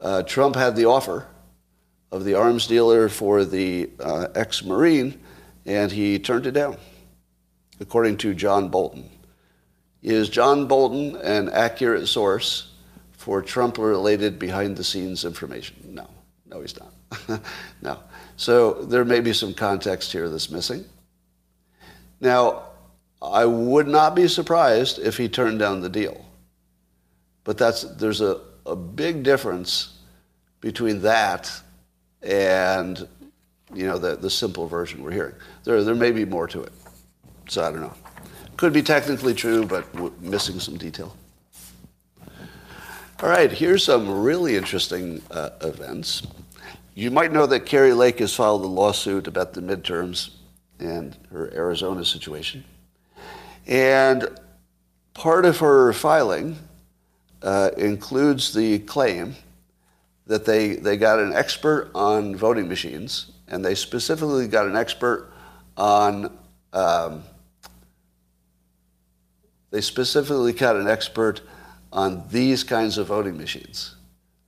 uh, 0.00 0.24
Trump 0.24 0.56
had 0.56 0.74
the 0.74 0.86
offer 0.86 1.28
of 2.10 2.24
the 2.24 2.34
arms 2.34 2.66
dealer 2.66 3.08
for 3.08 3.44
the 3.44 3.88
uh, 4.00 4.26
ex 4.34 4.64
Marine, 4.64 5.18
and 5.64 5.92
he 5.92 6.18
turned 6.18 6.44
it 6.44 6.50
down, 6.50 6.76
according 7.78 8.16
to 8.18 8.34
John 8.34 8.68
Bolton. 8.68 9.08
Is 10.02 10.28
John 10.28 10.66
Bolton 10.66 11.14
an 11.22 11.50
accurate 11.50 12.08
source 12.08 12.72
for 13.12 13.40
Trump 13.40 13.78
related 13.78 14.40
behind 14.40 14.76
the 14.76 14.84
scenes 14.84 15.24
information? 15.24 15.76
No, 15.84 16.10
no, 16.46 16.60
he's 16.62 16.74
not. 16.80 17.40
no. 17.80 18.00
So 18.36 18.72
there 18.72 19.04
may 19.04 19.20
be 19.20 19.32
some 19.32 19.54
context 19.54 20.10
here 20.10 20.28
that's 20.28 20.50
missing. 20.50 20.84
Now, 22.20 22.64
I 23.32 23.44
would 23.44 23.88
not 23.88 24.14
be 24.14 24.28
surprised 24.28 24.98
if 24.98 25.16
he 25.16 25.28
turned 25.28 25.58
down 25.58 25.80
the 25.80 25.88
deal. 25.88 26.24
But 27.44 27.58
that's, 27.58 27.82
there's 27.82 28.20
a, 28.20 28.40
a 28.64 28.76
big 28.76 29.22
difference 29.22 29.98
between 30.60 31.00
that 31.02 31.50
and 32.22 33.06
you 33.74 33.86
know, 33.86 33.98
the, 33.98 34.16
the 34.16 34.30
simple 34.30 34.66
version 34.66 35.02
we're 35.02 35.12
hearing. 35.12 35.34
There, 35.64 35.82
there 35.82 35.94
may 35.94 36.12
be 36.12 36.24
more 36.24 36.46
to 36.48 36.62
it. 36.62 36.72
So 37.48 37.62
I 37.62 37.70
don't 37.70 37.80
know. 37.80 37.94
Could 38.56 38.72
be 38.72 38.82
technically 38.82 39.34
true, 39.34 39.66
but 39.66 39.92
missing 40.20 40.58
some 40.60 40.76
detail. 40.76 41.14
All 43.22 43.28
right, 43.28 43.50
here's 43.50 43.84
some 43.84 44.22
really 44.22 44.56
interesting 44.56 45.22
uh, 45.30 45.50
events. 45.62 46.22
You 46.94 47.10
might 47.10 47.32
know 47.32 47.46
that 47.46 47.60
Kari 47.60 47.92
Lake 47.92 48.18
has 48.20 48.34
filed 48.34 48.62
a 48.62 48.66
lawsuit 48.66 49.26
about 49.26 49.52
the 49.52 49.60
midterms 49.60 50.30
and 50.78 51.16
her 51.30 51.52
Arizona 51.54 52.04
situation. 52.04 52.64
And 53.66 54.28
part 55.14 55.44
of 55.44 55.58
her 55.58 55.92
filing 55.92 56.56
uh, 57.42 57.70
includes 57.76 58.54
the 58.54 58.78
claim 58.80 59.34
that 60.26 60.44
they, 60.44 60.76
they 60.76 60.96
got 60.96 61.18
an 61.18 61.32
expert 61.32 61.90
on 61.94 62.34
voting 62.36 62.68
machines, 62.68 63.30
and 63.48 63.64
they 63.64 63.74
specifically 63.74 64.48
got 64.48 64.66
an 64.66 64.76
expert 64.76 65.32
on, 65.76 66.36
um, 66.72 67.22
they 69.70 69.80
specifically 69.80 70.52
got 70.52 70.76
an 70.76 70.88
expert 70.88 71.40
on 71.92 72.24
these 72.30 72.64
kinds 72.64 72.98
of 72.98 73.06
voting 73.06 73.36
machines. 73.36 73.94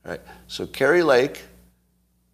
Right? 0.04 0.20
So 0.46 0.66
Kari 0.66 1.02
Lake 1.02 1.42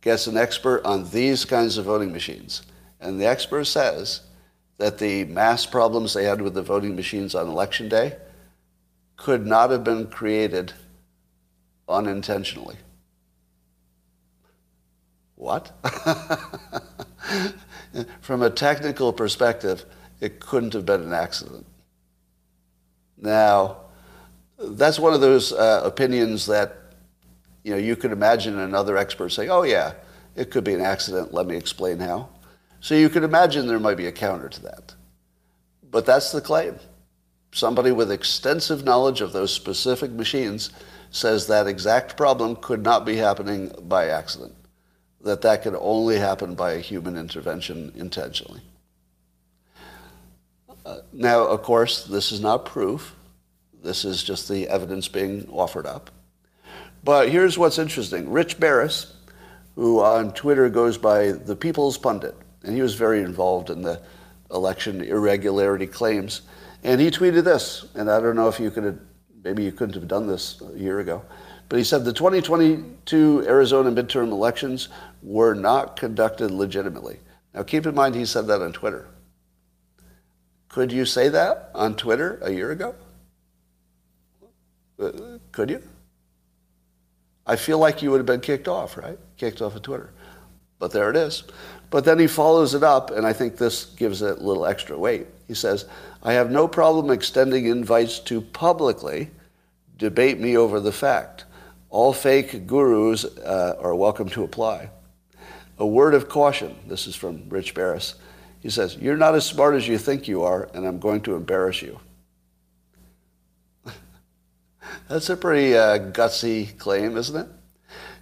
gets 0.01 0.27
an 0.27 0.37
expert 0.37 0.83
on 0.85 1.09
these 1.11 1.45
kinds 1.45 1.79
of 1.79 1.87
voting 1.87 2.13
machines. 2.13 2.63
And 3.01 3.21
the 3.21 3.27
expert 3.27 3.65
says 3.65 4.21
that 4.79 4.99
the 4.99 5.25
mass 5.25 5.67
problems 5.67 6.15
they 6.15 6.25
had 6.25 6.43
with 6.43 6.55
the 6.55 6.63
voting 6.63 6.97
machines 6.97 7.35
on 7.35 7.49
election 7.49 7.89
day 7.89 8.17
could 9.17 9.47
not 9.47 9.71
have 9.71 9.85
been 9.85 10.07
created 10.09 10.73
unintentionally. 11.89 12.77
What? 15.37 15.73
From 18.21 18.43
a 18.43 18.51
technical 18.51 19.13
perspective, 19.13 19.85
it 20.21 20.41
couldn't 20.41 20.73
have 20.73 20.87
been 20.87 21.03
an 21.03 21.13
accident. 21.13 21.67
Now, 23.17 23.77
that's 24.59 24.99
one 24.99 25.15
of 25.15 25.21
those 25.21 25.53
uh, 25.53 25.83
opinions 25.85 26.47
that 26.47 26.85
you 27.65 27.73
know, 27.73 27.79
you 27.79 27.97
could 27.97 28.13
imagine 28.13 28.59
another 28.59 28.97
expert 28.97 29.31
saying, 29.31 29.51
oh, 29.51 29.63
yeah, 29.63 29.95
it 30.37 30.51
could 30.51 30.65
be 30.65 30.75
an 30.75 30.83
accident. 30.83 31.33
Let 31.33 31.47
me 31.47 31.57
explain 31.57 31.99
how. 31.99 32.29
So 32.85 32.95
you 32.95 33.09
could 33.09 33.25
imagine 33.25 33.67
there 33.67 33.81
might 33.81 33.97
be 33.97 34.09
a 34.09 34.13
counter 34.13 34.51
to 34.51 34.63
that. 34.65 34.95
But 35.91 36.05
that's 36.05 36.33
the 36.33 36.43
claim. 36.43 36.79
Somebody 37.51 37.93
with 37.93 38.13
extensive 38.13 38.85
knowledge 38.85 39.23
of 39.23 39.33
those 39.33 39.55
specific 39.55 40.11
machines 40.11 40.69
says 41.11 41.47
that 41.47 41.67
exact 41.67 42.15
problem 42.19 42.57
could 42.57 42.83
not 42.83 43.07
be 43.07 43.17
happening 43.17 43.73
by 43.85 44.09
accident, 44.09 44.55
that 45.23 45.41
that 45.41 45.63
could 45.63 45.75
only 45.81 46.19
happen 46.19 46.55
by 46.55 46.73
a 46.73 46.79
human 46.79 47.17
intervention 47.17 47.91
intentionally. 47.97 48.61
Uh, 50.85 50.99
now, 51.11 51.41
of 51.47 51.63
course, 51.63 52.05
this 52.05 52.33
is 52.33 52.41
not 52.41 52.67
proof. 52.67 53.15
This 53.83 54.05
is 54.05 54.23
just 54.23 54.47
the 54.47 54.69
evidence 54.69 55.09
being 55.09 55.49
offered 55.51 55.87
up. 55.87 56.11
But 57.03 57.31
here's 57.31 57.57
what's 57.57 57.79
interesting. 57.79 58.31
Rich 58.31 58.61
Baris, 58.61 59.11
who 59.75 60.01
on 60.03 60.35
Twitter 60.35 60.69
goes 60.69 60.99
by 60.99 61.33
the 61.33 61.57
People's 61.57 61.97
Pundit, 61.97 62.37
and 62.65 62.75
he 62.75 62.83
was 62.83 62.95
very 62.95 63.21
involved 63.21 63.71
in 63.71 63.83
the 63.83 64.01
election 64.51 65.03
irregularity 65.03 65.87
claims. 65.87 66.43
And 66.83 67.01
he 67.01 67.11
tweeted 67.11 67.45
this, 67.45 67.87
and 67.95 68.11
I 68.11 68.21
don't 68.21 68.37
know 68.37 68.49
if 68.49 68.61
you 68.61 68.71
could 68.71 68.85
have, 68.85 68.99
maybe 69.43 69.63
you 69.63 69.73
couldn't 69.73 69.95
have 69.95 70.09
done 70.09 70.27
this 70.27 70.61
a 70.61 70.79
year 70.79 71.01
ago, 71.01 71.23
but 71.69 71.79
he 71.79 71.85
said 71.85 72.05
the 72.05 72.13
2022 72.13 73.45
Arizona 73.47 73.91
midterm 73.91 74.31
elections 74.31 74.89
were 75.23 75.55
not 75.55 75.97
conducted 75.97 76.51
legitimately. 76.51 77.19
Now 77.55 77.63
keep 77.63 77.87
in 77.87 77.95
mind 77.95 78.15
he 78.15 78.27
said 78.27 78.47
that 78.49 78.61
on 78.61 78.73
Twitter. 78.73 79.07
Could 80.69 80.91
you 80.93 81.05
say 81.05 81.29
that 81.29 81.71
on 81.75 81.95
Twitter 81.95 82.39
a 82.43 82.51
year 82.51 82.73
ago? 82.73 82.95
Uh, 85.01 85.39
could 85.53 85.71
you? 85.71 85.83
I 87.47 87.57
feel 87.57 87.79
like 87.79 88.03
you 88.03 88.11
would 88.11 88.19
have 88.19 88.27
been 88.27 88.41
kicked 88.41 88.69
off, 88.69 88.97
right? 88.97 89.19
Kicked 89.37 89.63
off 89.63 89.77
of 89.77 89.83
Twitter. 89.83 90.11
But 90.79 90.93
there 90.93 91.11
it 91.11 91.17
is. 91.17 91.45
But 91.95 92.05
then 92.05 92.19
he 92.19 92.27
follows 92.27 92.75
it 92.75 92.83
up, 92.83 93.13
and 93.13 93.25
I 93.25 93.33
think 93.33 93.57
this 93.57 93.85
gives 93.85 94.21
it 94.21 94.39
a 94.39 94.43
little 94.43 94.67
extra 94.67 94.99
weight. 94.99 95.29
He 95.47 95.55
says, 95.55 95.85
I 96.25 96.33
have 96.33 96.51
no 96.51 96.67
problem 96.67 97.09
extending 97.09 97.67
invites 97.67 98.19
to 98.19 98.41
publicly 98.41 99.31
debate 99.97 100.41
me 100.41 100.57
over 100.57 100.81
the 100.81 100.91
fact. 100.91 101.45
All 101.91 102.13
fake 102.13 102.67
gurus 102.67 103.25
uh, 103.25 103.77
are 103.79 103.95
welcome 103.95 104.29
to 104.31 104.43
apply. 104.43 104.91
A 105.79 105.87
word 105.87 106.15
of 106.15 106.29
caution. 106.29 106.75
This 106.89 107.07
is 107.07 107.15
from 107.15 107.49
Rich 107.49 107.75
Baris. 107.75 108.17
He 108.59 108.71
says, 108.71 108.97
You're 108.97 109.17
not 109.17 109.37
as 109.37 109.47
smart 109.47 109.77
as 109.77 109.87
you 109.87 109.97
think 109.97 110.27
you 110.27 110.43
are, 110.43 110.69
and 110.75 110.85
I'm 110.85 110.99
going 110.99 111.21
to 111.21 111.37
embarrass 111.37 111.81
you. 111.81 112.01
That's 115.09 115.31
a 115.31 115.37
pretty 115.37 115.77
uh, 115.77 116.01
gutsy 116.11 116.77
claim, 116.77 117.17
isn't 117.17 117.37
it? 117.37 117.47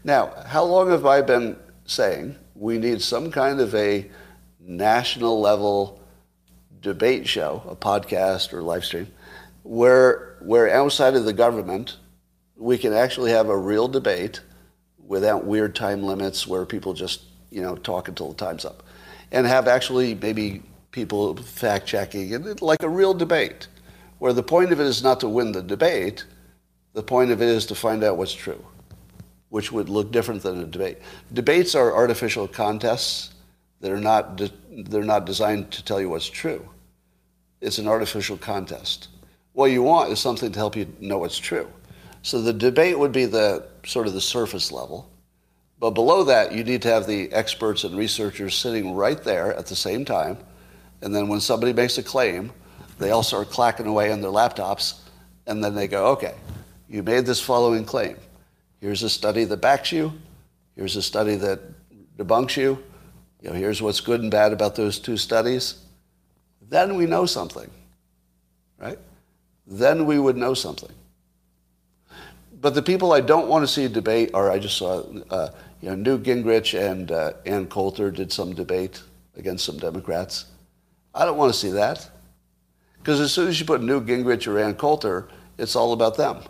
Now, 0.05 0.35
how 0.45 0.63
long 0.63 0.91
have 0.91 1.07
I 1.07 1.23
been 1.23 1.57
saying 1.87 2.37
we 2.63 2.79
need 2.79 3.03
some 3.03 3.33
kind 3.33 3.61
of 3.61 3.75
a 3.75 4.09
national 4.61 5.41
level 5.41 6.01
debate 6.81 7.27
show, 7.27 7.61
a 7.69 7.75
podcast 7.75 8.53
or 8.53 8.63
live 8.63 8.85
stream, 8.85 9.09
where, 9.65 10.37
where 10.43 10.73
outside 10.73 11.15
of 11.17 11.25
the 11.25 11.33
government, 11.33 11.97
we 12.57 12.79
can 12.79 12.93
actually 12.93 13.33
have 13.33 13.49
a 13.49 13.57
real 13.57 13.89
debate 13.89 14.41
without 15.05 15.45
weird 15.45 15.75
time 15.75 16.05
limits 16.05 16.47
where 16.47 16.65
people 16.65 16.95
just, 16.95 17.23
you 17.51 17.61
know, 17.61 17.75
talk 17.75 18.07
until 18.07 18.29
the 18.29 18.35
time's 18.37 18.65
up. 18.65 18.85
And 19.33 19.45
have 19.45 19.67
actually 19.67 20.15
maybe 20.15 20.63
people 20.93 21.35
fact 21.39 21.87
checking 21.87 22.33
and 22.33 22.63
like 22.63 22.85
a 22.85 22.89
real 22.89 23.13
debate, 23.13 23.67
where 24.21 24.33
the 24.33 24.43
point 24.45 24.71
of 24.71 24.79
it 24.79 24.87
is 24.87 25.03
not 25.03 25.19
to 25.19 25.29
win 25.29 25.51
the 25.51 25.63
debate, 25.65 26.25
the 26.93 27.03
point 27.03 27.33
of 27.33 27.43
it 27.43 27.49
is 27.49 27.67
to 27.67 27.75
find 27.75 28.05
out 28.05 28.19
what's 28.19 28.33
true, 28.33 28.65
which 29.53 29.71
would 29.71 29.91
look 29.91 30.11
different 30.11 30.43
than 30.43 30.63
a 30.63 30.65
debate. 30.65 30.97
Debates 31.35 31.75
are 31.75 31.95
artificial 31.95 32.49
contests 32.49 33.35
that 33.83 33.93
are 33.93 34.01
not, 34.01 34.37
de- 34.37 34.51
they're 34.85 35.05
not 35.05 35.27
designed 35.27 35.71
to 35.71 35.85
tell 35.85 36.01
you 36.01 36.09
what's 36.09 36.27
true. 36.27 36.67
It's 37.61 37.77
an 37.77 37.87
artificial 37.87 38.39
contest. 38.39 39.09
What 39.53 39.67
you 39.67 39.83
want 39.83 40.11
is 40.11 40.21
something 40.21 40.51
to 40.53 40.59
help 40.59 40.75
you 40.75 40.91
know 41.01 41.19
what's 41.19 41.37
true. 41.37 41.69
So 42.23 42.41
the 42.41 42.55
debate 42.55 42.99
would 42.99 43.13
be 43.13 43.27
the 43.27 43.67
sort 43.85 44.07
of 44.07 44.15
the 44.15 44.23
surface 44.23 44.73
level. 44.73 45.11
But 45.79 45.91
below 45.91 46.25
that, 46.25 46.53
you 46.53 46.65
need 46.65 46.81
to 46.83 46.89
have 46.89 47.07
the 47.07 47.31
experts 47.31 47.85
and 47.85 47.95
researchers 47.95 48.55
sitting 48.55 48.95
right 48.95 49.23
there 49.23 49.55
at 49.55 49.67
the 49.67 49.77
same 49.77 50.07
time. 50.07 50.39
And 51.03 51.15
then 51.15 51.29
when 51.29 51.41
somebody 51.41 51.75
makes 51.75 51.99
a 51.99 52.03
claim, 52.03 52.53
they 52.99 53.11
all 53.11 53.23
start 53.23 53.51
clacking 53.51 53.87
away 53.87 54.13
on 54.13 54.23
their 54.23 54.31
laptops. 54.31 55.01
And 55.47 55.63
then 55.63 55.75
they 55.75 55.89
go, 55.89 56.07
okay, 56.13 56.37
you 56.89 57.03
made 57.03 57.27
this 57.27 57.41
following 57.41 57.85
claim. 57.85 58.17
Here's 58.83 59.05
a 59.05 59.09
study 59.09 59.45
that 59.45 59.59
backs 59.59 59.93
you. 59.93 60.13
Here's 60.75 60.97
a 60.97 61.03
study 61.03 61.37
that 61.37 61.61
debunks 62.19 62.57
you. 62.57 62.83
You 63.41 63.51
know, 63.51 63.55
here's 63.55 63.81
what's 63.81 64.01
good 64.01 64.21
and 64.21 64.31
bad 64.31 64.53
about 64.53 64.75
those 64.75 64.99
two 64.99 65.17
studies. 65.17 65.85
Then 66.69 66.97
we 66.97 67.07
know 67.07 67.25
something, 67.25 67.71
right? 68.79 68.99
Then 69.69 70.05
we 70.05 70.19
would 70.19 70.37
know 70.37 70.53
something. 70.53 70.91
But 72.61 72.75
the 72.75 72.83
people 72.83 73.13
I 73.13 73.21
don't 73.21 73.47
want 73.47 73.63
to 73.63 73.69
see 73.69 73.87
debate 73.87 74.31
are, 74.35 74.51
I 74.51 74.59
just 74.59 74.79
saw, 74.79 75.05
uh, 75.31 75.51
you 75.81 75.91
know, 75.91 75.95
Newt 75.95 76.25
Gingrich 76.25 76.77
and 76.77 77.13
uh, 77.13 77.35
Ann 77.47 77.69
Coulter 77.69 78.11
did 78.11 78.33
some 78.33 78.53
debate 78.53 79.01
against 79.37 79.65
some 79.65 79.79
Democrats. 79.79 80.47
I 81.15 81.25
don't 81.25 81.37
want 81.37 81.53
to 81.53 81.59
see 81.59 81.71
that. 81.71 82.11
Because 82.99 83.21
as 83.21 83.33
soon 83.33 83.47
as 83.47 83.61
you 83.61 83.67
put 83.67 83.81
Newt 83.81 84.07
Gingrich 84.07 84.49
or 84.49 84.59
Ann 84.59 84.75
Coulter, 84.75 85.29
it's 85.57 85.77
all 85.77 85.93
about 85.93 86.17
them 86.17 86.43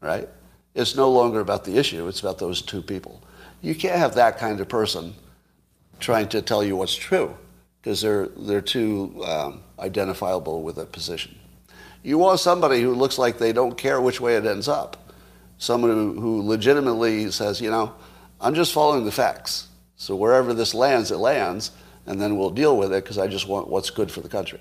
right? 0.00 0.28
It's 0.74 0.94
no 0.94 1.10
longer 1.10 1.40
about 1.40 1.64
the 1.64 1.76
issue, 1.76 2.06
it's 2.08 2.20
about 2.20 2.38
those 2.38 2.62
two 2.62 2.82
people. 2.82 3.22
You 3.60 3.74
can't 3.74 3.98
have 3.98 4.14
that 4.14 4.38
kind 4.38 4.60
of 4.60 4.68
person 4.68 5.14
trying 5.98 6.28
to 6.28 6.42
tell 6.42 6.64
you 6.64 6.76
what's 6.76 6.94
true 6.94 7.36
because 7.82 8.00
they're, 8.00 8.26
they're 8.28 8.60
too 8.60 9.22
um, 9.24 9.62
identifiable 9.78 10.62
with 10.62 10.78
a 10.78 10.86
position. 10.86 11.36
You 12.02 12.18
want 12.18 12.40
somebody 12.40 12.80
who 12.80 12.94
looks 12.94 13.18
like 13.18 13.38
they 13.38 13.52
don't 13.52 13.76
care 13.76 14.00
which 14.00 14.20
way 14.20 14.36
it 14.36 14.46
ends 14.46 14.68
up. 14.68 15.12
Someone 15.58 15.90
who, 15.90 16.20
who 16.20 16.42
legitimately 16.42 17.30
says, 17.30 17.60
you 17.60 17.70
know, 17.70 17.94
I'm 18.40 18.54
just 18.54 18.72
following 18.72 19.04
the 19.04 19.12
facts. 19.12 19.68
So 19.96 20.16
wherever 20.16 20.54
this 20.54 20.72
lands, 20.72 21.10
it 21.10 21.18
lands, 21.18 21.72
and 22.06 22.20
then 22.20 22.38
we'll 22.38 22.50
deal 22.50 22.76
with 22.76 22.92
it 22.92 23.04
because 23.04 23.18
I 23.18 23.26
just 23.26 23.46
want 23.46 23.68
what's 23.68 23.90
good 23.90 24.10
for 24.10 24.20
the 24.20 24.28
country. 24.28 24.60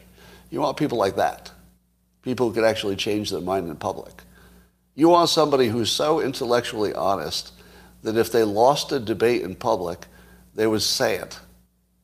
You 0.50 0.60
want 0.60 0.76
people 0.76 0.98
like 0.98 1.16
that. 1.16 1.52
People 2.22 2.50
who 2.50 2.54
can 2.54 2.66
actually 2.66 2.98
change 2.98 3.30
their 3.30 3.40
mind 3.40 3.70
in 3.70 3.76
public. 3.78 4.24
You 5.00 5.08
want 5.08 5.30
somebody 5.30 5.70
who's 5.70 5.90
so 5.90 6.20
intellectually 6.20 6.94
honest 6.94 7.54
that 8.04 8.18
if 8.18 8.34
they 8.34 8.44
lost 8.44 8.92
a 8.92 9.00
debate 9.00 9.44
in 9.44 9.56
public, 9.56 10.08
they 10.56 10.68
would 10.68 10.82
say 10.82 11.16
it, 11.16 11.40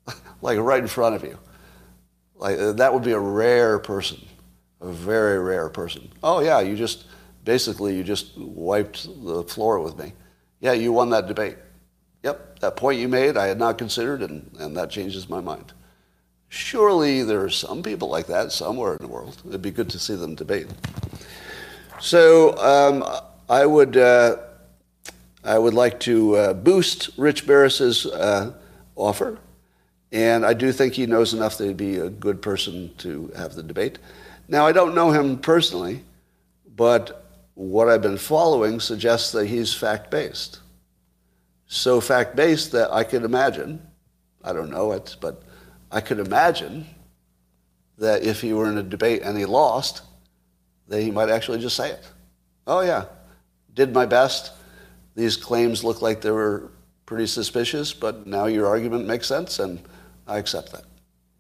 like 0.42 0.58
right 0.58 0.80
in 0.80 0.88
front 0.88 1.14
of 1.14 1.22
you. 1.22 1.38
Like 2.36 2.58
uh, 2.58 2.72
that 2.72 2.94
would 2.94 3.04
be 3.04 3.12
a 3.12 3.20
rare 3.20 3.80
person, 3.80 4.26
a 4.80 4.90
very 4.94 5.40
rare 5.40 5.68
person. 5.68 6.10
Oh 6.24 6.40
yeah, 6.40 6.62
you 6.62 6.78
just 6.78 7.04
basically 7.44 7.98
you 7.98 8.04
just 8.06 8.38
wiped 8.38 9.10
the 9.26 9.44
floor 9.44 9.82
with 9.82 9.98
me. 9.98 10.14
Yeah, 10.62 10.72
you 10.72 10.94
won 10.94 11.10
that 11.10 11.28
debate. 11.28 11.58
Yep, 12.24 12.60
that 12.60 12.78
point 12.78 12.98
you 13.02 13.10
made 13.10 13.36
I 13.36 13.48
had 13.48 13.60
not 13.60 13.78
considered, 13.78 14.22
and, 14.22 14.50
and 14.58 14.78
that 14.78 14.90
changes 14.90 15.28
my 15.28 15.42
mind. 15.42 15.74
Surely 16.48 17.24
there 17.24 17.42
are 17.42 17.50
some 17.50 17.84
people 17.84 18.08
like 18.08 18.28
that 18.28 18.54
somewhere 18.54 18.94
in 18.94 19.02
the 19.02 19.10
world. 19.10 19.42
It'd 19.46 19.62
be 19.62 19.70
good 19.70 19.90
to 19.90 20.00
see 20.00 20.16
them 20.16 20.36
debate. 20.36 20.68
So 22.00 22.58
um, 22.58 23.04
I 23.50 23.66
would. 23.66 23.98
Uh, 23.98 24.38
I 25.46 25.60
would 25.60 25.76
like 25.76 26.00
to 26.02 26.36
uh, 26.36 26.54
boost 26.54 27.12
Rich 27.18 27.46
Baris's 27.46 28.08
uh, 28.08 28.54
offer, 28.96 29.38
and 30.12 30.44
I 30.44 30.56
do 30.56 30.72
think 30.72 30.96
he 30.96 31.06
knows 31.06 31.36
enough 31.36 31.60
that 31.60 31.68
he'd 31.68 31.78
be 31.78 31.98
a 31.98 32.10
good 32.10 32.42
person 32.42 32.92
to 32.98 33.32
have 33.36 33.54
the 33.54 33.62
debate. 33.62 34.00
Now, 34.48 34.66
I 34.66 34.72
don't 34.72 34.96
know 34.96 35.12
him 35.12 35.38
personally, 35.38 36.04
but 36.76 37.30
what 37.54 37.90
I've 37.90 38.02
been 38.02 38.18
following 38.18 38.80
suggests 38.80 39.32
that 39.34 39.46
he's 39.46 39.72
fact 39.72 40.10
based. 40.10 40.62
So 41.68 42.02
fact 42.02 42.36
based 42.36 42.72
that 42.72 42.92
I 42.92 43.04
could 43.04 43.24
imagine, 43.24 43.86
I 44.44 44.52
don't 44.52 44.72
know 44.72 44.94
it, 44.94 45.16
but 45.22 45.44
I 45.92 46.02
could 46.02 46.20
imagine 46.20 46.88
that 48.00 48.24
if 48.24 48.42
he 48.42 48.52
were 48.52 48.68
in 48.68 48.80
a 48.80 48.84
debate 48.84 49.22
and 49.22 49.38
he 49.38 49.46
lost, 49.46 50.02
he 50.90 51.12
might 51.12 51.30
actually 51.30 51.60
just 51.60 51.76
say 51.76 51.92
it. 51.92 52.08
Oh, 52.68 52.82
yeah, 52.82 53.06
did 53.74 53.94
my 53.94 54.06
best 54.06 54.52
these 55.16 55.38
claims 55.38 55.84
look 55.84 56.02
like 56.02 56.22
they 56.22 56.32
were 56.32 56.72
pretty 57.06 57.28
suspicious, 57.28 57.94
but 57.94 58.28
now 58.28 58.46
your 58.46 58.68
argument 58.68 59.06
makes 59.06 59.28
sense, 59.28 59.60
and 59.60 59.80
I 60.28 60.38
accept 60.38 60.72
that. 60.74 60.84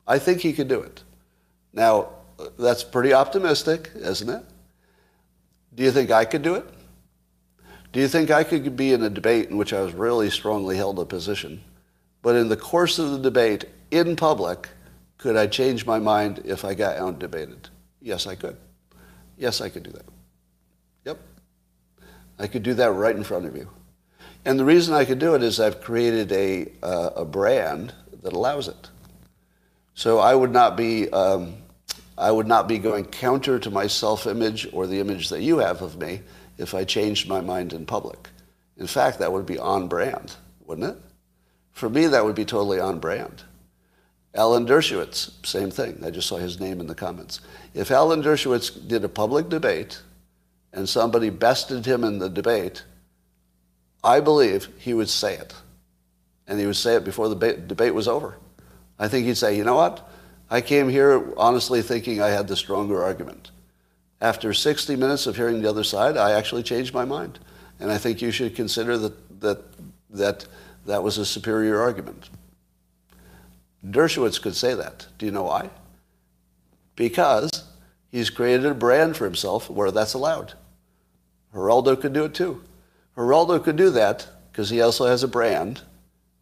I 0.08 0.20
think 0.20 0.42
he 0.42 0.54
could 0.54 0.68
do 0.68 0.80
it. 0.80 1.04
Now, 1.74 2.10
that's 2.58 2.84
pretty 2.84 3.14
optimistic, 3.14 3.92
isn't 3.96 4.30
it? 4.30 4.44
Do 5.74 5.84
you 5.84 5.92
think 5.92 6.12
I 6.12 6.24
could 6.26 6.42
do 6.42 6.56
it? 6.56 6.66
Do 7.92 8.00
you 8.00 8.08
think 8.08 8.32
I 8.32 8.44
could 8.44 8.76
be 8.76 8.94
in 8.94 9.04
a 9.04 9.10
debate 9.10 9.50
in 9.50 9.58
which 9.58 9.74
I 9.74 9.82
was 9.82 9.94
really 9.94 10.30
strongly 10.30 10.78
held 10.78 11.00
a 11.00 11.06
position, 11.06 11.62
but 12.22 12.36
in 12.36 12.50
the 12.50 12.58
course 12.58 13.00
of 13.00 13.12
the 13.12 13.20
debate, 13.20 13.66
in 13.92 14.16
public, 14.16 14.70
could 15.18 15.36
I 15.36 15.48
change 15.48 15.86
my 15.86 16.00
mind 16.00 16.42
if 16.46 16.66
I 16.66 16.74
got 16.74 16.98
out 16.98 17.20
debated? 17.20 17.70
Yes, 18.02 18.28
I 18.28 18.36
could. 18.36 18.58
Yes, 19.38 19.62
I 19.62 19.70
could 19.70 19.84
do 19.84 19.92
that. 19.92 20.06
Yep. 21.06 21.20
I 22.40 22.48
could 22.48 22.64
do 22.64 22.74
that 22.76 22.92
right 22.92 23.16
in 23.16 23.24
front 23.24 23.46
of 23.46 23.56
you. 23.56 23.70
And 24.46 24.60
the 24.60 24.66
reason 24.66 24.94
I 24.94 25.06
could 25.06 25.20
do 25.20 25.36
it 25.36 25.44
is 25.44 25.60
I've 25.60 25.82
created 25.82 26.32
a, 26.32 26.72
uh, 26.84 27.10
a 27.18 27.26
brand 27.26 27.94
that 28.22 28.34
allows 28.34 28.68
it. 28.68 28.90
So 29.96 30.20
I 30.20 30.36
would 30.36 30.52
not 30.52 30.76
be, 30.76 31.10
um, 31.12 31.56
I 32.18 32.32
would 32.32 32.48
not 32.48 32.68
be 32.68 32.78
going 32.78 33.06
counter 33.06 33.60
to 33.60 33.72
my 33.72 33.88
self-image 33.88 34.68
or 34.74 34.88
the 34.88 35.00
image 35.00 35.30
that 35.30 35.42
you 35.42 35.58
have 35.60 35.82
of 35.82 35.98
me 35.98 36.22
if 36.58 36.74
I 36.74 36.84
changed 36.84 37.28
my 37.28 37.42
mind 37.42 37.74
in 37.74 37.86
public. 37.86 38.30
In 38.78 38.88
fact, 38.88 39.20
that 39.20 39.32
would 39.32 39.46
be 39.46 39.58
on 39.58 39.88
brand, 39.88 40.36
wouldn't 40.66 40.96
it? 40.96 41.02
For 41.72 41.90
me, 41.90 42.08
that 42.08 42.24
would 42.24 42.36
be 42.36 42.46
totally 42.46 42.80
on 42.80 43.00
brand. 43.00 43.44
Alan 44.36 44.66
Dershowitz, 44.66 45.32
same 45.46 45.72
thing. 45.72 46.04
I 46.06 46.12
just 46.12 46.28
saw 46.28 46.38
his 46.38 46.60
name 46.60 46.80
in 46.80 46.88
the 46.88 46.96
comments. 46.96 47.40
If 47.74 47.90
Alan 47.90 48.22
Dershowitz 48.22 48.88
did 48.88 49.04
a 49.04 49.10
public 49.10 49.50
debate 49.50 50.02
and 50.74 50.88
somebody 50.88 51.30
bested 51.30 51.86
him 51.86 52.04
in 52.04 52.20
the 52.20 52.30
debate, 52.30 52.84
I 54.04 54.20
believe 54.20 54.68
he 54.78 54.94
would 54.94 55.10
say 55.10 55.36
it. 55.36 55.54
And 56.48 56.60
he 56.60 56.66
would 56.66 56.76
say 56.76 56.96
it 56.96 57.06
before 57.06 57.30
the 57.30 57.36
debate 57.36 57.94
was 57.94 58.08
over. 58.08 58.38
I 59.00 59.08
think 59.08 59.26
he'd 59.26 59.38
say, 59.38 59.58
you 59.58 59.64
know 59.64 59.76
what? 59.76 60.08
I 60.50 60.62
came 60.62 60.90
here 60.90 61.34
honestly 61.38 61.82
thinking 61.82 62.22
I 62.22 62.28
had 62.28 62.48
the 62.48 62.56
stronger 62.56 63.04
argument. 63.04 63.52
After 64.22 64.54
60 64.54 64.96
minutes 64.96 65.28
of 65.28 65.36
hearing 65.36 65.62
the 65.62 65.70
other 65.70 65.84
side, 65.84 66.18
I 66.18 66.34
actually 66.34 66.64
changed 66.64 66.94
my 66.94 67.06
mind. 67.06 67.40
And 67.80 67.92
I 67.92 67.98
think 67.98 68.22
you 68.22 68.32
should 68.32 68.56
consider 68.56 68.98
that 68.98 69.26
that, 69.42 69.64
that, 70.12 70.46
that 70.86 71.04
was 71.04 71.18
a 71.18 71.26
superior 71.26 71.82
argument. 71.82 72.30
Dershowitz 73.92 74.42
could 74.42 74.56
say 74.56 74.74
that. 74.74 75.08
Do 75.18 75.26
you 75.26 75.32
know 75.32 75.44
why? 75.44 75.70
Because 76.96 77.50
he's 78.10 78.30
created 78.30 78.66
a 78.66 78.74
brand 78.74 79.16
for 79.16 79.26
himself 79.26 79.70
where 79.70 79.92
that's 79.92 80.14
allowed. 80.14 80.54
Geraldo 81.54 82.00
could 82.00 82.14
do 82.14 82.26
it 82.26 82.34
too. 82.34 82.62
Geraldo 83.16 83.64
could 83.64 83.76
do 83.76 83.90
that 83.92 84.28
because 84.52 84.70
he 84.70 84.82
also 84.82 85.06
has 85.06 85.24
a 85.24 85.28
brand 85.28 85.82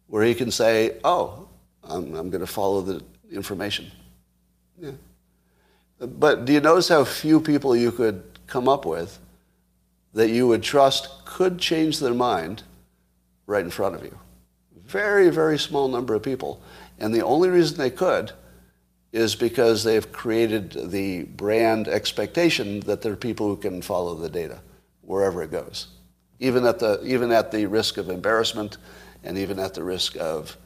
where 0.06 0.24
he 0.24 0.34
can 0.34 0.50
say, 0.50 0.98
oh, 1.04 1.48
I'm, 1.82 2.14
I'm 2.14 2.30
going 2.30 2.40
to 2.40 2.46
follow 2.46 2.80
the 2.80 3.02
information. 3.30 3.90
Yeah. 4.80 4.92
But 5.98 6.44
do 6.44 6.52
you 6.52 6.60
notice 6.60 6.88
how 6.88 7.04
few 7.04 7.40
people 7.40 7.76
you 7.76 7.92
could 7.92 8.22
come 8.46 8.68
up 8.68 8.84
with 8.84 9.18
that 10.12 10.30
you 10.30 10.46
would 10.48 10.62
trust 10.62 11.24
could 11.24 11.58
change 11.58 11.98
their 11.98 12.14
mind 12.14 12.62
right 13.46 13.64
in 13.64 13.70
front 13.70 13.94
of 13.94 14.04
you? 14.04 14.18
Very, 14.84 15.30
very 15.30 15.58
small 15.58 15.88
number 15.88 16.14
of 16.14 16.22
people. 16.22 16.62
And 16.98 17.14
the 17.14 17.24
only 17.24 17.48
reason 17.48 17.78
they 17.78 17.90
could 17.90 18.32
is 19.12 19.36
because 19.36 19.84
they've 19.84 20.10
created 20.10 20.90
the 20.90 21.22
brand 21.22 21.86
expectation 21.86 22.80
that 22.80 23.02
there 23.02 23.12
are 23.12 23.16
people 23.16 23.46
who 23.46 23.56
can 23.56 23.80
follow 23.80 24.14
the 24.14 24.28
data 24.28 24.60
wherever 25.02 25.42
it 25.42 25.50
goes, 25.50 25.88
even 26.40 26.66
at 26.66 26.78
the, 26.78 27.00
even 27.04 27.30
at 27.30 27.52
the 27.52 27.66
risk 27.66 27.96
of 27.96 28.08
embarrassment 28.08 28.78
and 29.22 29.38
even 29.38 29.58
at 29.58 29.74
the 29.74 29.82
risk 29.84 30.16
of 30.16 30.56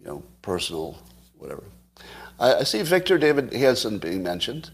you 0.00 0.06
know, 0.06 0.22
personal 0.42 0.98
whatever. 1.38 1.62
I, 2.38 2.54
I 2.54 2.62
see 2.64 2.82
Victor 2.82 3.18
Davis 3.18 3.54
Hanson 3.54 3.98
being 3.98 4.22
mentioned. 4.22 4.70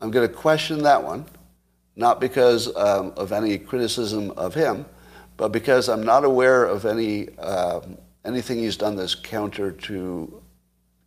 I'm 0.00 0.10
going 0.10 0.28
to 0.28 0.34
question 0.34 0.82
that 0.82 1.02
one, 1.02 1.26
not 1.96 2.20
because 2.20 2.74
um, 2.76 3.12
of 3.16 3.32
any 3.32 3.58
criticism 3.58 4.30
of 4.32 4.54
him, 4.54 4.86
but 5.36 5.48
because 5.48 5.88
I'm 5.88 6.02
not 6.02 6.24
aware 6.24 6.64
of 6.64 6.86
any 6.86 7.36
um, 7.38 7.98
anything 8.24 8.58
he's 8.58 8.76
done 8.76 8.96
that's 8.96 9.14
counter 9.14 9.72
to 9.72 10.42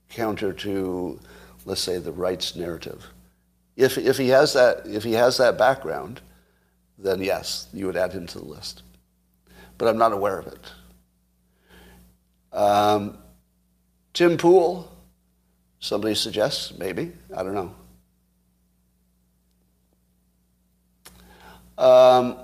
counter 0.09 0.53
to, 0.53 1.20
let's 1.66 1.82
say, 1.82 1.97
the 1.97 2.11
rights 2.11 2.55
narrative. 2.55 3.05
If, 3.76 3.97
if 3.97 4.18
he 4.18 4.30
has 4.30 4.53
that 4.53 4.86
if 4.86 5.03
he 5.03 5.13
has 5.13 5.38
that 5.38 5.57
background, 5.57 6.22
then 6.97 7.22
yes, 7.22 7.68
you 7.74 7.86
would 7.88 7.97
add 7.97 8.13
him 8.13 8.26
to 8.28 8.39
the 8.39 8.45
list. 8.45 8.84
But 9.78 9.88
I'm 9.89 9.97
not 9.97 10.13
aware 10.13 10.39
of 10.39 10.47
it. 10.47 10.72
Um, 12.53 13.18
Tim 14.13 14.38
Pool, 14.38 14.89
somebody 15.80 16.16
suggests, 16.16 16.78
maybe, 16.78 17.11
I 17.36 17.43
don't 17.43 17.53
know. 17.53 17.76
Um, 21.78 22.38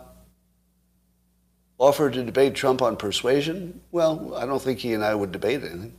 offered 1.82 2.14
to 2.14 2.24
debate 2.24 2.54
Trump 2.54 2.80
on 2.84 2.96
persuasion. 2.96 3.82
Well, 3.92 4.36
I 4.36 4.46
don't 4.46 4.62
think 4.62 4.78
he 4.78 4.94
and 4.94 5.04
I 5.04 5.16
would 5.16 5.32
debate 5.32 5.64
anything. 5.64 5.98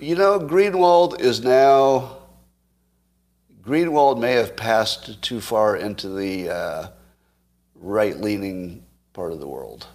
You 0.00 0.14
know, 0.14 0.38
Greenwald 0.38 1.20
is 1.20 1.42
now, 1.42 2.18
Greenwald 3.62 4.20
may 4.20 4.34
have 4.34 4.54
passed 4.54 5.20
too 5.20 5.40
far 5.40 5.76
into 5.76 6.08
the 6.08 6.50
uh, 6.50 6.88
right 7.74 8.16
leaning 8.16 8.84
part 9.12 9.32
of 9.32 9.40
the 9.40 9.48
world. 9.48 9.88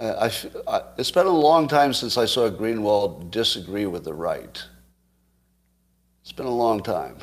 I, 0.00 0.32
I, 0.66 0.82
it's 0.98 1.12
been 1.12 1.26
a 1.26 1.30
long 1.30 1.68
time 1.68 1.94
since 1.94 2.18
I 2.18 2.24
saw 2.24 2.50
Greenwald 2.50 3.30
disagree 3.30 3.86
with 3.86 4.02
the 4.02 4.12
right. 4.12 4.62
It's 6.22 6.32
been 6.32 6.46
a 6.46 6.50
long 6.50 6.82
time. 6.82 7.18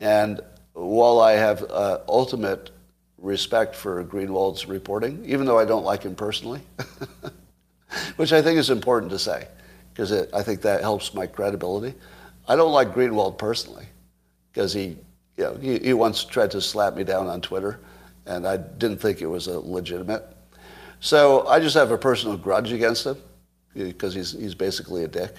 And 0.00 0.42
while 0.74 1.18
I 1.18 1.32
have 1.32 1.62
uh, 1.70 2.00
ultimate 2.06 2.70
respect 3.22 3.74
for 3.74 4.02
Greenwald's 4.04 4.66
reporting, 4.66 5.24
even 5.24 5.46
though 5.46 5.58
I 5.58 5.64
don't 5.64 5.84
like 5.84 6.02
him 6.02 6.14
personally, 6.14 6.60
which 8.16 8.32
I 8.32 8.42
think 8.42 8.58
is 8.58 8.68
important 8.68 9.10
to 9.12 9.18
say, 9.18 9.46
because 9.94 10.12
I 10.32 10.42
think 10.42 10.60
that 10.62 10.82
helps 10.82 11.14
my 11.14 11.26
credibility. 11.26 11.94
I 12.48 12.56
don't 12.56 12.72
like 12.72 12.92
Greenwald 12.92 13.38
personally, 13.38 13.86
because 14.52 14.72
he, 14.72 14.96
you 15.36 15.44
know, 15.44 15.54
he, 15.54 15.78
he 15.78 15.92
once 15.94 16.24
tried 16.24 16.50
to 16.50 16.60
slap 16.60 16.94
me 16.96 17.04
down 17.04 17.28
on 17.28 17.40
Twitter 17.40 17.78
and 18.26 18.46
I 18.46 18.56
didn't 18.56 18.98
think 18.98 19.20
it 19.20 19.26
was 19.26 19.46
legitimate. 19.46 20.24
So 21.00 21.46
I 21.48 21.58
just 21.60 21.74
have 21.74 21.90
a 21.90 21.98
personal 21.98 22.36
grudge 22.36 22.72
against 22.72 23.06
him. 23.06 23.16
because 23.74 24.14
he's, 24.14 24.32
he's 24.32 24.54
basically 24.54 25.04
a 25.04 25.08
dick. 25.08 25.34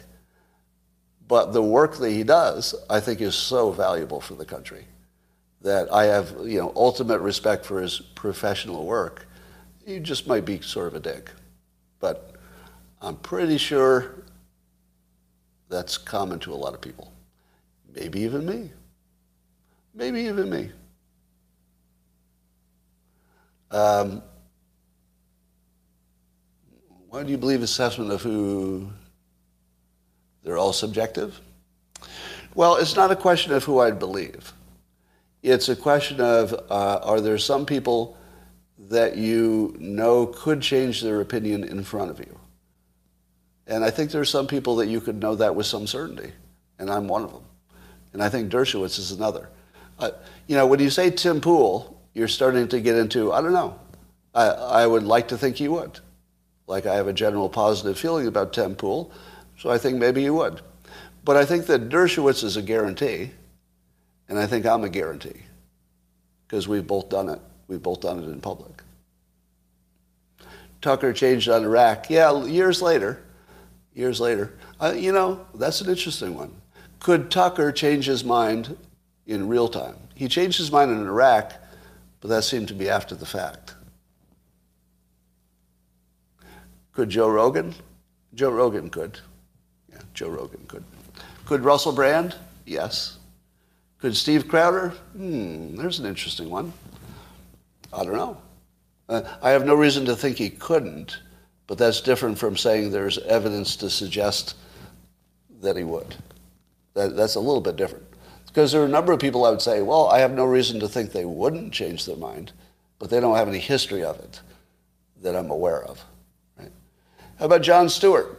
But 1.28 1.54
the 1.54 1.62
work 1.62 1.96
that 1.98 2.10
he 2.10 2.24
does, 2.24 2.76
I 2.90 3.00
think, 3.00 3.22
is 3.22 3.36
so 3.36 3.72
valuable 3.72 4.20
for 4.20 4.34
the 4.36 4.46
country 4.46 4.86
that 5.64 5.92
I 5.92 6.04
have, 6.06 6.36
you 6.44 6.60
know, 6.60 6.74
ultimate 6.76 7.20
respect 7.22 7.66
for 7.66 7.82
his 7.82 8.00
professional 8.00 8.86
work. 8.86 9.26
He 9.86 10.00
just 10.00 10.28
might 10.28 10.46
be 10.46 10.62
sort 10.62 10.88
of 10.88 10.96
a 10.96 11.00
dick. 11.00 11.32
But 12.00 12.36
I'm 13.02 13.16
pretty 13.16 13.58
sure 13.58 14.24
that's 15.70 15.98
common 15.98 16.40
to 16.40 16.54
a 16.54 16.56
lot 16.56 16.74
of 16.74 16.82
people. 16.82 17.14
Maybe 17.96 18.22
even 18.22 18.46
me. 18.46 18.72
Maybe 19.96 20.22
even 20.22 20.50
me. 20.50 20.72
Um, 23.72 24.22
why 27.10 27.24
do 27.24 27.32
you 27.32 27.38
believe 27.38 27.62
assessment 27.64 28.12
of 28.12 28.22
who? 28.22 28.90
They're 30.44 30.58
all 30.58 30.74
subjective? 30.74 31.40
Well, 32.54 32.76
it's 32.76 32.96
not 32.96 33.12
a 33.12 33.16
question 33.16 33.54
of 33.54 33.64
who 33.64 33.80
I 33.80 33.92
believe. 33.92 34.54
It's 35.44 35.68
a 35.68 35.76
question 35.76 36.22
of 36.22 36.54
uh, 36.72 37.00
are 37.04 37.20
there 37.20 37.38
some 37.38 37.66
people 37.66 38.18
that 38.90 39.18
you 39.18 39.76
know 39.78 40.26
could 40.26 40.62
change 40.62 41.02
their 41.02 41.20
opinion 41.20 41.66
in 41.66 41.84
front 41.84 42.10
of 42.10 42.20
you? 42.20 42.40
And 43.68 43.84
I 43.84 43.90
think 43.90 44.12
there 44.12 44.22
are 44.22 44.26
some 44.26 44.48
people 44.48 44.78
that 44.78 44.88
you 44.88 45.02
could 45.02 45.20
know 45.20 45.36
that 45.36 45.54
with 45.54 45.66
some 45.66 45.86
certainty, 45.86 46.32
and 46.80 46.90
I'm 46.90 47.10
one 47.10 47.24
of 47.24 47.32
them. 47.32 47.44
And 48.14 48.24
I 48.24 48.30
think 48.30 48.52
Dershowitz 48.52 48.98
is 48.98 49.12
another. 49.12 49.50
Uh, 50.00 50.12
you 50.48 50.56
know, 50.56 50.66
when 50.66 50.80
you 50.80 50.90
say 50.90 51.10
Tim 51.10 51.42
Pool, 51.42 52.02
you're 52.14 52.28
starting 52.30 52.68
to 52.70 52.80
get 52.80 52.96
into, 52.96 53.34
I 53.34 53.42
don't 53.42 53.54
know. 53.54 53.78
I, 54.34 54.48
I 54.48 54.88
would 54.88 55.04
like 55.04 55.28
to 55.30 55.38
think 55.38 55.60
you 55.60 55.72
would. 55.74 56.00
Like 56.68 56.86
I 56.86 56.96
have 56.96 57.08
a 57.08 57.14
general 57.14 57.50
positive 57.50 58.00
feeling 58.00 58.28
about 58.28 58.54
Tim 58.54 58.76
Pool, 58.76 59.12
so 59.58 59.70
I 59.70 59.78
think 59.78 59.98
maybe 59.98 60.24
you 60.24 60.34
would. 60.36 60.62
But 61.26 61.36
I 61.36 61.46
think 61.46 61.66
that 61.66 61.90
Dershowitz 61.90 62.44
is 62.44 62.56
a 62.56 62.62
guarantee, 62.62 63.32
and 64.30 64.40
I 64.40 64.48
think 64.48 64.66
I'm 64.66 64.84
a 64.84 64.90
guarantee, 64.90 65.42
because 66.48 66.68
we've 66.68 66.88
both 66.88 67.10
done 67.10 67.30
it. 67.30 67.40
We've 67.68 67.82
both 67.82 68.02
done 68.02 68.20
it 68.20 68.28
in 68.28 68.42
public. 68.42 68.82
Tucker 70.82 71.14
changed 71.14 71.48
on 71.48 71.64
Iraq. 71.64 72.10
Yeah, 72.10 72.44
years 72.44 72.82
later. 72.82 73.24
Years 73.94 74.20
later. 74.20 74.54
Uh, 74.82 74.94
you 74.96 75.14
know, 75.14 75.46
that's 75.56 75.80
an 75.82 75.90
interesting 75.90 76.36
one. 76.36 76.54
Could 77.00 77.32
Tucker 77.32 77.72
change 77.72 78.06
his 78.06 78.24
mind 78.24 78.76
in 79.26 79.48
real 79.48 79.70
time? 79.70 79.96
He 80.16 80.28
changed 80.28 80.58
his 80.58 80.72
mind 80.72 80.92
in 80.92 81.08
Iraq, 81.08 81.54
but 82.20 82.28
that 82.28 82.44
seemed 82.44 82.68
to 82.68 82.74
be 82.74 82.90
after 82.90 83.16
the 83.16 83.26
fact. 83.26 83.76
Could 86.92 87.10
Joe 87.10 87.30
Rogan? 87.30 87.74
Joe 88.34 88.52
Rogan 88.52 88.90
could. 88.90 89.20
Yeah, 89.90 90.00
Joe 90.14 90.30
Rogan 90.30 90.66
could. 90.68 90.84
Could 91.46 91.62
Russell 91.62 91.92
Brand? 91.92 92.36
Yes. 92.66 93.18
Could 94.04 94.18
Steve 94.18 94.50
Crowder? 94.50 94.90
Hmm, 95.16 95.78
there's 95.78 96.00
an 96.00 96.06
interesting 96.06 96.50
one. 96.50 96.74
I 97.94 98.04
don't 98.04 98.18
know. 98.18 98.38
Uh, 99.08 99.22
I 99.42 99.52
have 99.52 99.66
no 99.66 99.76
reason 99.76 100.04
to 100.08 100.16
think 100.18 100.36
he 100.36 100.50
couldn't, 100.50 101.20
but 101.68 101.78
that's 101.78 102.02
different 102.02 102.38
from 102.38 102.58
saying 102.58 102.92
there's 102.92 103.18
evidence 103.20 103.78
to 103.78 103.90
suggest 103.90 104.58
that 105.62 105.78
he 105.78 105.86
would. 105.86 106.18
That, 106.96 107.16
that's 107.16 107.36
a 107.36 107.40
little 107.40 107.62
bit 107.62 107.78
different. 107.78 108.04
Because 108.46 108.74
there 108.74 108.82
are 108.82 108.88
a 108.88 108.90
number 108.90 109.14
of 109.14 109.22
people 109.22 109.46
I 109.46 109.52
would 109.52 109.62
say, 109.62 109.82
well, 109.82 110.10
I 110.10 110.20
have 110.20 110.34
no 110.34 110.44
reason 110.44 110.82
to 110.82 110.90
think 110.90 111.14
they 111.14 111.24
wouldn't 111.24 111.72
change 111.72 112.06
their 112.06 112.18
mind, 112.18 112.52
but 113.00 113.10
they 113.10 113.22
don't 113.22 113.38
have 113.38 113.48
any 113.48 113.60
history 113.60 114.04
of 114.04 114.20
it 114.20 114.42
that 115.22 115.34
I'm 115.34 115.50
aware 115.50 115.82
of. 115.82 116.04
Right? 116.60 116.74
How 117.40 117.46
about 117.46 117.62
Jon 117.62 117.88
Stewart? 117.88 118.38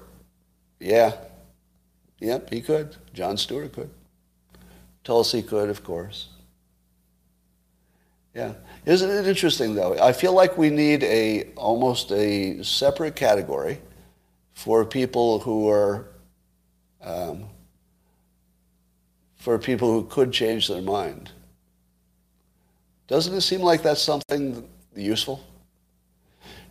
Yeah. 0.79 1.15
Yep, 2.21 2.51
he 2.51 2.61
could. 2.61 2.97
Jon 3.15 3.39
Stewart 3.39 3.73
could. 3.73 3.89
Tulsi 5.05 5.43
could, 5.43 5.69
of 5.69 5.85
course. 5.85 6.29
Yeah. 8.35 8.55
Isn't 8.85 9.11
it 9.11 9.27
interesting 9.27 9.75
though? 9.75 9.97
I 9.99 10.13
feel 10.13 10.33
like 10.33 10.59
we 10.59 10.69
need 10.69 11.05
a 11.05 11.53
almost 11.55 12.11
a 12.11 12.63
separate 12.65 13.15
category 13.15 13.81
for 14.53 14.85
people 14.85 15.39
who 15.39 15.71
are 15.71 16.09
um, 17.01 17.45
for 19.37 19.59
people 19.59 19.93
who 19.93 20.05
could 20.07 20.33
change 20.33 20.69
their 20.69 20.83
mind. 20.83 21.31
Doesn't 23.07 23.35
it 23.35 23.43
seem 23.43 23.61
like 23.61 23.83
that's 23.83 24.03
something 24.03 24.67
useful? 24.97 25.45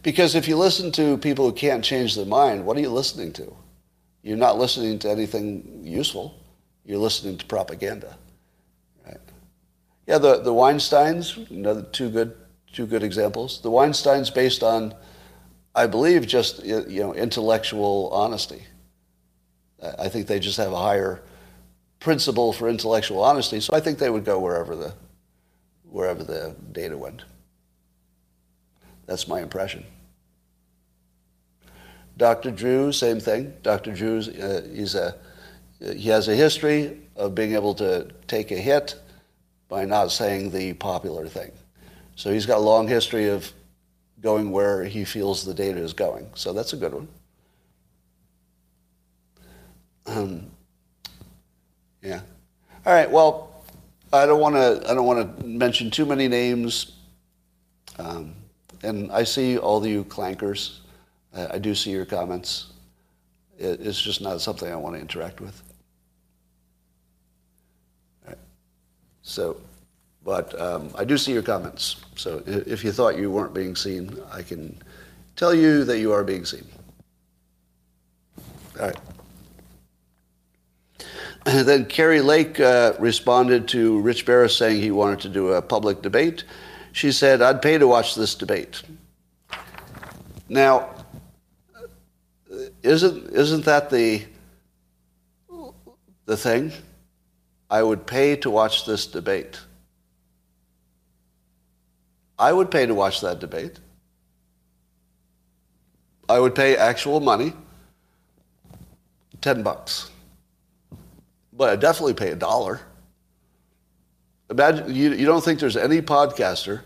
Because 0.01 0.35
if 0.35 0.47
you 0.47 0.57
listen 0.57 0.91
to 0.93 1.17
people 1.17 1.45
who 1.45 1.53
can't 1.53 1.83
change 1.83 2.15
their 2.15 2.25
mind, 2.25 2.65
what 2.65 2.75
are 2.75 2.81
you 2.81 2.89
listening 2.89 3.31
to? 3.33 3.55
You're 4.21 4.37
not 4.37 4.57
listening 4.57 4.99
to 4.99 5.09
anything 5.09 5.81
useful. 5.83 6.35
You're 6.85 6.99
listening 6.99 7.37
to 7.37 7.45
propaganda. 7.45 8.17
Right? 9.05 9.17
Yeah, 10.07 10.17
the, 10.17 10.39
the 10.41 10.51
Weinsteins, 10.51 11.49
another 11.49 11.83
two 11.83 12.09
good, 12.09 12.35
two 12.71 12.85
good 12.85 13.03
examples. 13.03 13.61
The 13.61 13.69
Weinsteins 13.69 14.33
based 14.33 14.63
on, 14.63 14.93
I 15.75 15.87
believe, 15.87 16.27
just 16.27 16.63
you 16.65 17.01
know, 17.01 17.13
intellectual 17.13 18.09
honesty. 18.11 18.63
I 19.99 20.07
think 20.09 20.27
they 20.27 20.39
just 20.39 20.57
have 20.57 20.71
a 20.71 20.77
higher 20.77 21.21
principle 21.99 22.53
for 22.53 22.69
intellectual 22.69 23.21
honesty, 23.21 23.59
so 23.59 23.73
I 23.73 23.79
think 23.79 23.97
they 23.97 24.09
would 24.09 24.25
go 24.25 24.39
wherever 24.39 24.75
the, 24.75 24.93
wherever 25.89 26.23
the 26.23 26.55
data 26.71 26.97
went. 26.97 27.23
That's 29.05 29.27
my 29.27 29.41
impression. 29.41 29.85
Dr. 32.17 32.51
Drew, 32.51 32.91
same 32.91 33.19
thing. 33.19 33.53
Dr. 33.63 33.93
Drew, 33.93 34.19
uh, 34.19 34.61
he's 34.73 34.95
a, 34.95 35.15
he 35.91 36.09
has 36.09 36.27
a 36.27 36.35
history 36.35 36.99
of 37.15 37.35
being 37.35 37.53
able 37.53 37.73
to 37.75 38.09
take 38.27 38.51
a 38.51 38.57
hit 38.57 38.95
by 39.67 39.85
not 39.85 40.11
saying 40.11 40.51
the 40.51 40.73
popular 40.73 41.27
thing. 41.27 41.51
So 42.15 42.31
he's 42.31 42.45
got 42.45 42.57
a 42.57 42.61
long 42.61 42.87
history 42.87 43.29
of 43.29 43.51
going 44.21 44.51
where 44.51 44.83
he 44.83 45.03
feels 45.03 45.43
the 45.43 45.53
data 45.53 45.79
is 45.79 45.93
going. 45.93 46.27
So 46.35 46.53
that's 46.53 46.73
a 46.73 46.77
good 46.77 46.93
one. 46.93 47.07
Um, 50.05 50.45
yeah. 52.01 52.21
All 52.85 52.93
right. 52.93 53.09
Well, 53.09 53.53
I 54.11 54.25
don't 54.25 54.39
want 54.39 54.55
to. 54.55 54.89
I 54.89 54.93
don't 54.93 55.05
want 55.05 55.39
to 55.39 55.45
mention 55.45 55.89
too 55.89 56.05
many 56.05 56.27
names. 56.27 56.91
Um, 57.97 58.35
and 58.83 59.11
I 59.11 59.23
see 59.23 59.57
all 59.57 59.79
the 59.79 59.89
you 59.89 60.03
clankers. 60.03 60.79
I, 61.33 61.55
I 61.55 61.57
do 61.57 61.73
see 61.73 61.91
your 61.91 62.05
comments. 62.05 62.73
It, 63.57 63.79
it's 63.81 64.01
just 64.01 64.21
not 64.21 64.41
something 64.41 64.71
I 64.71 64.75
want 64.75 64.95
to 64.95 65.01
interact 65.01 65.39
with. 65.39 65.61
All 68.25 68.29
right. 68.29 68.37
So, 69.23 69.57
but 70.23 70.59
um, 70.59 70.91
I 70.95 71.05
do 71.05 71.17
see 71.17 71.33
your 71.33 71.41
comments. 71.41 71.95
So 72.15 72.43
if 72.45 72.83
you 72.83 72.91
thought 72.91 73.17
you 73.17 73.31
weren't 73.31 73.53
being 73.53 73.75
seen, 73.75 74.17
I 74.31 74.43
can 74.43 74.77
tell 75.35 75.53
you 75.53 75.83
that 75.85 75.99
you 75.99 76.11
are 76.11 76.23
being 76.23 76.45
seen. 76.45 76.65
All 78.79 78.87
right. 78.87 78.97
And 81.45 81.59
then 81.67 81.85
Kari 81.85 82.21
Lake 82.21 82.59
uh, 82.59 82.93
responded 82.99 83.67
to 83.69 83.99
Rich 84.01 84.25
Baris 84.25 84.55
saying 84.55 84.81
he 84.81 84.91
wanted 84.91 85.21
to 85.21 85.29
do 85.29 85.53
a 85.53 85.61
public 85.61 86.01
debate. 86.01 86.43
She 86.91 87.11
said, 87.11 87.41
I'd 87.41 87.61
pay 87.61 87.77
to 87.77 87.87
watch 87.87 88.15
this 88.15 88.35
debate. 88.35 88.83
Now, 90.47 90.89
isn't, 92.83 93.31
isn't 93.33 93.65
that 93.65 93.89
the, 93.89 94.23
the 96.25 96.37
thing? 96.37 96.71
I 97.73 97.81
would 97.81 98.05
pay 98.05 98.35
to 98.37 98.49
watch 98.49 98.85
this 98.85 99.07
debate. 99.07 99.59
I 102.37 102.53
would 102.53 102.69
pay 102.69 102.85
to 102.85 102.93
watch 102.93 103.21
that 103.21 103.39
debate. 103.39 103.79
I 106.29 106.39
would 106.39 106.55
pay 106.55 106.77
actual 106.77 107.19
money, 107.19 107.53
10 109.41 109.63
bucks 109.63 110.11
but 111.55 111.69
I 111.69 111.75
definitely 111.75 112.15
pay 112.15 112.31
a 112.31 112.35
dollar. 112.35 112.81
Imagine 114.49 114.93
you, 114.93 115.13
you 115.13 115.25
don't 115.25 115.43
think 115.43 115.59
there's 115.59 115.77
any 115.77 116.01
podcaster 116.01 116.81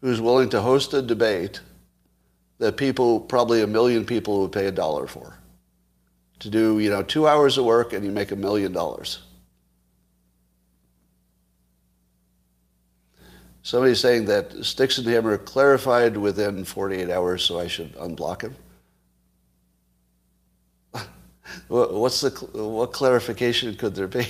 who's 0.00 0.20
willing 0.20 0.50
to 0.50 0.60
host 0.60 0.94
a 0.94 1.02
debate 1.02 1.60
that 2.58 2.76
people, 2.76 3.20
probably 3.20 3.62
a 3.62 3.66
million 3.66 4.04
people, 4.04 4.42
would 4.42 4.52
pay 4.52 4.66
a 4.66 4.72
dollar 4.72 5.06
for. 5.06 5.36
To 6.40 6.50
do, 6.50 6.78
you 6.78 6.90
know, 6.90 7.02
two 7.02 7.26
hours 7.26 7.58
of 7.58 7.64
work 7.64 7.92
and 7.92 8.04
you 8.04 8.12
make 8.12 8.30
a 8.30 8.36
million 8.36 8.72
dollars. 8.72 9.23
Somebody's 13.64 13.98
saying 13.98 14.26
that 14.26 14.62
Sticks 14.62 14.98
and 14.98 15.06
Hammer 15.06 15.38
clarified 15.38 16.18
within 16.18 16.66
48 16.66 17.08
hours, 17.08 17.42
so 17.42 17.58
I 17.58 17.66
should 17.66 17.94
unblock 17.94 18.42
him. 18.42 18.54
What's 21.68 22.20
the 22.20 22.28
what 22.52 22.92
clarification 22.92 23.74
could 23.74 23.94
there 23.94 24.06
be? 24.06 24.26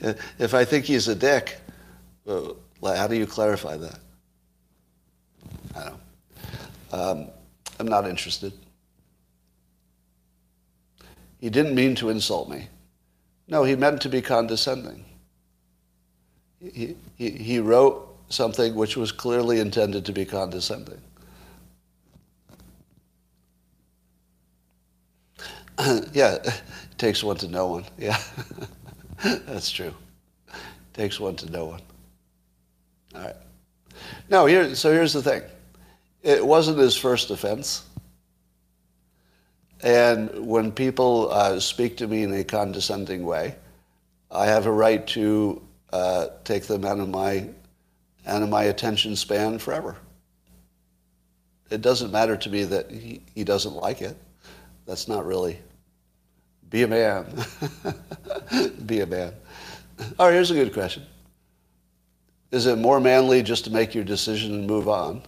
if 0.40 0.52
I 0.52 0.64
think 0.64 0.84
he's 0.84 1.06
a 1.06 1.14
dick, 1.14 1.58
how 2.26 3.06
do 3.06 3.14
you 3.14 3.24
clarify 3.24 3.76
that? 3.76 4.00
I 5.76 5.84
don't. 5.84 6.00
Um, 6.92 7.28
I'm 7.78 7.86
not 7.86 8.04
interested. 8.08 8.52
He 11.38 11.50
didn't 11.50 11.76
mean 11.76 11.94
to 11.96 12.10
insult 12.10 12.48
me. 12.48 12.66
No, 13.46 13.62
he 13.62 13.76
meant 13.76 14.02
to 14.02 14.08
be 14.08 14.20
condescending. 14.20 15.04
He, 16.60 16.96
he, 17.16 17.30
he 17.30 17.60
wrote 17.60 18.05
something 18.28 18.74
which 18.74 18.96
was 18.96 19.12
clearly 19.12 19.60
intended 19.60 20.04
to 20.06 20.12
be 20.12 20.24
condescending. 20.24 21.00
yeah, 26.12 26.34
it 26.36 26.62
takes 26.98 27.22
one 27.22 27.36
to 27.36 27.48
know 27.48 27.66
one. 27.68 27.84
Yeah, 27.98 28.18
that's 29.22 29.70
true. 29.70 29.94
It 30.48 30.54
takes 30.94 31.20
one 31.20 31.36
to 31.36 31.50
know 31.50 31.66
one. 31.66 31.82
All 33.14 33.22
right. 33.22 33.36
Now, 34.28 34.46
here, 34.46 34.74
so 34.74 34.92
here's 34.92 35.12
the 35.12 35.22
thing. 35.22 35.42
It 36.22 36.44
wasn't 36.44 36.78
his 36.78 36.96
first 36.96 37.30
offense. 37.30 37.84
And 39.82 40.46
when 40.46 40.72
people 40.72 41.30
uh, 41.30 41.60
speak 41.60 41.98
to 41.98 42.06
me 42.06 42.22
in 42.22 42.32
a 42.32 42.42
condescending 42.42 43.24
way, 43.24 43.54
I 44.30 44.46
have 44.46 44.66
a 44.66 44.72
right 44.72 45.06
to 45.08 45.62
uh, 45.92 46.28
take 46.44 46.64
them 46.64 46.84
out 46.84 46.98
of 46.98 47.08
my 47.08 47.48
of 48.26 48.48
my 48.48 48.64
attention 48.64 49.16
span 49.16 49.58
forever. 49.58 49.96
It 51.70 51.80
doesn't 51.80 52.12
matter 52.12 52.36
to 52.36 52.50
me 52.50 52.64
that 52.64 52.90
he, 52.90 53.22
he 53.34 53.44
doesn't 53.44 53.74
like 53.74 54.02
it. 54.02 54.16
That's 54.86 55.08
not 55.08 55.26
really. 55.26 55.58
Be 56.70 56.82
a 56.82 56.88
man. 56.88 57.26
Be 58.86 59.00
a 59.00 59.06
man. 59.06 59.32
All 60.18 60.26
right, 60.26 60.34
here's 60.34 60.50
a 60.50 60.54
good 60.54 60.72
question. 60.72 61.04
Is 62.50 62.66
it 62.66 62.76
more 62.76 63.00
manly 63.00 63.42
just 63.42 63.64
to 63.64 63.70
make 63.70 63.94
your 63.94 64.04
decision 64.04 64.54
and 64.54 64.66
move 64.66 64.88
on? 64.88 65.22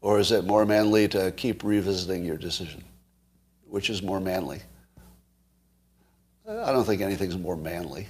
Or 0.00 0.18
is 0.18 0.32
it 0.32 0.44
more 0.44 0.64
manly 0.64 1.08
to 1.08 1.32
keep 1.32 1.62
revisiting 1.64 2.24
your 2.24 2.36
decision? 2.36 2.82
Which 3.68 3.90
is 3.90 4.02
more 4.02 4.20
manly? 4.20 4.60
I 6.48 6.72
don't 6.72 6.84
think 6.84 7.02
anything's 7.02 7.36
more 7.36 7.56
manly. 7.56 8.08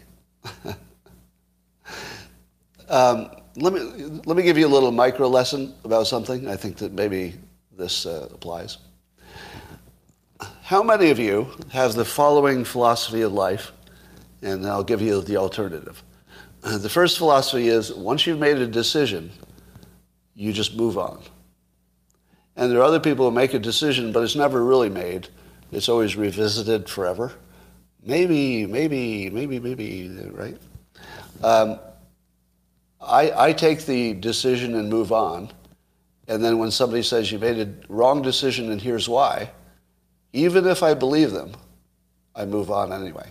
um, 2.89 3.31
let, 3.61 3.73
me, 3.73 3.81
let 4.25 4.37
me 4.37 4.43
give 4.43 4.57
you 4.57 4.67
a 4.67 4.69
little 4.69 4.91
micro 4.91 5.29
lesson 5.29 5.75
about 5.85 6.07
something. 6.07 6.49
I 6.49 6.57
think 6.57 6.77
that 6.79 6.93
maybe 6.93 7.35
this 7.77 8.07
uh, 8.07 8.29
applies. 8.33 8.79
How 10.63 10.83
many 10.83 11.11
of 11.11 11.19
you 11.19 11.49
have 11.71 11.95
the 11.95 12.05
following 12.05 12.65
philosophy 12.65 13.23
of 13.23 13.33
life? 13.33 13.73
And 14.43 14.67
I'll 14.67 14.85
give 14.85 15.03
you 15.03 15.21
the 15.21 15.37
alternative. 15.37 16.03
The 16.63 16.89
first 16.89 17.19
philosophy 17.19 17.69
is 17.69 17.93
once 17.93 18.27
you've 18.27 18.39
made 18.39 18.57
a 18.59 18.67
decision, 18.67 19.31
you 20.35 20.53
just 20.53 20.77
move 20.77 20.97
on. 20.97 21.23
And 22.57 22.71
there 22.71 22.79
are 22.79 22.85
other 22.85 23.01
people 23.01 23.27
who 23.27 23.35
make 23.35 23.53
a 23.55 23.59
decision, 23.59 24.13
but 24.13 24.23
it's 24.23 24.37
never 24.37 24.65
really 24.65 24.89
made. 24.89 25.29
It's 25.73 25.89
always 25.89 26.17
revisited 26.17 26.89
forever. 26.89 27.33
Maybe, 28.03 28.67
maybe, 28.67 29.29
maybe, 29.31 29.61
maybe, 29.61 30.09
right? 30.33 30.57
Um, 31.43 31.79
I, 33.01 33.49
I 33.49 33.53
take 33.53 33.87
the 33.87 34.15
decision 34.15 34.75
and 34.75 34.89
move 34.91 35.13
on. 35.13 35.51
And 36.29 36.45
then 36.45 36.59
when 36.59 36.71
somebody 36.71 37.03
says 37.03 37.33
you 37.33 37.39
made 37.39 37.59
a 37.59 37.93
wrong 37.93 38.23
decision 38.23 38.71
and 38.71 38.81
here's 38.81 39.09
why, 39.09 39.51
even 40.33 40.67
if 40.67 40.83
I 40.83 40.95
believe 40.95 41.33
them, 41.33 41.53
I 42.35 42.45
move 42.45 42.71
on 42.71 42.93
anyway. 42.93 43.29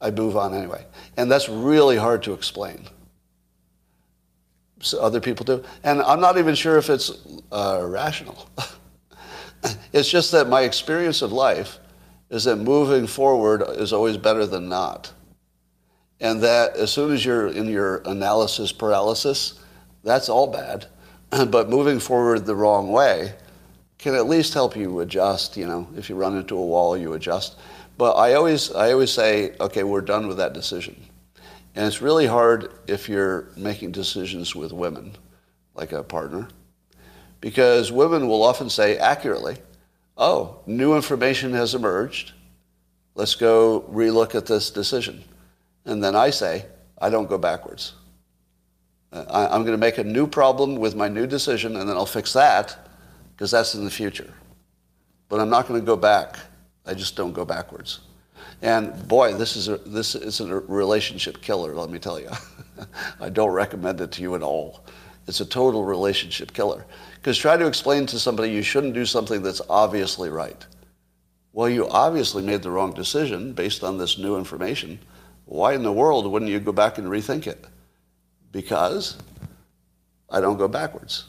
I 0.00 0.10
move 0.10 0.36
on 0.36 0.52
anyway. 0.52 0.84
And 1.16 1.30
that's 1.30 1.48
really 1.48 1.96
hard 1.96 2.22
to 2.24 2.34
explain. 2.34 2.86
So 4.80 5.00
other 5.00 5.20
people 5.20 5.44
do. 5.44 5.64
And 5.84 6.02
I'm 6.02 6.20
not 6.20 6.36
even 6.36 6.54
sure 6.54 6.76
if 6.76 6.90
it's 6.90 7.10
uh, 7.50 7.80
rational. 7.82 8.48
it's 9.92 10.10
just 10.10 10.32
that 10.32 10.48
my 10.48 10.62
experience 10.62 11.22
of 11.22 11.32
life 11.32 11.78
is 12.28 12.44
that 12.44 12.56
moving 12.56 13.06
forward 13.06 13.62
is 13.78 13.92
always 13.92 14.16
better 14.16 14.44
than 14.44 14.68
not. 14.68 15.12
And 16.20 16.42
that 16.42 16.76
as 16.76 16.92
soon 16.92 17.12
as 17.12 17.24
you're 17.24 17.48
in 17.48 17.66
your 17.68 17.98
analysis 18.06 18.72
paralysis, 18.72 19.60
that's 20.02 20.28
all 20.28 20.46
bad. 20.46 20.86
but 21.50 21.68
moving 21.68 21.98
forward 21.98 22.46
the 22.46 22.56
wrong 22.56 22.90
way 22.90 23.34
can 23.98 24.14
at 24.14 24.26
least 24.26 24.54
help 24.54 24.76
you 24.76 25.00
adjust. 25.00 25.56
You 25.56 25.66
know, 25.66 25.88
if 25.96 26.08
you 26.08 26.16
run 26.16 26.36
into 26.36 26.56
a 26.56 26.64
wall, 26.64 26.96
you 26.96 27.14
adjust. 27.14 27.56
But 27.98 28.12
I 28.12 28.34
always, 28.34 28.72
I 28.72 28.92
always 28.92 29.10
say, 29.10 29.54
okay, 29.58 29.82
we're 29.82 30.02
done 30.02 30.28
with 30.28 30.36
that 30.36 30.52
decision. 30.52 30.96
And 31.74 31.86
it's 31.86 32.02
really 32.02 32.26
hard 32.26 32.72
if 32.86 33.08
you're 33.08 33.48
making 33.56 33.92
decisions 33.92 34.54
with 34.54 34.72
women, 34.72 35.16
like 35.74 35.92
a 35.92 36.02
partner, 36.02 36.48
because 37.40 37.92
women 37.92 38.28
will 38.28 38.42
often 38.42 38.70
say 38.70 38.96
accurately, 38.96 39.56
oh, 40.16 40.60
new 40.66 40.96
information 40.96 41.52
has 41.52 41.74
emerged. 41.74 42.32
Let's 43.14 43.34
go 43.34 43.82
relook 43.90 44.34
at 44.34 44.46
this 44.46 44.70
decision. 44.70 45.22
And 45.86 46.02
then 46.02 46.14
I 46.14 46.30
say, 46.30 46.66
I 46.98 47.08
don't 47.08 47.28
go 47.28 47.38
backwards. 47.38 47.94
Uh, 49.12 49.24
I, 49.30 49.54
am 49.54 49.62
going 49.62 49.72
to 49.72 49.78
make 49.78 49.98
a 49.98 50.04
new 50.04 50.26
problem 50.26 50.76
with 50.76 50.94
my 50.96 51.08
new 51.08 51.26
decision, 51.26 51.76
and 51.76 51.88
then 51.88 51.96
I'll 51.96 52.06
fix 52.06 52.32
that 52.32 52.76
because 53.32 53.50
that's 53.50 53.74
in 53.74 53.84
the 53.84 53.90
future. 53.90 54.32
But 55.28 55.40
I'm 55.40 55.48
not 55.48 55.68
going 55.68 55.80
to 55.80 55.86
go 55.86 55.96
back. 55.96 56.36
I 56.84 56.94
just 56.94 57.16
don't 57.16 57.32
go 57.32 57.44
backwards. 57.44 58.00
And 58.62 59.06
boy, 59.06 59.34
this 59.34 59.56
is 59.56 59.68
a, 59.68 59.78
this 59.78 60.14
is 60.14 60.40
a 60.40 60.60
relationship 60.60 61.40
killer, 61.40 61.74
let 61.74 61.90
me 61.90 61.98
tell 61.98 62.18
you. 62.18 62.30
I 63.20 63.28
don't 63.28 63.52
recommend 63.52 64.00
it 64.00 64.12
to 64.12 64.22
you 64.22 64.34
at 64.34 64.42
all. 64.42 64.84
It's 65.26 65.40
a 65.40 65.46
total 65.46 65.84
relationship 65.84 66.52
killer. 66.52 66.84
Because 67.16 67.36
try 67.38 67.56
to 67.56 67.66
explain 67.66 68.06
to 68.06 68.18
somebody 68.18 68.50
you 68.50 68.62
shouldn't 68.62 68.94
do 68.94 69.04
something 69.04 69.42
that's 69.42 69.60
obviously 69.68 70.30
right. 70.30 70.64
Well, 71.52 71.68
you 71.68 71.88
obviously 71.88 72.42
made 72.42 72.62
the 72.62 72.70
wrong 72.70 72.92
decision 72.92 73.52
based 73.52 73.82
on 73.82 73.98
this 73.98 74.18
new 74.18 74.36
information. 74.36 74.98
Why 75.46 75.74
in 75.74 75.82
the 75.82 75.92
world 75.92 76.30
wouldn't 76.30 76.50
you 76.50 76.60
go 76.60 76.72
back 76.72 76.98
and 76.98 77.06
rethink 77.06 77.46
it? 77.46 77.64
Because 78.52 79.16
I 80.28 80.40
don't 80.40 80.58
go 80.58 80.68
backwards. 80.68 81.24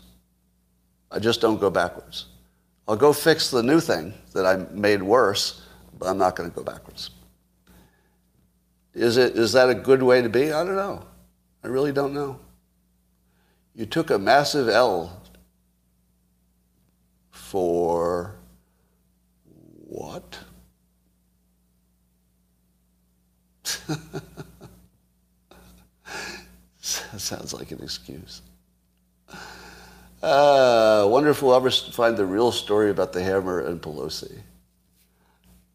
I 1.12 1.20
just 1.20 1.40
don't 1.40 1.60
go 1.60 1.70
backwards. 1.70 2.26
I'll 2.88 2.98
go 2.98 3.14
fix 3.14 3.50
the 3.50 3.64
new 3.64 3.80
thing 3.80 4.14
that 4.34 4.46
I 4.46 4.58
made 4.74 5.04
worse, 5.04 5.62
but 5.98 6.08
I'm 6.08 6.18
not 6.18 6.36
going 6.36 6.50
to 6.50 6.56
go 6.56 6.64
backwards. 6.64 7.12
Is, 8.94 9.18
it, 9.18 9.36
is 9.38 9.54
that 9.54 9.70
a 9.70 9.76
good 9.76 10.02
way 10.02 10.22
to 10.22 10.30
be? 10.30 10.52
I 10.52 10.64
don't 10.64 10.76
know. 10.76 11.06
I 11.64 11.68
really 11.68 11.92
don't 11.92 12.14
know. 12.14 12.40
You 13.76 13.86
took 13.86 14.10
a 14.10 14.18
massive 14.18 14.68
L 14.70 15.22
for 17.30 18.36
what? 19.86 20.40
That 27.12 27.20
sounds 27.20 27.54
like 27.54 27.72
an 27.72 27.82
excuse. 27.82 28.42
Uh, 30.22 31.06
wonder 31.10 31.30
if 31.30 31.42
we'll 31.42 31.56
ever 31.56 31.70
find 31.70 32.16
the 32.16 32.26
real 32.26 32.52
story 32.52 32.90
about 32.90 33.12
the 33.14 33.22
hammer 33.22 33.60
and 33.60 33.82
Pelosi. 33.82 34.40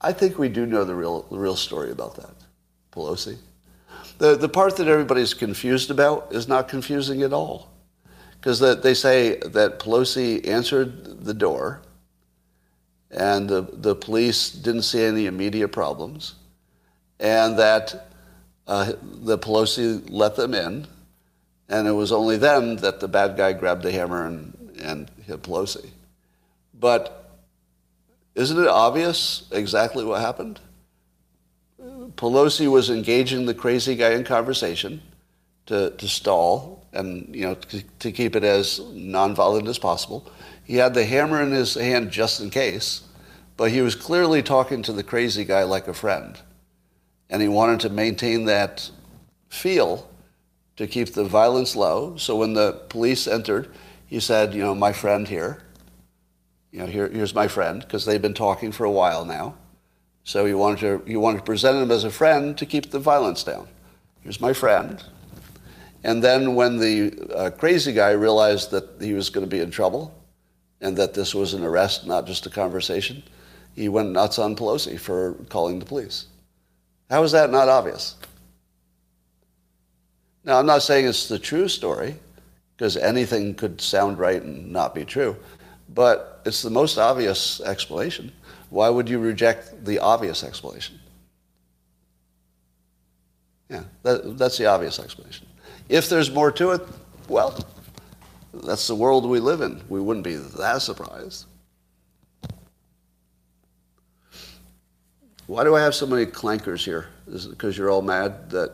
I 0.00 0.12
think 0.12 0.38
we 0.38 0.48
do 0.48 0.66
know 0.66 0.84
the 0.84 0.94
real, 0.94 1.22
the 1.22 1.38
real 1.38 1.56
story 1.56 1.90
about 1.90 2.16
that, 2.16 2.34
Pelosi. 2.92 3.36
The, 4.18 4.36
the 4.36 4.48
part 4.48 4.76
that 4.76 4.88
everybody's 4.88 5.34
confused 5.34 5.90
about 5.90 6.32
is 6.32 6.48
not 6.48 6.68
confusing 6.68 7.22
at 7.22 7.32
all. 7.32 7.70
Because 8.40 8.58
they 8.82 8.94
say 8.94 9.36
that 9.36 9.78
Pelosi 9.78 10.46
answered 10.46 11.24
the 11.24 11.34
door 11.34 11.82
and 13.10 13.48
the, 13.48 13.62
the 13.72 13.94
police 13.94 14.50
didn't 14.50 14.82
see 14.82 15.02
any 15.02 15.26
immediate 15.26 15.68
problems 15.68 16.34
and 17.22 17.58
that 17.58 18.08
uh, 18.66 18.92
the 19.00 19.38
Pelosi 19.38 20.04
let 20.10 20.36
them 20.36 20.52
in 20.52 20.86
and 21.72 21.88
it 21.88 21.92
was 21.92 22.12
only 22.12 22.36
then 22.36 22.76
that 22.76 23.00
the 23.00 23.08
bad 23.08 23.36
guy 23.36 23.54
grabbed 23.54 23.82
the 23.82 23.90
hammer 23.90 24.26
and, 24.26 24.74
and 24.82 25.10
hit 25.24 25.42
Pelosi. 25.42 25.88
But 26.78 27.30
isn't 28.34 28.58
it 28.58 28.68
obvious 28.68 29.48
exactly 29.50 30.04
what 30.04 30.20
happened? 30.20 30.60
Pelosi 32.16 32.70
was 32.70 32.90
engaging 32.90 33.46
the 33.46 33.54
crazy 33.54 33.96
guy 33.96 34.10
in 34.10 34.22
conversation 34.22 35.00
to, 35.66 35.90
to 35.90 36.08
stall 36.08 36.86
and 36.92 37.34
you 37.34 37.46
know 37.46 37.54
to, 37.54 37.82
to 38.00 38.12
keep 38.12 38.36
it 38.36 38.44
as 38.44 38.78
nonviolent 38.80 39.66
as 39.66 39.78
possible. 39.78 40.30
He 40.64 40.76
had 40.76 40.92
the 40.92 41.06
hammer 41.06 41.40
in 41.40 41.52
his 41.52 41.74
hand 41.74 42.10
just 42.10 42.40
in 42.40 42.50
case, 42.50 43.02
but 43.56 43.70
he 43.70 43.80
was 43.80 43.94
clearly 43.94 44.42
talking 44.42 44.82
to 44.82 44.92
the 44.92 45.02
crazy 45.02 45.44
guy 45.44 45.62
like 45.62 45.88
a 45.88 45.94
friend. 45.94 46.38
And 47.32 47.40
he 47.40 47.48
wanted 47.48 47.80
to 47.80 47.88
maintain 47.88 48.44
that 48.44 48.90
feel 49.48 50.08
to 50.76 50.86
keep 50.86 51.14
the 51.14 51.24
violence 51.24 51.74
low. 51.74 52.14
So 52.18 52.36
when 52.36 52.52
the 52.52 52.74
police 52.90 53.26
entered, 53.26 53.70
he 54.06 54.20
said, 54.20 54.52
you 54.52 54.62
know, 54.62 54.74
my 54.74 54.92
friend 54.92 55.26
here, 55.26 55.62
you 56.72 56.80
know, 56.80 56.86
here, 56.86 57.08
here's 57.08 57.34
my 57.34 57.48
friend, 57.48 57.80
because 57.80 58.04
they've 58.04 58.20
been 58.20 58.34
talking 58.34 58.70
for 58.70 58.84
a 58.84 58.90
while 58.90 59.24
now. 59.24 59.54
So 60.24 60.44
he 60.44 60.52
wanted 60.52 60.80
to 60.80 61.02
he 61.06 61.16
wanted 61.16 61.38
to 61.38 61.44
present 61.44 61.78
him 61.78 61.90
as 61.90 62.04
a 62.04 62.10
friend 62.10 62.56
to 62.58 62.66
keep 62.66 62.90
the 62.90 62.98
violence 62.98 63.42
down. 63.42 63.66
Here's 64.20 64.40
my 64.40 64.52
friend. 64.52 65.02
And 66.04 66.22
then 66.22 66.54
when 66.54 66.76
the 66.76 67.32
uh, 67.34 67.50
crazy 67.50 67.92
guy 67.94 68.10
realized 68.10 68.70
that 68.72 69.00
he 69.00 69.14
was 69.14 69.30
going 69.30 69.44
to 69.44 69.50
be 69.50 69.60
in 69.60 69.70
trouble 69.70 70.14
and 70.82 70.96
that 70.98 71.14
this 71.14 71.34
was 71.34 71.54
an 71.54 71.64
arrest, 71.64 72.06
not 72.06 72.26
just 72.26 72.44
a 72.44 72.50
conversation, 72.50 73.22
he 73.74 73.88
went 73.88 74.10
nuts 74.10 74.38
on 74.38 74.54
Pelosi 74.54 74.98
for 74.98 75.34
calling 75.48 75.78
the 75.78 75.86
police. 75.86 76.26
How 77.12 77.22
is 77.24 77.32
that 77.32 77.50
not 77.50 77.68
obvious? 77.68 78.16
Now, 80.44 80.58
I'm 80.58 80.64
not 80.64 80.80
saying 80.80 81.06
it's 81.06 81.28
the 81.28 81.38
true 81.38 81.68
story, 81.68 82.14
because 82.74 82.96
anything 82.96 83.54
could 83.54 83.82
sound 83.82 84.18
right 84.18 84.42
and 84.42 84.72
not 84.72 84.94
be 84.94 85.04
true, 85.04 85.36
but 85.90 86.40
it's 86.46 86.62
the 86.62 86.70
most 86.70 86.96
obvious 86.96 87.60
explanation. 87.60 88.32
Why 88.70 88.88
would 88.88 89.10
you 89.10 89.18
reject 89.18 89.84
the 89.84 89.98
obvious 89.98 90.42
explanation? 90.42 90.98
Yeah, 93.68 93.82
that, 94.04 94.38
that's 94.38 94.56
the 94.56 94.64
obvious 94.64 94.98
explanation. 94.98 95.46
If 95.90 96.08
there's 96.08 96.30
more 96.30 96.50
to 96.52 96.70
it, 96.70 96.80
well, 97.28 97.62
that's 98.54 98.86
the 98.86 98.94
world 98.94 99.28
we 99.28 99.38
live 99.38 99.60
in. 99.60 99.82
We 99.90 100.00
wouldn't 100.00 100.24
be 100.24 100.36
that 100.36 100.80
surprised. 100.80 101.44
Why 105.52 105.64
do 105.64 105.76
I 105.76 105.82
have 105.82 105.94
so 105.94 106.06
many 106.06 106.24
clankers 106.24 106.82
here? 106.82 107.08
Is 107.26 107.44
it 107.44 107.50
because 107.50 107.76
you're 107.76 107.90
all 107.90 108.00
mad 108.00 108.48
that 108.52 108.72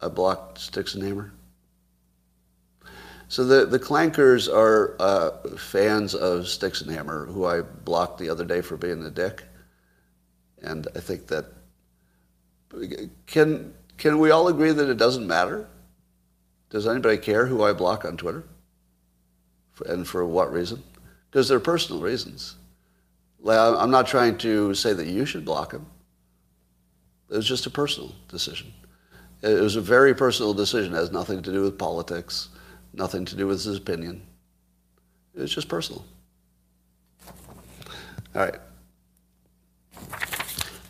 I 0.00 0.08
blocked 0.08 0.56
Sticks 0.56 0.94
and 0.94 1.04
Hammer? 1.04 1.34
So 3.28 3.44
the, 3.44 3.66
the 3.66 3.78
clankers 3.78 4.50
are 4.50 4.96
uh, 4.98 5.32
fans 5.58 6.14
of 6.14 6.48
Sticks 6.48 6.80
and 6.80 6.90
Hammer, 6.90 7.26
who 7.26 7.44
I 7.44 7.60
blocked 7.60 8.18
the 8.18 8.30
other 8.30 8.46
day 8.46 8.62
for 8.62 8.78
being 8.78 9.04
a 9.04 9.10
dick. 9.10 9.44
And 10.62 10.88
I 10.96 11.00
think 11.00 11.26
that 11.26 11.44
can 13.26 13.74
can 13.98 14.18
we 14.18 14.30
all 14.30 14.48
agree 14.48 14.72
that 14.72 14.88
it 14.88 14.96
doesn't 14.96 15.26
matter? 15.26 15.68
Does 16.70 16.86
anybody 16.86 17.18
care 17.18 17.44
who 17.44 17.62
I 17.64 17.74
block 17.74 18.06
on 18.06 18.16
Twitter? 18.16 18.44
And 19.84 20.08
for 20.08 20.24
what 20.24 20.50
reason? 20.50 20.82
Because 21.30 21.50
they're 21.50 21.60
personal 21.60 22.00
reasons. 22.00 22.56
I'm 23.46 23.90
not 23.90 24.06
trying 24.06 24.38
to 24.38 24.72
say 24.72 24.94
that 24.94 25.06
you 25.06 25.26
should 25.26 25.44
block 25.44 25.72
him. 25.72 25.84
It 27.30 27.36
was 27.36 27.46
just 27.46 27.66
a 27.66 27.70
personal 27.70 28.14
decision. 28.28 28.72
It 29.42 29.60
was 29.60 29.76
a 29.76 29.80
very 29.80 30.14
personal 30.14 30.54
decision. 30.54 30.94
It 30.94 30.96
has 30.96 31.12
nothing 31.12 31.42
to 31.42 31.52
do 31.52 31.62
with 31.62 31.78
politics, 31.78 32.48
nothing 32.92 33.24
to 33.26 33.36
do 33.36 33.46
with 33.46 33.62
his 33.62 33.76
opinion. 33.76 34.22
It 35.34 35.42
was 35.42 35.54
just 35.54 35.68
personal. 35.68 36.04
All 38.34 38.42
right. 38.42 38.58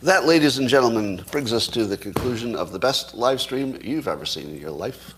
That, 0.02 0.27
ladies 0.27 0.59
and 0.59 0.69
gentlemen, 0.69 1.24
brings 1.32 1.52
us 1.52 1.66
to 1.69 1.85
the 1.85 1.97
conclusion 1.97 2.55
of 2.55 2.73
the 2.73 2.78
best 2.78 3.15
live 3.15 3.40
stream 3.40 3.78
you've 3.82 4.06
ever 4.06 4.24
seen 4.24 4.48
in 4.48 4.60
your 4.60 4.70
life. 4.70 5.15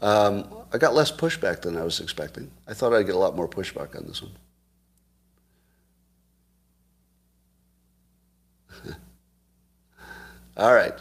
Um, 0.00 0.52
I 0.72 0.78
got 0.78 0.94
less 0.94 1.12
pushback 1.12 1.62
than 1.62 1.76
I 1.76 1.84
was 1.84 2.00
expecting. 2.00 2.50
I 2.66 2.74
thought 2.74 2.92
I'd 2.92 3.06
get 3.06 3.14
a 3.14 3.18
lot 3.18 3.36
more 3.36 3.48
pushback 3.48 3.96
on 3.96 4.06
this 4.06 4.20
one. 4.20 4.32
All 10.56 10.74
right. 10.74 10.94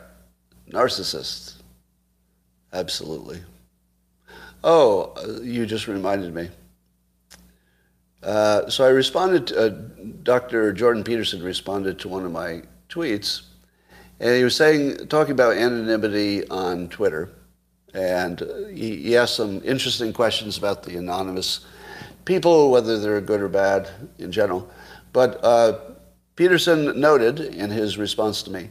Narcissist. 0.70 1.56
Absolutely. 2.72 3.42
Oh, 4.64 5.14
uh, 5.18 5.42
you 5.42 5.66
just 5.66 5.88
reminded 5.88 6.34
me. 6.34 6.50
Uh, 8.24 8.70
so 8.70 8.86
I 8.86 8.90
responded, 8.90 9.52
uh, 9.52 9.70
Dr. 10.24 10.72
Jordan 10.72 11.04
Peterson 11.04 11.44
responded 11.44 12.00
to 12.00 12.08
one 12.08 12.24
of 12.24 12.32
my 12.32 12.62
tweets, 12.88 13.42
and 14.20 14.36
he 14.36 14.44
was 14.44 14.56
saying, 14.56 15.08
talking 15.08 15.32
about 15.32 15.58
anonymity 15.58 16.48
on 16.50 16.88
Twitter, 16.90 17.30
and 17.94 18.40
he, 18.72 18.98
he 18.98 19.18
asked 19.18 19.36
some 19.36 19.62
interesting 19.66 20.14
questions 20.14 20.58
about 20.58 20.84
the 20.84 20.98
anonymous 20.98 21.66
people, 22.24 22.70
whether 22.70 23.00
they're 23.00 23.20
good 23.20 23.42
or 23.42 23.50
bad 23.50 23.90
in 24.20 24.32
general. 24.32 24.70
But 25.12 25.44
uh, 25.44 25.80
Peterson 26.36 27.00
noted 27.00 27.40
in 27.40 27.72
his 27.72 27.98
response 27.98 28.44
to 28.44 28.52
me 28.52 28.70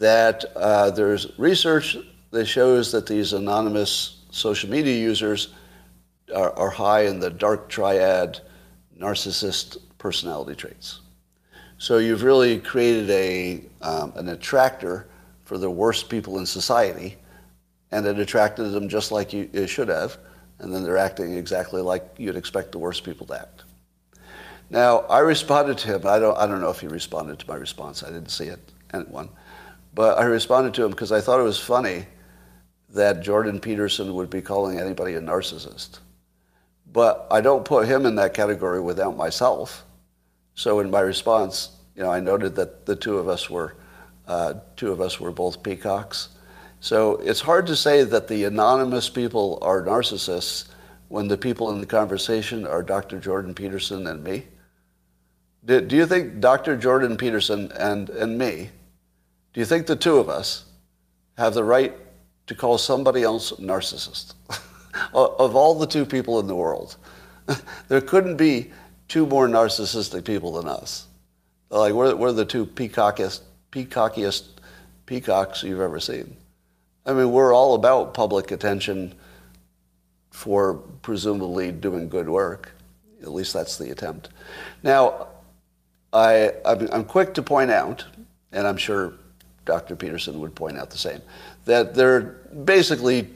that 0.00 0.46
uh, 0.56 0.90
there's 0.90 1.38
research 1.38 1.96
that 2.30 2.46
shows 2.46 2.90
that 2.90 3.06
these 3.06 3.34
anonymous 3.34 4.24
social 4.30 4.70
media 4.70 4.98
users 4.98 5.48
are, 6.34 6.56
are 6.58 6.70
high 6.70 7.02
in 7.02 7.20
the 7.20 7.30
dark 7.30 7.68
triad 7.68 8.40
narcissist 8.98 9.76
personality 9.98 10.54
traits. 10.54 11.00
So 11.76 11.98
you've 11.98 12.22
really 12.22 12.58
created 12.58 13.10
a, 13.10 13.62
um, 13.82 14.12
an 14.16 14.28
attractor 14.30 15.06
for 15.44 15.58
the 15.58 15.70
worst 15.70 16.08
people 16.08 16.38
in 16.38 16.46
society, 16.46 17.16
and 17.90 18.06
it 18.06 18.18
attracted 18.18 18.64
them 18.70 18.88
just 18.88 19.12
like 19.12 19.34
you, 19.34 19.50
it 19.52 19.66
should 19.66 19.88
have, 19.88 20.16
and 20.60 20.72
then 20.74 20.82
they're 20.82 20.96
acting 20.96 21.34
exactly 21.34 21.82
like 21.82 22.08
you'd 22.16 22.36
expect 22.36 22.72
the 22.72 22.78
worst 22.78 23.04
people 23.04 23.26
to 23.26 23.34
act. 23.34 23.64
Now, 24.70 25.00
I 25.00 25.18
responded 25.18 25.76
to 25.78 25.88
him. 25.88 26.06
I 26.06 26.18
don't, 26.18 26.38
I 26.38 26.46
don't 26.46 26.60
know 26.60 26.70
if 26.70 26.80
he 26.80 26.86
responded 26.86 27.38
to 27.40 27.48
my 27.48 27.56
response. 27.56 28.02
I 28.02 28.06
didn't 28.06 28.30
see 28.30 28.46
it, 28.46 28.60
one. 29.08 29.28
But 29.94 30.18
I 30.18 30.24
responded 30.24 30.74
to 30.74 30.84
him 30.84 30.90
because 30.90 31.12
I 31.12 31.20
thought 31.20 31.40
it 31.40 31.44
was 31.44 31.58
funny 31.58 32.06
that 32.90 33.22
Jordan 33.22 33.60
Peterson 33.60 34.14
would 34.14 34.30
be 34.30 34.42
calling 34.42 34.78
anybody 34.78 35.14
a 35.14 35.20
narcissist. 35.20 35.98
But 36.92 37.26
I 37.30 37.40
don't 37.40 37.64
put 37.64 37.86
him 37.86 38.06
in 38.06 38.16
that 38.16 38.34
category 38.34 38.80
without 38.80 39.16
myself. 39.16 39.84
So 40.54 40.80
in 40.80 40.90
my 40.90 41.00
response, 41.00 41.70
you 41.94 42.02
know, 42.02 42.10
I 42.10 42.20
noted 42.20 42.56
that 42.56 42.86
the 42.86 42.96
two 42.96 43.18
of 43.18 43.28
us 43.28 43.48
were, 43.48 43.76
uh, 44.26 44.54
two 44.76 44.90
of 44.90 45.00
us 45.00 45.20
were 45.20 45.30
both 45.30 45.62
peacocks. 45.62 46.28
So 46.80 47.16
it's 47.16 47.40
hard 47.40 47.66
to 47.68 47.76
say 47.76 48.04
that 48.04 48.28
the 48.28 48.44
anonymous 48.44 49.08
people 49.08 49.58
are 49.62 49.82
narcissists 49.82 50.68
when 51.08 51.28
the 51.28 51.36
people 51.36 51.70
in 51.70 51.80
the 51.80 51.86
conversation 51.86 52.66
are 52.66 52.82
Dr. 52.82 53.20
Jordan 53.20 53.54
Peterson 53.54 54.06
and 54.06 54.24
me. 54.24 54.44
Do, 55.64 55.80
do 55.80 55.96
you 55.96 56.06
think 56.06 56.40
Dr. 56.40 56.76
Jordan 56.76 57.16
Peterson 57.16 57.70
and, 57.72 58.08
and 58.10 58.38
me 58.38 58.70
do 59.52 59.60
you 59.60 59.66
think 59.66 59.86
the 59.86 59.96
two 59.96 60.18
of 60.18 60.28
us 60.28 60.64
have 61.36 61.54
the 61.54 61.64
right 61.64 61.96
to 62.46 62.54
call 62.54 62.78
somebody 62.78 63.22
else 63.22 63.52
narcissist? 63.52 64.34
of 65.14 65.56
all 65.56 65.78
the 65.78 65.86
two 65.86 66.04
people 66.04 66.38
in 66.40 66.46
the 66.46 66.54
world, 66.54 66.96
there 67.88 68.00
couldn't 68.00 68.36
be 68.36 68.70
two 69.08 69.26
more 69.26 69.48
narcissistic 69.48 70.24
people 70.24 70.52
than 70.52 70.68
us. 70.68 71.06
Like 71.70 71.92
we're, 71.92 72.14
we're 72.14 72.32
the 72.32 72.44
two 72.44 72.66
peacockiest, 72.66 73.40
peacockiest 73.72 74.48
peacocks 75.06 75.62
you've 75.62 75.80
ever 75.80 76.00
seen. 76.00 76.36
I 77.06 77.12
mean, 77.12 77.32
we're 77.32 77.54
all 77.54 77.74
about 77.74 78.14
public 78.14 78.50
attention 78.50 79.14
for 80.30 80.74
presumably 81.02 81.72
doing 81.72 82.08
good 82.08 82.28
work. 82.28 82.72
At 83.22 83.32
least 83.32 83.52
that's 83.52 83.78
the 83.78 83.90
attempt. 83.90 84.28
Now, 84.82 85.28
I, 86.12 86.52
I'm 86.64 87.04
quick 87.04 87.34
to 87.34 87.42
point 87.42 87.70
out, 87.70 88.04
and 88.52 88.66
I'm 88.66 88.76
sure 88.76 89.14
Dr. 89.64 89.96
Peterson 89.96 90.40
would 90.40 90.54
point 90.54 90.78
out 90.78 90.90
the 90.90 90.98
same, 90.98 91.20
that 91.64 91.94
there 91.94 92.16
are 92.16 92.20
basically 92.64 93.28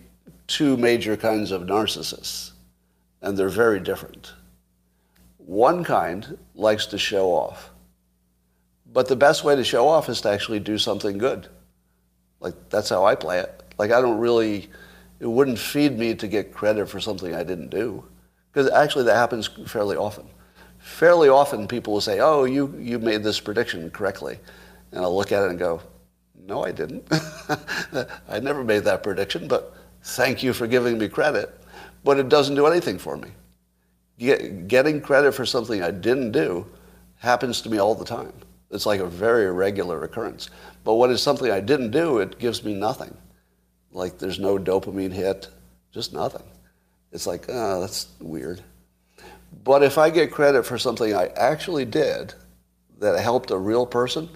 two 0.46 0.76
major 0.76 1.16
kinds 1.16 1.50
of 1.50 1.62
narcissists, 1.62 2.52
and 3.22 3.36
they're 3.36 3.48
very 3.48 3.80
different. 3.80 4.32
One 5.38 5.84
kind 5.84 6.38
likes 6.54 6.86
to 6.86 6.98
show 6.98 7.30
off, 7.30 7.70
but 8.92 9.08
the 9.08 9.16
best 9.16 9.44
way 9.44 9.56
to 9.56 9.64
show 9.64 9.88
off 9.88 10.08
is 10.08 10.20
to 10.22 10.30
actually 10.30 10.60
do 10.60 10.78
something 10.78 11.18
good. 11.18 11.48
Like, 12.40 12.54
that's 12.68 12.88
how 12.88 13.04
I 13.04 13.14
play 13.14 13.40
it. 13.40 13.62
Like, 13.78 13.90
I 13.90 14.00
don't 14.00 14.18
really, 14.18 14.70
it 15.18 15.26
wouldn't 15.26 15.58
feed 15.58 15.98
me 15.98 16.14
to 16.14 16.28
get 16.28 16.52
credit 16.52 16.88
for 16.88 17.00
something 17.00 17.34
I 17.34 17.42
didn't 17.42 17.70
do. 17.70 18.04
Because 18.52 18.70
actually, 18.70 19.04
that 19.04 19.16
happens 19.16 19.48
fairly 19.66 19.96
often. 19.96 20.26
Fairly 20.78 21.28
often, 21.28 21.66
people 21.66 21.94
will 21.94 22.00
say, 22.00 22.20
Oh, 22.20 22.44
you, 22.44 22.72
you 22.78 22.98
made 22.98 23.24
this 23.24 23.40
prediction 23.40 23.90
correctly. 23.90 24.38
And 24.92 25.02
I'll 25.02 25.16
look 25.16 25.32
at 25.32 25.42
it 25.42 25.50
and 25.50 25.58
go, 25.58 25.80
no, 26.46 26.64
I 26.64 26.72
didn't. 26.72 27.06
I 28.28 28.38
never 28.40 28.62
made 28.62 28.84
that 28.84 29.02
prediction, 29.02 29.48
but 29.48 29.74
thank 30.02 30.42
you 30.42 30.52
for 30.52 30.66
giving 30.66 30.98
me 30.98 31.08
credit. 31.08 31.58
But 32.04 32.18
it 32.18 32.28
doesn't 32.28 32.54
do 32.54 32.66
anything 32.66 32.98
for 32.98 33.16
me. 33.16 33.30
Get, 34.18 34.68
getting 34.68 35.00
credit 35.00 35.32
for 35.32 35.46
something 35.46 35.82
I 35.82 35.90
didn't 35.90 36.32
do 36.32 36.66
happens 37.16 37.62
to 37.62 37.70
me 37.70 37.78
all 37.78 37.94
the 37.94 38.04
time. 38.04 38.32
It's 38.70 38.86
like 38.86 39.00
a 39.00 39.06
very 39.06 39.46
irregular 39.46 40.04
occurrence. 40.04 40.50
But 40.84 40.94
when 40.94 41.10
it's 41.10 41.22
something 41.22 41.50
I 41.50 41.60
didn't 41.60 41.90
do, 41.92 42.18
it 42.18 42.38
gives 42.38 42.62
me 42.62 42.74
nothing. 42.74 43.16
Like 43.92 44.18
there's 44.18 44.38
no 44.38 44.58
dopamine 44.58 45.12
hit, 45.12 45.48
just 45.92 46.12
nothing. 46.12 46.42
It's 47.12 47.26
like, 47.26 47.46
oh, 47.48 47.80
that's 47.80 48.08
weird. 48.20 48.60
But 49.62 49.82
if 49.82 49.96
I 49.96 50.10
get 50.10 50.32
credit 50.32 50.66
for 50.66 50.78
something 50.78 51.14
I 51.14 51.28
actually 51.36 51.84
did 51.84 52.34
that 52.98 53.18
helped 53.20 53.50
a 53.50 53.56
real 53.56 53.86
person, 53.86 54.28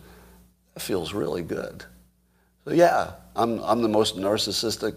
that 0.75 0.81
feels 0.81 1.13
really 1.13 1.43
good. 1.43 1.85
So 2.69 2.75
yeah, 2.75 3.13
I'm, 3.35 3.61
I'm 3.61 3.81
the 3.81 3.89
most 3.89 4.19
narcissistic, 4.19 4.95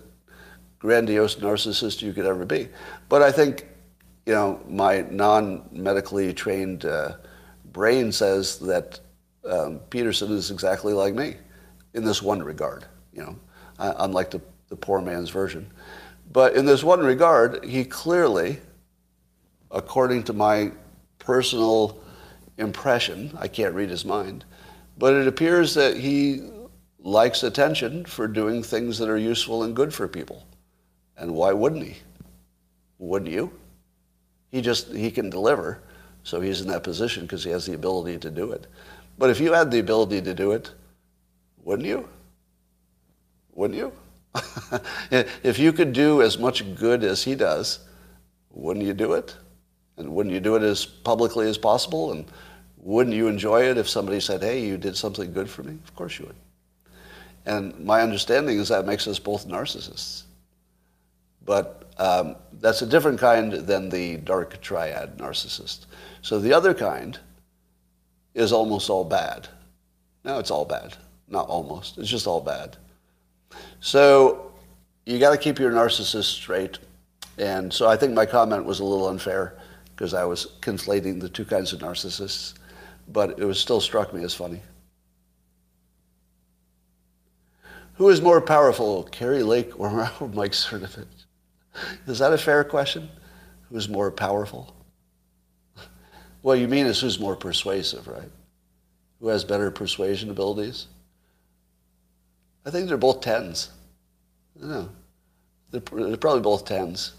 grandiose 0.80 1.38
narcissist 1.38 2.02
you 2.02 2.12
could 2.12 2.26
ever 2.26 2.44
be. 2.44 2.68
But 3.08 3.22
I 3.22 3.32
think, 3.32 3.66
you 4.26 4.34
know, 4.34 4.60
my 4.68 5.06
non-medically 5.10 6.34
trained 6.34 6.84
uh, 6.84 7.14
brain 7.72 8.12
says 8.12 8.60
that 8.60 9.00
um, 9.50 9.80
Peterson 9.90 10.34
is 10.34 10.52
exactly 10.52 10.92
like 10.92 11.14
me 11.14 11.36
in 11.94 12.04
this 12.04 12.22
one 12.22 12.44
regard, 12.44 12.84
you 13.14 13.22
know, 13.22 13.40
unlike 13.80 14.32
the, 14.32 14.42
the 14.68 14.76
poor 14.76 15.00
man's 15.00 15.30
version. 15.30 15.72
But 16.34 16.58
in 16.58 16.66
this 16.66 16.84
one 16.84 17.00
regard, 17.00 17.64
he 17.64 17.86
clearly, 17.86 18.60
according 19.72 20.24
to 20.24 20.34
my 20.34 20.74
personal 21.20 22.02
impression. 22.58 23.32
I 23.40 23.48
can't 23.48 23.74
read 23.74 23.90
his 23.90 24.04
mind. 24.04 24.44
But 24.98 25.14
it 25.14 25.26
appears 25.26 25.74
that 25.76 25.96
he 25.96 26.51
likes 27.04 27.44
attention 27.44 28.06
for 28.06 28.28
doing 28.28 28.62
things 28.62 28.98
that 29.00 29.10
are 29.10 29.18
useful 29.18 29.64
and 29.64 29.76
good 29.76 29.94
for 29.94 30.08
people. 30.08 30.46
And 31.18 31.34
why 31.34 31.52
wouldn't 31.52 31.84
he? 31.84 31.98
Wouldn't 33.00 33.32
you? 33.32 33.52
He 34.52 34.62
just, 34.62 34.92
he 34.94 35.12
can 35.12 35.30
deliver. 35.30 35.82
So 36.24 36.40
he's 36.40 36.62
in 36.62 36.68
that 36.68 36.84
position 36.84 37.24
because 37.24 37.44
he 37.44 37.50
has 37.50 37.66
the 37.66 37.74
ability 37.74 38.20
to 38.20 38.30
do 38.30 38.52
it. 38.52 38.68
But 39.18 39.30
if 39.30 39.40
you 39.40 39.54
had 39.54 39.72
the 39.72 39.80
ability 39.80 40.22
to 40.22 40.34
do 40.34 40.52
it, 40.52 40.72
wouldn't 41.64 41.88
you? 41.88 42.08
Wouldn't 43.54 43.78
you? 43.78 43.92
if 45.12 45.60
you 45.60 45.74
could 45.74 45.94
do 45.94 46.22
as 46.22 46.38
much 46.38 46.76
good 46.76 47.04
as 47.04 47.24
he 47.24 47.36
does, 47.36 47.80
wouldn't 48.52 48.86
you 48.86 48.94
do 48.94 49.14
it? 49.14 49.36
And 49.98 50.14
wouldn't 50.14 50.34
you 50.34 50.40
do 50.40 50.56
it 50.56 50.64
as 50.64 50.86
publicly 50.86 51.50
as 51.50 51.58
possible? 51.58 52.12
And 52.12 52.26
wouldn't 52.78 53.16
you 53.16 53.28
enjoy 53.28 53.70
it 53.70 53.78
if 53.78 53.90
somebody 53.90 54.20
said, 54.20 54.42
hey, 54.42 54.66
you 54.66 54.78
did 54.78 54.96
something 54.96 55.34
good 55.34 55.50
for 55.50 55.64
me? 55.64 55.78
Of 55.84 55.96
course 55.96 56.18
you 56.20 56.26
would. 56.26 56.36
And 57.46 57.78
my 57.80 58.02
understanding 58.02 58.60
is 58.60 58.70
that 58.70 58.86
makes 58.86 59.08
us 59.08 59.20
both 59.20 59.48
narcissists. 59.48 60.24
But 61.44 61.92
um, 61.98 62.36
that's 62.54 62.82
a 62.82 62.86
different 62.86 63.20
kind 63.20 63.54
than 63.54 63.90
the 63.90 64.18
dark 64.18 64.62
triad 64.62 65.18
narcissist. 65.18 65.86
So 66.22 66.40
the 66.40 66.54
other 66.54 66.74
kind 66.74 67.20
is 68.34 68.52
almost 68.52 68.90
all 68.90 69.04
bad. 69.04 69.48
No, 70.24 70.40
it's 70.40 70.52
all 70.52 70.66
bad. 70.66 70.96
Not 71.28 71.48
almost. 71.48 71.98
It's 71.98 72.10
just 72.10 72.28
all 72.28 72.42
bad. 72.42 72.78
So 73.80 74.52
you 75.06 75.20
got 75.20 75.32
to 75.32 75.38
keep 75.38 75.60
your 75.60 75.72
narcissist 75.72 76.36
straight. 76.36 76.80
And 77.38 77.74
so 77.74 77.88
I 77.88 77.98
think 77.98 78.14
my 78.14 78.26
comment 78.26 78.66
was 78.66 78.80
a 78.80 78.84
little 78.84 79.08
unfair 79.08 79.58
because 79.96 80.14
I 80.14 80.24
was 80.24 80.54
conflating 80.62 81.20
the 81.20 81.30
two 81.30 81.46
kinds 81.46 81.74
of 81.74 81.80
narcissists, 81.80 82.54
but 83.08 83.40
it 83.40 83.46
was 83.46 83.60
still 83.60 83.82
struck 83.82 84.14
me 84.14 84.24
as 84.24 84.34
funny. 84.34 84.62
Who 88.02 88.10
is 88.10 88.20
more 88.20 88.42
powerful, 88.42 89.04
Kari 89.04 89.44
Lake 89.44 89.80
or 89.80 89.92
Mike 90.34 90.54
Cernovich? 90.54 91.06
Is 92.08 92.18
that 92.18 92.34
a 92.34 92.38
fair 92.40 92.64
question? 92.64 93.08
Who's 93.70 93.88
more 93.88 94.10
powerful? 94.10 94.76
What 96.42 96.58
you 96.58 96.68
mean 96.68 96.88
is 96.88 97.00
who's 97.00 97.20
more 97.20 97.36
persuasive, 97.36 98.08
right? 98.08 98.32
Who 99.20 99.28
has 99.28 99.44
better 99.44 99.70
persuasion 99.70 100.32
abilities? 100.32 100.88
I 102.66 102.72
think 102.72 102.88
they're 102.88 102.98
both 102.98 103.22
tens. 103.22 103.70
I 104.60 104.66
know. 104.66 104.90
They're, 105.70 105.82
they're 105.82 106.18
probably 106.18 106.42
both 106.42 106.66
tens. 106.66 107.14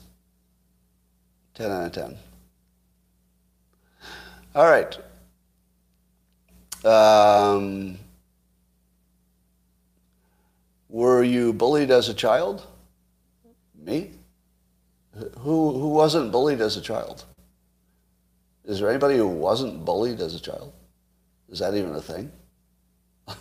10 1.54 1.70
out 1.70 1.86
of 1.86 1.92
10. 1.92 2.16
All 4.56 4.68
right. 4.68 4.98
Um, 6.84 7.98
were 10.92 11.24
you 11.24 11.54
bullied 11.54 11.90
as 11.90 12.10
a 12.10 12.14
child? 12.14 12.66
Me? 13.74 14.10
Who, 15.38 15.72
who 15.72 15.88
wasn't 15.88 16.30
bullied 16.30 16.60
as 16.60 16.76
a 16.76 16.82
child? 16.82 17.24
Is 18.64 18.78
there 18.78 18.90
anybody 18.90 19.16
who 19.16 19.26
wasn't 19.26 19.84
bullied 19.84 20.20
as 20.20 20.34
a 20.34 20.40
child? 20.40 20.72
Is 21.48 21.58
that 21.58 21.74
even 21.74 21.94
a 21.94 22.00
thing? 22.00 22.30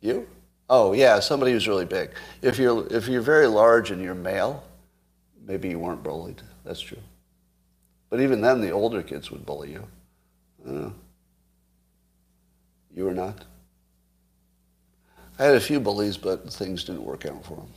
you? 0.00 0.26
Oh 0.70 0.92
yeah, 0.92 1.18
somebody 1.18 1.52
who's 1.52 1.68
really 1.68 1.84
big. 1.84 2.10
If 2.40 2.58
you're 2.58 2.86
if 2.90 3.08
you're 3.08 3.20
very 3.20 3.46
large 3.46 3.90
and 3.90 4.00
you're 4.00 4.14
male, 4.14 4.64
maybe 5.44 5.68
you 5.68 5.78
weren't 5.78 6.02
bullied. 6.02 6.40
That's 6.64 6.80
true. 6.80 7.02
But 8.08 8.20
even 8.20 8.40
then, 8.40 8.60
the 8.60 8.70
older 8.70 9.02
kids 9.02 9.30
would 9.30 9.44
bully 9.44 9.72
you. 9.72 10.94
You 12.94 13.04
were 13.04 13.14
not. 13.14 13.44
I 15.38 15.44
had 15.44 15.54
a 15.54 15.60
few 15.60 15.80
bullies, 15.80 16.16
but 16.16 16.52
things 16.52 16.84
didn't 16.84 17.04
work 17.04 17.26
out 17.26 17.44
for 17.44 17.56
them. 17.56 17.68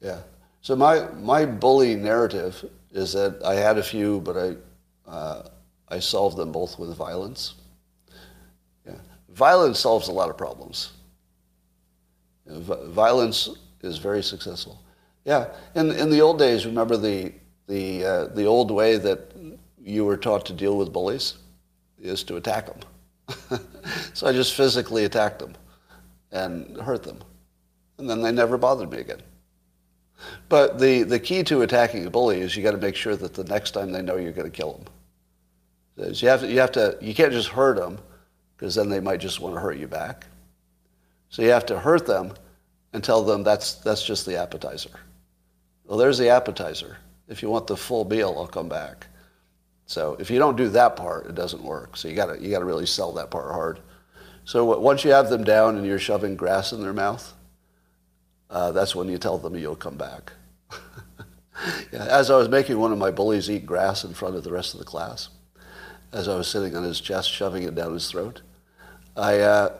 Yeah. 0.00 0.20
So 0.60 0.76
my, 0.76 1.08
my 1.20 1.46
bully 1.46 1.94
narrative 1.94 2.64
is 2.92 3.12
that 3.14 3.42
I 3.44 3.54
had 3.54 3.78
a 3.78 3.82
few, 3.82 4.20
but 4.20 4.36
I, 4.36 5.10
uh, 5.10 5.48
I 5.88 5.98
solved 5.98 6.36
them 6.36 6.52
both 6.52 6.78
with 6.78 6.94
violence. 6.96 7.54
Yeah. 8.86 8.96
Violence 9.30 9.78
solves 9.78 10.08
a 10.08 10.12
lot 10.12 10.30
of 10.30 10.36
problems. 10.36 10.92
violence 12.46 13.48
is 13.82 13.98
very 13.98 14.22
successful. 14.22 14.80
Yeah. 15.24 15.48
In, 15.74 15.90
in 15.90 16.10
the 16.10 16.20
old 16.20 16.38
days, 16.38 16.66
remember 16.66 16.96
the, 16.96 17.32
the, 17.66 18.04
uh, 18.04 18.24
the 18.26 18.44
old 18.44 18.70
way 18.70 18.98
that 18.98 19.32
you 19.82 20.04
were 20.04 20.16
taught 20.16 20.44
to 20.46 20.52
deal 20.52 20.76
with 20.76 20.92
bullies 20.92 21.34
is 22.00 22.22
to 22.24 22.36
attack 22.36 22.66
them. 22.66 22.78
so 24.12 24.26
I 24.26 24.32
just 24.32 24.54
physically 24.54 25.04
attacked 25.04 25.38
them 25.38 25.54
and 26.32 26.76
hurt 26.78 27.02
them. 27.02 27.18
And 27.98 28.08
then 28.08 28.22
they 28.22 28.32
never 28.32 28.58
bothered 28.58 28.90
me 28.90 28.98
again. 28.98 29.22
But 30.48 30.78
the, 30.78 31.02
the 31.02 31.18
key 31.18 31.42
to 31.44 31.62
attacking 31.62 32.06
a 32.06 32.10
bully 32.10 32.40
is 32.40 32.56
you 32.56 32.62
got 32.62 32.72
to 32.72 32.78
make 32.78 32.96
sure 32.96 33.16
that 33.16 33.34
the 33.34 33.44
next 33.44 33.72
time 33.72 33.92
they 33.92 34.02
know 34.02 34.16
you're 34.16 34.32
going 34.32 34.50
to 34.50 34.56
kill 34.56 34.72
them. 34.74 36.12
You 36.12 36.28
have 36.28 36.40
to, 36.40 36.50
you 36.50 36.58
have 36.58 36.72
to, 36.72 36.98
you 37.00 37.14
can't 37.14 37.32
just 37.32 37.48
hurt 37.48 37.76
them 37.76 37.98
because 38.56 38.74
then 38.74 38.88
they 38.88 39.00
might 39.00 39.20
just 39.20 39.40
want 39.40 39.54
to 39.54 39.60
hurt 39.60 39.76
you 39.76 39.86
back. 39.86 40.26
So 41.28 41.42
you 41.42 41.50
have 41.50 41.66
to 41.66 41.78
hurt 41.78 42.06
them 42.06 42.32
and 42.92 43.02
tell 43.02 43.22
them 43.22 43.42
that's, 43.42 43.74
that's 43.74 44.04
just 44.04 44.26
the 44.26 44.36
appetizer. 44.36 44.90
Well, 45.84 45.98
there's 45.98 46.18
the 46.18 46.28
appetizer. 46.28 46.96
If 47.28 47.42
you 47.42 47.50
want 47.50 47.66
the 47.66 47.76
full 47.76 48.04
meal, 48.04 48.34
I'll 48.36 48.46
come 48.46 48.68
back. 48.68 49.06
So 49.86 50.16
if 50.18 50.30
you 50.30 50.38
don't 50.38 50.56
do 50.56 50.68
that 50.70 50.96
part, 50.96 51.26
it 51.26 51.34
doesn't 51.34 51.62
work. 51.62 51.96
So 51.96 52.08
you 52.08 52.14
got 52.14 52.26
to 52.26 52.40
you 52.40 52.50
got 52.50 52.60
to 52.60 52.64
really 52.64 52.86
sell 52.86 53.12
that 53.12 53.30
part 53.30 53.52
hard. 53.52 53.80
So 54.44 54.78
once 54.78 55.04
you 55.04 55.10
have 55.10 55.30
them 55.30 55.44
down 55.44 55.76
and 55.76 55.86
you're 55.86 55.98
shoving 55.98 56.36
grass 56.36 56.72
in 56.72 56.82
their 56.82 56.92
mouth, 56.92 57.32
uh, 58.50 58.72
that's 58.72 58.94
when 58.94 59.08
you 59.08 59.18
tell 59.18 59.38
them 59.38 59.56
you'll 59.56 59.74
come 59.74 59.96
back. 59.96 60.32
yeah, 61.92 62.04
as 62.06 62.30
I 62.30 62.36
was 62.36 62.48
making 62.48 62.78
one 62.78 62.92
of 62.92 62.98
my 62.98 63.10
bullies 63.10 63.50
eat 63.50 63.64
grass 63.64 64.04
in 64.04 64.12
front 64.12 64.36
of 64.36 64.44
the 64.44 64.52
rest 64.52 64.74
of 64.74 64.80
the 64.80 64.86
class, 64.86 65.30
as 66.12 66.28
I 66.28 66.36
was 66.36 66.46
sitting 66.46 66.76
on 66.76 66.82
his 66.82 67.00
chest, 67.00 67.30
shoving 67.30 67.62
it 67.62 67.74
down 67.74 67.94
his 67.94 68.10
throat, 68.10 68.42
I, 69.16 69.40
uh, 69.40 69.78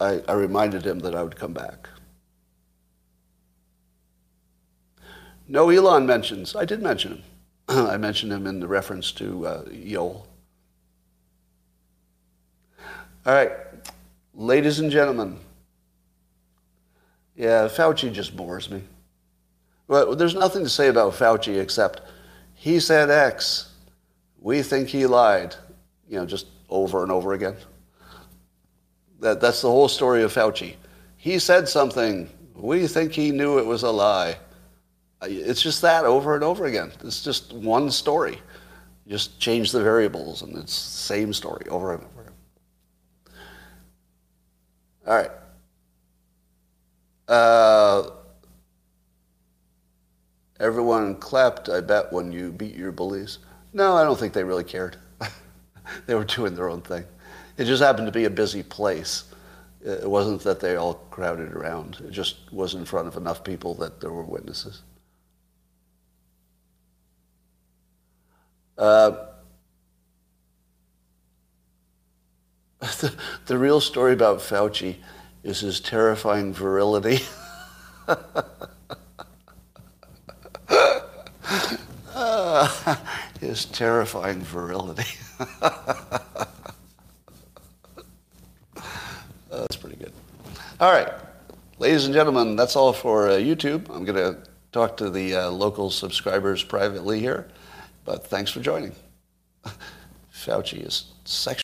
I, 0.00 0.22
I 0.26 0.32
reminded 0.32 0.86
him 0.86 1.00
that 1.00 1.14
I 1.14 1.22
would 1.22 1.36
come 1.36 1.52
back. 1.52 1.88
No 5.46 5.68
Elon 5.68 6.06
mentions. 6.06 6.56
I 6.56 6.64
did 6.64 6.82
mention 6.82 7.12
him. 7.12 7.22
I 7.72 7.96
mentioned 7.96 8.32
him 8.32 8.46
in 8.46 8.60
the 8.60 8.68
reference 8.68 9.12
to 9.12 9.46
uh, 9.46 9.64
Yoel. 9.64 10.26
All 13.24 13.32
right, 13.34 13.52
ladies 14.34 14.78
and 14.80 14.90
gentlemen, 14.90 15.38
yeah, 17.34 17.68
Fauci 17.68 18.12
just 18.12 18.36
bores 18.36 18.70
me. 18.70 18.82
But 19.88 20.18
there's 20.18 20.34
nothing 20.34 20.64
to 20.64 20.68
say 20.68 20.88
about 20.88 21.14
Fauci 21.14 21.60
except 21.60 22.02
he 22.54 22.78
said 22.78 23.10
X. 23.10 23.70
We 24.38 24.62
think 24.62 24.88
he 24.88 25.06
lied. 25.06 25.54
You 26.08 26.18
know, 26.18 26.26
just 26.26 26.46
over 26.68 27.02
and 27.02 27.10
over 27.10 27.32
again. 27.32 27.56
That, 29.20 29.40
that's 29.40 29.62
the 29.62 29.70
whole 29.70 29.88
story 29.88 30.22
of 30.24 30.34
Fauci. 30.34 30.74
He 31.16 31.38
said 31.38 31.68
something. 31.68 32.28
We 32.54 32.86
think 32.86 33.12
he 33.12 33.30
knew 33.30 33.58
it 33.58 33.66
was 33.66 33.82
a 33.82 33.90
lie. 33.90 34.36
It's 35.22 35.62
just 35.62 35.82
that 35.82 36.04
over 36.04 36.34
and 36.34 36.44
over 36.44 36.66
again. 36.66 36.92
It's 37.04 37.22
just 37.22 37.52
one 37.52 37.90
story. 37.90 38.38
You 39.06 39.12
just 39.12 39.38
change 39.38 39.72
the 39.72 39.82
variables 39.82 40.42
and 40.42 40.56
it's 40.56 40.74
the 40.74 40.98
same 40.98 41.32
story 41.32 41.66
over 41.68 41.94
and 41.94 42.04
over 42.04 42.20
again. 42.22 42.32
All 45.06 45.16
right. 45.16 45.30
Uh, 47.28 48.10
everyone 50.60 51.16
clapped, 51.16 51.68
I 51.68 51.80
bet, 51.80 52.12
when 52.12 52.32
you 52.32 52.52
beat 52.52 52.74
your 52.74 52.92
bullies. 52.92 53.38
No, 53.72 53.96
I 53.96 54.04
don't 54.04 54.18
think 54.18 54.32
they 54.32 54.44
really 54.44 54.64
cared. 54.64 54.96
they 56.06 56.14
were 56.14 56.24
doing 56.24 56.54
their 56.54 56.68
own 56.68 56.82
thing. 56.82 57.04
It 57.56 57.64
just 57.64 57.82
happened 57.82 58.06
to 58.06 58.12
be 58.12 58.24
a 58.24 58.30
busy 58.30 58.62
place. 58.62 59.24
It 59.84 60.08
wasn't 60.08 60.42
that 60.42 60.60
they 60.60 60.76
all 60.76 60.94
crowded 61.10 61.52
around. 61.52 61.98
It 62.06 62.12
just 62.12 62.52
was 62.52 62.74
in 62.74 62.84
front 62.84 63.08
of 63.08 63.16
enough 63.16 63.42
people 63.42 63.74
that 63.76 64.00
there 64.00 64.12
were 64.12 64.22
witnesses. 64.22 64.82
Uh, 68.78 69.26
the, 72.80 73.14
the 73.46 73.58
real 73.58 73.80
story 73.80 74.12
about 74.12 74.38
Fauci 74.38 74.96
is 75.42 75.60
his 75.60 75.80
terrifying 75.80 76.52
virility. 76.52 77.20
his 83.40 83.64
terrifying 83.66 84.40
virility. 84.40 85.04
that's 89.50 89.76
pretty 89.76 89.96
good. 89.96 90.12
All 90.80 90.90
right, 90.90 91.12
ladies 91.78 92.06
and 92.06 92.14
gentlemen, 92.14 92.56
that's 92.56 92.76
all 92.76 92.92
for 92.92 93.28
uh, 93.28 93.32
YouTube. 93.32 93.90
I'm 93.90 94.04
going 94.04 94.16
to 94.16 94.38
talk 94.72 94.96
to 94.96 95.10
the 95.10 95.34
uh, 95.34 95.50
local 95.50 95.90
subscribers 95.90 96.62
privately 96.62 97.20
here. 97.20 97.48
But 98.04 98.26
thanks 98.26 98.50
for 98.50 98.60
joining. 98.60 98.92
Fauci 100.32 100.86
is 100.86 101.12
sexual. 101.24 101.50